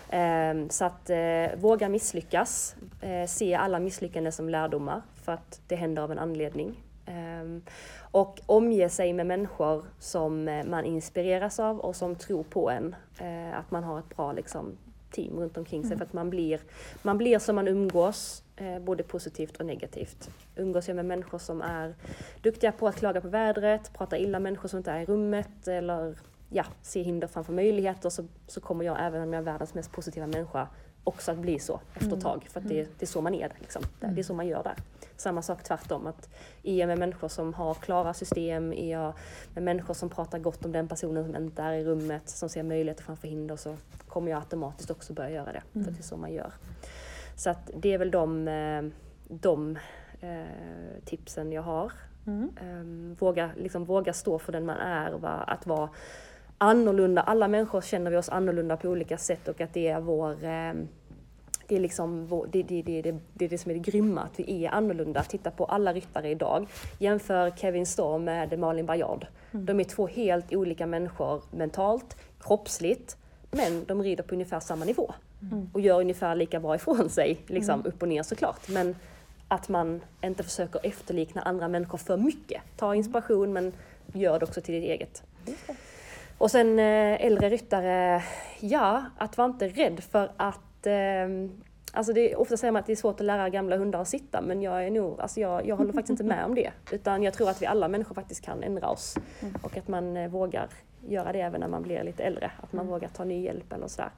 Eh, 0.10 0.68
så 0.70 0.86
att 0.86 1.10
eh, 1.10 1.60
våga 1.60 1.90
misslyckas, 1.90 2.76
eh, 3.02 3.28
se 3.28 3.56
alla 3.56 3.80
misslyckanden 3.80 4.32
som 4.32 4.50
lärdomar 4.50 5.02
för 5.24 5.32
att 5.32 5.62
det 5.68 5.76
händer 5.76 6.02
av 6.02 6.12
en 6.12 6.20
anledning. 6.20 6.80
Eh, 7.06 7.74
och 8.12 8.40
omge 8.46 8.90
sig 8.90 9.14
med 9.14 9.26
människor 9.26 9.86
som 10.00 10.48
eh, 10.48 10.66
man 10.66 10.86
inspireras 10.86 11.60
av 11.60 11.80
och 11.80 11.96
som 11.96 12.16
tror 12.16 12.44
på 12.44 12.70
en. 12.70 12.96
Eh, 13.20 13.60
att 13.60 13.72
man 13.72 13.84
har 13.84 14.00
ett 14.00 14.16
bra 14.16 14.32
liksom, 14.32 14.78
team 15.12 15.40
runt 15.40 15.58
omkring 15.58 15.84
sig 15.84 15.98
för 15.98 16.06
att 16.06 16.14
man 16.14 16.30
blir, 16.30 16.60
man 17.02 17.18
blir 17.18 17.40
som 17.40 17.56
man 17.56 17.68
umgås, 17.68 18.44
eh, 18.56 18.80
både 18.80 19.04
positivt 19.04 19.58
och 19.58 19.66
negativt. 19.66 20.30
Umgås 20.56 20.88
jag 20.88 20.96
med 20.96 21.06
människor 21.06 21.38
som 21.38 21.62
är 21.62 21.96
duktiga 22.42 22.72
på 22.72 22.88
att 22.88 22.96
klaga 22.96 23.22
på 23.22 23.28
vädret, 23.28 23.94
prata 23.94 24.18
illa 24.18 24.38
om 24.38 24.44
människor 24.44 24.70
som 24.70 24.78
inte 24.78 24.92
är 24.92 25.02
i 25.02 25.06
rummet 25.06 25.68
eller 25.68 26.16
ja, 26.54 26.66
se 26.82 27.02
hinder 27.02 27.28
framför 27.28 27.54
möjligheter 27.54 28.10
så, 28.10 28.26
så 28.48 28.62
kommer 28.62 28.86
jag, 28.86 28.98
även 29.00 29.22
om 29.22 29.34
jag 29.34 29.40
är 29.40 29.44
världens 29.44 29.74
mest 29.74 29.92
positiva 29.92 30.28
människa, 30.28 30.68
också 31.04 31.32
att 31.32 31.38
bli 31.38 31.60
så 31.60 31.80
efter 31.94 32.18
ett 32.18 32.24
tag. 32.24 32.48
För 32.50 32.60
att 32.60 32.68
det, 32.68 32.84
det 33.00 33.04
är 33.04 33.08
så 33.08 33.22
man 33.22 33.34
är. 33.34 33.52
Liksom. 33.60 33.84
Det, 34.00 34.08
det 34.08 34.22
är 34.22 34.24
så 34.24 34.34
man 34.34 34.48
gör 34.48 34.64
där. 34.64 34.76
Samma 35.18 35.42
sak 35.42 35.64
tvärtom. 35.64 36.08
Att 36.08 36.30
är 36.64 36.76
jag 36.76 36.88
med 36.88 37.00
människor 37.00 37.28
som 37.28 37.54
har 37.54 37.74
klara 37.74 38.14
system, 38.14 38.74
är 38.74 38.92
jag 38.92 39.14
med 39.54 39.64
människor 39.64 39.94
som 39.94 40.10
pratar 40.10 40.40
gott 40.40 40.66
om 40.66 40.72
den 40.72 40.88
personen 40.88 41.26
som 41.26 41.36
inte 41.36 41.62
är 41.62 41.74
i 41.74 41.84
rummet, 41.84 42.30
som 42.30 42.50
ser 42.50 42.64
möjligheter 42.64 43.04
framför 43.04 43.28
hinder, 43.28 43.56
så 43.56 43.76
kommer 44.08 44.32
jag 44.32 44.40
automatiskt 44.40 44.92
också 44.92 45.14
börja 45.14 45.30
göra 45.30 45.52
det. 45.54 45.64
För 45.74 45.80
att 45.80 45.96
det 45.96 46.02
är 46.02 46.04
så 46.04 46.18
man 46.18 46.34
gör. 46.34 46.54
Så 47.36 47.50
att 47.50 47.72
det 47.76 47.94
är 47.94 47.98
väl 47.98 48.12
de, 48.12 48.48
eh, 48.48 48.84
de 49.28 49.78
eh, 50.22 51.04
tipsen 51.06 51.52
jag 51.52 51.62
har. 51.62 51.92
Mm. 52.28 52.50
Ehm, 52.62 53.16
våga, 53.20 53.50
liksom, 53.58 53.86
våga 53.86 54.14
stå 54.14 54.40
för 54.40 54.52
den 54.52 54.66
man 54.66 54.78
är, 54.78 55.26
att 55.50 55.68
vara 55.68 55.90
annorlunda. 56.64 57.22
Alla 57.22 57.48
människor 57.48 57.82
känner 57.82 58.12
vi 58.12 58.18
oss 58.18 58.30
annorlunda 58.30 58.78
på 58.78 58.88
olika 58.88 59.18
sätt 59.18 59.48
och 59.48 59.62
att 59.62 59.74
det 59.74 59.88
är 59.88 60.00
vår 60.00 60.44
ehm, 60.44 60.88
det 61.68 61.76
är, 61.76 61.80
liksom 61.80 62.28
vår, 62.28 62.48
det, 62.52 62.64
det, 62.64 62.82
det, 62.82 63.02
det, 63.02 63.20
det 63.34 63.46
är 63.46 63.50
det 63.50 63.58
som 63.58 63.72
är 63.72 63.76
det 63.76 63.92
grymma, 63.92 64.22
att 64.22 64.40
vi 64.40 64.66
är 64.66 64.70
annorlunda. 64.70 65.24
Titta 65.24 65.52
på 65.52 65.66
alla 65.66 65.94
ryttare 65.94 66.30
idag. 66.30 66.68
Jämför 67.00 67.52
Kevin 67.52 67.86
Storm 67.86 68.24
med 68.24 68.60
Malin 68.60 68.86
Bajard. 68.86 69.28
De 69.52 69.80
är 69.80 69.84
två 69.84 70.08
helt 70.08 70.54
olika 70.54 70.88
människor 70.88 71.42
mentalt, 71.52 72.16
kroppsligt, 72.40 73.18
men 73.52 73.86
de 73.86 74.04
rider 74.04 74.24
på 74.24 74.36
ungefär 74.36 74.60
samma 74.60 74.86
nivå. 74.86 75.14
Och 75.74 75.82
gör 75.82 76.00
ungefär 76.00 76.36
lika 76.36 76.60
bra 76.60 76.76
ifrån 76.76 77.10
sig, 77.10 77.38
liksom 77.48 77.86
upp 77.86 78.02
och 78.02 78.08
ner 78.08 78.24
såklart. 78.24 78.70
Men 78.70 78.96
att 79.48 79.70
man 79.70 80.02
inte 80.24 80.44
försöker 80.44 80.80
efterlikna 80.84 81.42
andra 81.42 81.68
människor 81.68 81.98
för 81.98 82.18
mycket. 82.18 82.62
Ta 82.78 82.96
inspiration 82.96 83.54
men 83.54 83.74
gör 84.14 84.40
det 84.40 84.46
också 84.46 84.62
till 84.62 84.74
ditt 84.74 84.84
eget. 84.84 85.24
Och 86.44 86.52
sen 86.52 86.80
eh, 86.80 87.26
äldre 87.26 87.50
ryttare, 87.50 88.24
ja, 88.60 89.04
att 89.18 89.38
vara 89.38 89.48
inte 89.48 89.68
rädd 89.68 90.00
för 90.00 90.32
att 90.38 90.88
eh, 90.88 91.28
Alltså 91.94 92.14
det, 92.14 92.36
ofta 92.36 92.58
säger 92.58 92.72
man 92.72 92.80
att 92.80 92.86
det 92.86 92.92
är 92.92 92.96
svårt 92.96 93.20
att 93.20 93.26
lära 93.26 93.50
gamla 93.50 93.78
hundar 93.78 94.02
att 94.02 94.08
sitta, 94.08 94.42
men 94.42 94.62
jag, 94.62 94.86
är 94.86 94.92
nog, 94.92 95.22
alltså 95.22 95.40
jag, 95.40 95.68
jag 95.68 95.76
håller 95.76 95.94
faktiskt 95.94 96.10
inte 96.10 96.24
med 96.24 96.46
om 96.46 96.56
det. 96.56 96.72
Utan 96.92 97.24
jag 97.24 97.34
tror 97.34 97.50
att 97.50 97.62
vi 97.62 97.66
alla 97.66 97.88
människor 97.88 98.16
faktiskt 98.16 98.46
kan 98.46 98.64
ändra 98.64 98.90
oss. 98.90 99.18
Och 99.62 99.78
att 99.78 99.88
man 99.88 100.18
eh, 100.18 100.30
vågar 100.30 100.68
göra 101.08 101.32
det 101.32 101.42
även 101.42 101.60
när 101.60 101.68
man 101.68 101.82
blir 101.84 102.04
lite 102.04 102.24
äldre. 102.24 102.52
Att 102.62 102.74
man 102.74 102.88
vågar 102.88 103.08
ta 103.08 103.24
ny 103.24 103.44
hjälp 103.44 103.74
eller 103.74 103.88
sådär. 103.88 104.12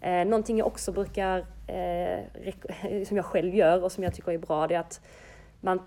Eh, 0.00 0.24
någonting 0.24 0.58
jag 0.58 0.66
också 0.66 0.92
brukar, 0.92 1.38
eh, 1.66 3.04
som 3.08 3.16
jag 3.16 3.26
själv 3.26 3.54
gör 3.54 3.84
och 3.84 3.92
som 3.92 4.04
jag 4.04 4.14
tycker 4.14 4.32
är 4.32 4.38
bra, 4.38 4.66
det 4.66 4.74
är 4.74 4.80
att 4.80 5.00
man 5.60 5.80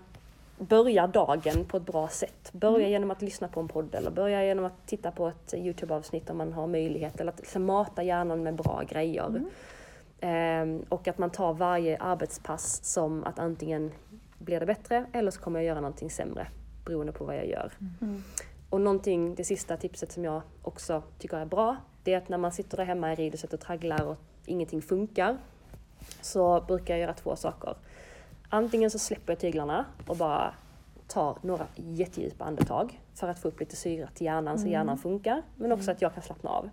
börjar 0.60 1.08
dagen 1.08 1.64
på 1.64 1.76
ett 1.76 1.86
bra 1.86 2.08
sätt. 2.08 2.50
Börja 2.52 2.88
genom 2.88 3.10
att 3.10 3.22
lyssna 3.22 3.48
på 3.48 3.60
en 3.60 3.68
podd 3.68 3.94
eller 3.94 4.10
börja 4.10 4.44
genom 4.44 4.64
att 4.64 4.86
titta 4.86 5.10
på 5.10 5.28
ett 5.28 5.54
Youtube-avsnitt 5.54 6.30
om 6.30 6.38
man 6.38 6.52
har 6.52 6.66
möjlighet. 6.66 7.20
Eller 7.20 7.32
att 7.32 7.38
liksom 7.38 7.64
mata 7.64 8.02
hjärnan 8.02 8.42
med 8.42 8.54
bra 8.54 8.82
grejer. 8.88 9.42
Ehm, 10.20 10.84
och 10.88 11.08
att 11.08 11.18
man 11.18 11.30
tar 11.30 11.52
varje 11.52 11.98
arbetspass 11.98 12.84
som 12.84 13.24
att 13.24 13.38
antingen 13.38 13.92
blir 14.38 14.60
det 14.60 14.66
bättre 14.66 15.06
eller 15.12 15.30
så 15.30 15.40
kommer 15.40 15.60
jag 15.60 15.66
göra 15.66 15.80
någonting 15.80 16.10
sämre 16.10 16.46
beroende 16.84 17.12
på 17.12 17.24
vad 17.24 17.36
jag 17.36 17.46
gör. 17.46 17.72
Mm. 18.00 18.22
Och 18.70 18.80
någonting, 18.80 19.34
det 19.34 19.44
sista 19.44 19.76
tipset 19.76 20.12
som 20.12 20.24
jag 20.24 20.42
också 20.62 21.02
tycker 21.18 21.36
är 21.36 21.44
bra, 21.44 21.76
det 22.04 22.14
är 22.14 22.18
att 22.18 22.28
när 22.28 22.38
man 22.38 22.52
sitter 22.52 22.76
där 22.76 22.84
hemma 22.84 23.12
i 23.12 23.16
ridhuset 23.16 23.52
och 23.52 23.60
tragglar 23.60 24.06
och 24.06 24.16
ingenting 24.46 24.82
funkar, 24.82 25.38
så 26.20 26.60
brukar 26.60 26.94
jag 26.94 27.00
göra 27.00 27.14
två 27.14 27.36
saker. 27.36 27.74
Antingen 28.50 28.90
så 28.90 28.98
släpper 28.98 29.32
jag 29.32 29.40
tyglarna 29.40 29.84
och 30.06 30.16
bara 30.16 30.54
tar 31.08 31.36
några 31.42 31.66
jättedjupa 31.74 32.44
andetag 32.44 33.00
för 33.14 33.28
att 33.28 33.38
få 33.38 33.48
upp 33.48 33.60
lite 33.60 33.76
syre 33.76 34.08
till 34.14 34.26
hjärnan 34.26 34.58
så 34.58 34.66
hjärnan 34.66 34.98
funkar, 34.98 35.42
men 35.56 35.72
också 35.72 35.90
att 35.90 36.02
jag 36.02 36.14
kan 36.14 36.22
slappna 36.22 36.50
av. 36.50 36.70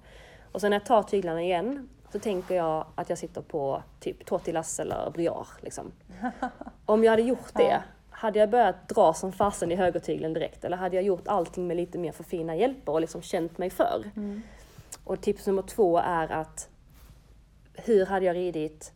Och 0.51 0.61
sen 0.61 0.69
när 0.69 0.78
jag 0.78 0.86
tar 0.86 1.03
tyglarna 1.03 1.41
igen 1.41 1.89
så 2.11 2.19
tänker 2.19 2.55
jag 2.55 2.86
att 2.95 3.09
jag 3.09 3.17
sitter 3.17 3.41
på 3.41 3.84
typ 3.99 4.25
tortillas 4.25 4.80
eller 4.80 5.11
brioche. 5.11 5.61
Liksom. 5.61 5.91
Om 6.86 7.03
jag 7.03 7.11
hade 7.11 7.21
gjort 7.21 7.53
det, 7.53 7.84
hade 8.09 8.39
jag 8.39 8.49
börjat 8.49 8.89
dra 8.89 9.13
som 9.13 9.32
fasen 9.32 9.71
i 9.71 9.75
högertygeln 9.75 10.34
direkt 10.34 10.65
eller 10.65 10.78
hade 10.78 10.95
jag 10.95 11.05
gjort 11.05 11.28
allting 11.28 11.67
med 11.67 11.78
lite 11.78 11.97
mer 11.97 12.11
för 12.11 12.23
fina 12.23 12.55
hjälper 12.55 12.91
och 12.91 13.01
liksom 13.01 13.21
känt 13.21 13.57
mig 13.57 13.69
för? 13.69 14.03
Och 15.03 15.21
tips 15.21 15.47
nummer 15.47 15.61
två 15.61 15.97
är 15.97 16.32
att 16.32 16.69
hur 17.73 18.05
hade 18.05 18.25
jag 18.25 18.36
ridit 18.36 18.93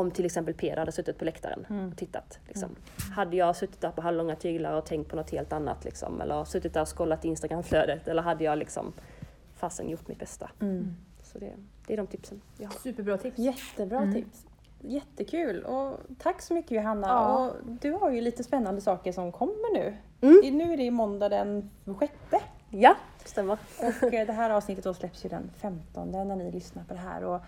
om 0.00 0.10
till 0.10 0.24
exempel 0.24 0.54
Peder 0.54 0.76
hade 0.76 0.92
suttit 0.92 1.18
på 1.18 1.24
läktaren 1.24 1.90
och 1.90 1.98
tittat. 1.98 2.38
Liksom. 2.48 2.76
Hade 3.16 3.36
jag 3.36 3.56
suttit 3.56 3.80
där 3.80 3.90
på 3.90 4.00
halvlånga 4.00 4.36
tyglar 4.36 4.72
och 4.72 4.84
tänkt 4.86 5.10
på 5.10 5.16
något 5.16 5.30
helt 5.30 5.52
annat 5.52 5.84
liksom, 5.84 6.20
eller 6.20 6.44
suttit 6.44 6.74
där 6.74 6.82
och 6.82 6.96
scrollat 6.96 7.24
Instagramflödet 7.24 8.08
eller 8.08 8.22
hade 8.22 8.44
jag 8.44 8.58
liksom 8.58 8.92
fasen 9.56 9.88
gjort 9.88 10.08
mitt 10.08 10.18
bästa. 10.18 10.50
Så 11.22 11.38
det, 11.38 11.52
det 11.86 11.92
är 11.92 11.96
de 11.96 12.06
tipsen 12.06 12.40
jag 12.58 12.68
har. 12.68 12.78
Superbra 12.78 13.18
tips. 13.18 13.38
Jättebra 13.38 14.12
tips. 14.12 14.46
Jättekul 14.82 15.64
och 15.64 16.00
tack 16.18 16.42
så 16.42 16.54
mycket 16.54 16.70
Johanna. 16.70 17.08
Ja. 17.08 17.46
Och 17.46 17.56
du 17.80 17.92
har 17.92 18.10
ju 18.10 18.20
lite 18.20 18.44
spännande 18.44 18.80
saker 18.80 19.12
som 19.12 19.32
kommer 19.32 19.74
nu. 19.74 19.96
Mm. 20.20 20.58
Nu 20.58 20.72
är 20.72 20.76
det 20.76 20.90
måndag 20.90 21.28
den 21.28 21.70
sjätte 21.98 22.40
Ja, 22.72 22.96
stämmer. 23.24 23.58
och 24.02 24.14
eh, 24.14 24.26
det 24.26 24.32
här 24.32 24.50
avsnittet 24.50 24.84
då 24.84 24.94
släpps 24.94 25.24
ju 25.24 25.28
den 25.28 25.50
15 25.56 26.10
när 26.10 26.36
ni 26.36 26.52
lyssnar 26.52 26.84
på 26.84 26.94
det 26.94 27.00
här. 27.00 27.24
Och 27.24 27.40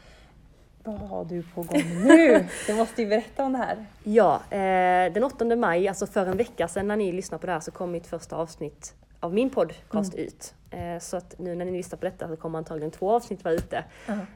vad 0.84 1.08
har 1.08 1.24
du 1.24 1.42
på 1.42 1.62
gång 1.62 2.04
nu? 2.04 2.46
Du 2.66 2.74
måste 2.74 3.02
ju 3.02 3.08
berätta 3.08 3.44
om 3.44 3.52
det 3.52 3.58
här. 3.58 3.86
Ja, 4.04 4.42
eh, 4.50 5.12
den 5.12 5.24
8 5.24 5.56
maj, 5.56 5.88
alltså 5.88 6.06
för 6.06 6.26
en 6.26 6.36
vecka 6.36 6.68
sedan 6.68 6.88
när 6.88 6.96
ni 6.96 7.12
lyssnar 7.12 7.38
på 7.38 7.46
det 7.46 7.52
här 7.52 7.60
så 7.60 7.70
kom 7.70 7.90
mitt 7.90 8.06
första 8.06 8.36
avsnitt 8.36 8.94
av 9.20 9.34
min 9.34 9.50
podcast 9.50 10.14
ut. 10.14 10.54
Eh, 10.70 10.98
så 10.98 11.16
att 11.16 11.38
nu 11.38 11.54
när 11.54 11.64
ni 11.64 11.72
lyssnar 11.72 11.98
på 11.98 12.04
detta 12.04 12.28
så 12.28 12.36
kommer 12.36 12.58
antagligen 12.58 12.90
två 12.90 13.10
avsnitt 13.10 13.44
vara 13.44 13.54
ute. 13.54 13.84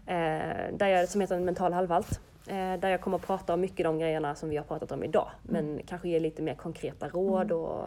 Eh, 0.06 0.76
där 0.76 0.86
jag, 0.86 1.08
som 1.08 1.20
heter 1.20 1.40
Mental 1.40 1.72
halvvalt. 1.72 2.20
Eh, 2.46 2.54
där 2.54 2.88
jag 2.88 3.00
kommer 3.00 3.16
att 3.16 3.26
prata 3.26 3.54
om 3.54 3.60
mycket 3.60 3.84
de 3.84 3.98
grejerna 3.98 4.34
som 4.34 4.48
vi 4.48 4.56
har 4.56 4.64
pratat 4.64 4.92
om 4.92 5.04
idag. 5.04 5.30
Men 5.42 5.80
kanske 5.86 6.08
ge 6.08 6.20
lite 6.20 6.42
mer 6.42 6.54
konkreta 6.54 7.08
råd 7.08 7.52
och, 7.52 7.84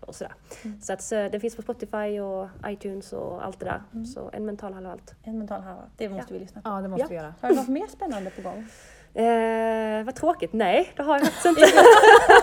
och 0.00 0.14
sådär. 0.14 0.34
Så 0.80 0.92
att 0.92 1.02
så, 1.02 1.28
det 1.28 1.40
finns 1.40 1.56
på 1.56 1.62
Spotify 1.62 2.20
och 2.20 2.48
iTunes 2.66 3.12
och 3.12 3.44
allt 3.44 3.60
det 3.60 3.64
där. 3.66 4.04
Så 4.04 4.30
en 4.32 4.46
mental 4.46 4.72
halvvalt. 4.72 5.14
En 5.22 5.38
mental 5.38 5.62
halva. 5.62 5.82
Det 5.96 6.08
måste 6.08 6.32
vi 6.32 6.38
lyssna 6.40 6.62
på. 6.62 6.68
Ja, 6.68 6.80
det 6.80 6.88
måste 6.88 7.02
Ja. 7.02 7.08
vi 7.08 7.14
göra. 7.14 7.34
Har 7.40 7.48
du 7.48 7.54
något 7.56 7.68
mer 7.68 7.86
spännande 7.86 8.30
på 8.30 8.42
gång? 8.42 8.66
Eh, 9.24 10.04
vad 10.04 10.14
tråkigt. 10.14 10.52
Nej, 10.52 10.92
det 10.96 11.02
har 11.02 11.14
jag 11.18 11.24
faktiskt 11.26 11.46
inte. 11.46 11.60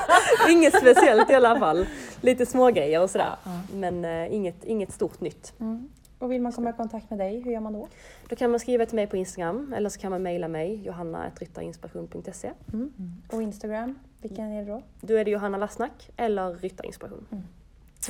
inget 0.49 0.77
speciellt 0.77 1.29
i 1.29 1.33
alla 1.33 1.59
fall. 1.59 1.85
Lite 2.21 2.45
smågrejer 2.45 3.01
och 3.01 3.09
sådär. 3.09 3.35
Men 3.73 4.05
eh, 4.05 4.33
inget, 4.35 4.63
inget 4.63 4.91
stort 4.91 5.21
nytt. 5.21 5.53
Och 6.19 6.31
vill 6.31 6.41
man 6.41 6.51
komma 6.51 6.69
i 6.69 6.73
kontakt 6.73 7.09
med 7.09 7.19
dig, 7.19 7.41
hur 7.41 7.51
gör 7.51 7.59
man 7.59 7.73
då? 7.73 7.87
Då 8.29 8.35
kan 8.35 8.51
man 8.51 8.59
skriva 8.59 8.85
till 8.85 8.95
mig 8.95 9.07
på 9.07 9.17
Instagram 9.17 9.73
eller 9.77 9.89
så 9.89 9.99
kan 9.99 10.11
man 10.11 10.23
mejla 10.23 10.47
mig, 10.47 10.81
johanna.ryttarinspiration.se. 10.85 12.51
Och 13.31 13.41
Instagram, 13.41 13.99
vilken 14.27 14.51
är 14.51 14.65
det 14.65 14.71
då? 14.71 14.81
Då 15.01 15.13
är 15.15 15.25
det 15.25 15.31
Johanna 15.31 15.57
Lassnack 15.57 16.09
eller 16.17 16.53
Ryttarinspiration. 16.53 17.47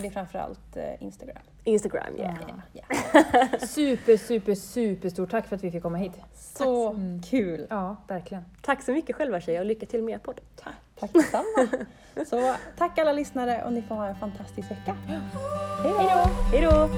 Det 0.01 0.07
är 0.07 0.11
framförallt 0.11 0.77
eh, 0.77 1.03
Instagram. 1.03 1.37
Instagram, 1.63 2.15
yeah. 2.17 2.35
Ja. 2.73 2.83
Super, 3.67 4.17
super, 4.17 4.55
super 4.55 5.09
stort 5.09 5.31
tack 5.31 5.47
för 5.47 5.55
att 5.55 5.63
vi 5.63 5.71
fick 5.71 5.83
komma 5.83 5.97
hit. 5.97 6.11
Så 6.35 6.95
kul! 7.29 7.67
Ja, 7.69 7.95
verkligen. 8.07 8.43
Tack 8.61 8.83
så 8.83 8.91
mycket 8.91 9.15
själva 9.15 9.41
tjejer 9.41 9.59
och 9.59 9.65
lycka 9.65 9.85
till 9.85 10.03
med 10.03 10.13
er 10.13 10.17
podd. 10.17 10.41
Tack 10.99 11.13
detsamma! 11.13 11.85
Så 12.25 12.55
tack 12.77 12.97
alla 12.97 13.13
lyssnare 13.13 13.63
och 13.65 13.73
ni 13.73 13.81
får 13.81 13.95
ha 13.95 14.07
en 14.07 14.15
fantastisk 14.15 14.71
vecka. 14.71 14.95
Hej 15.83 15.93
då! 15.93 16.29
Hej 16.51 16.61
då! 16.61 16.89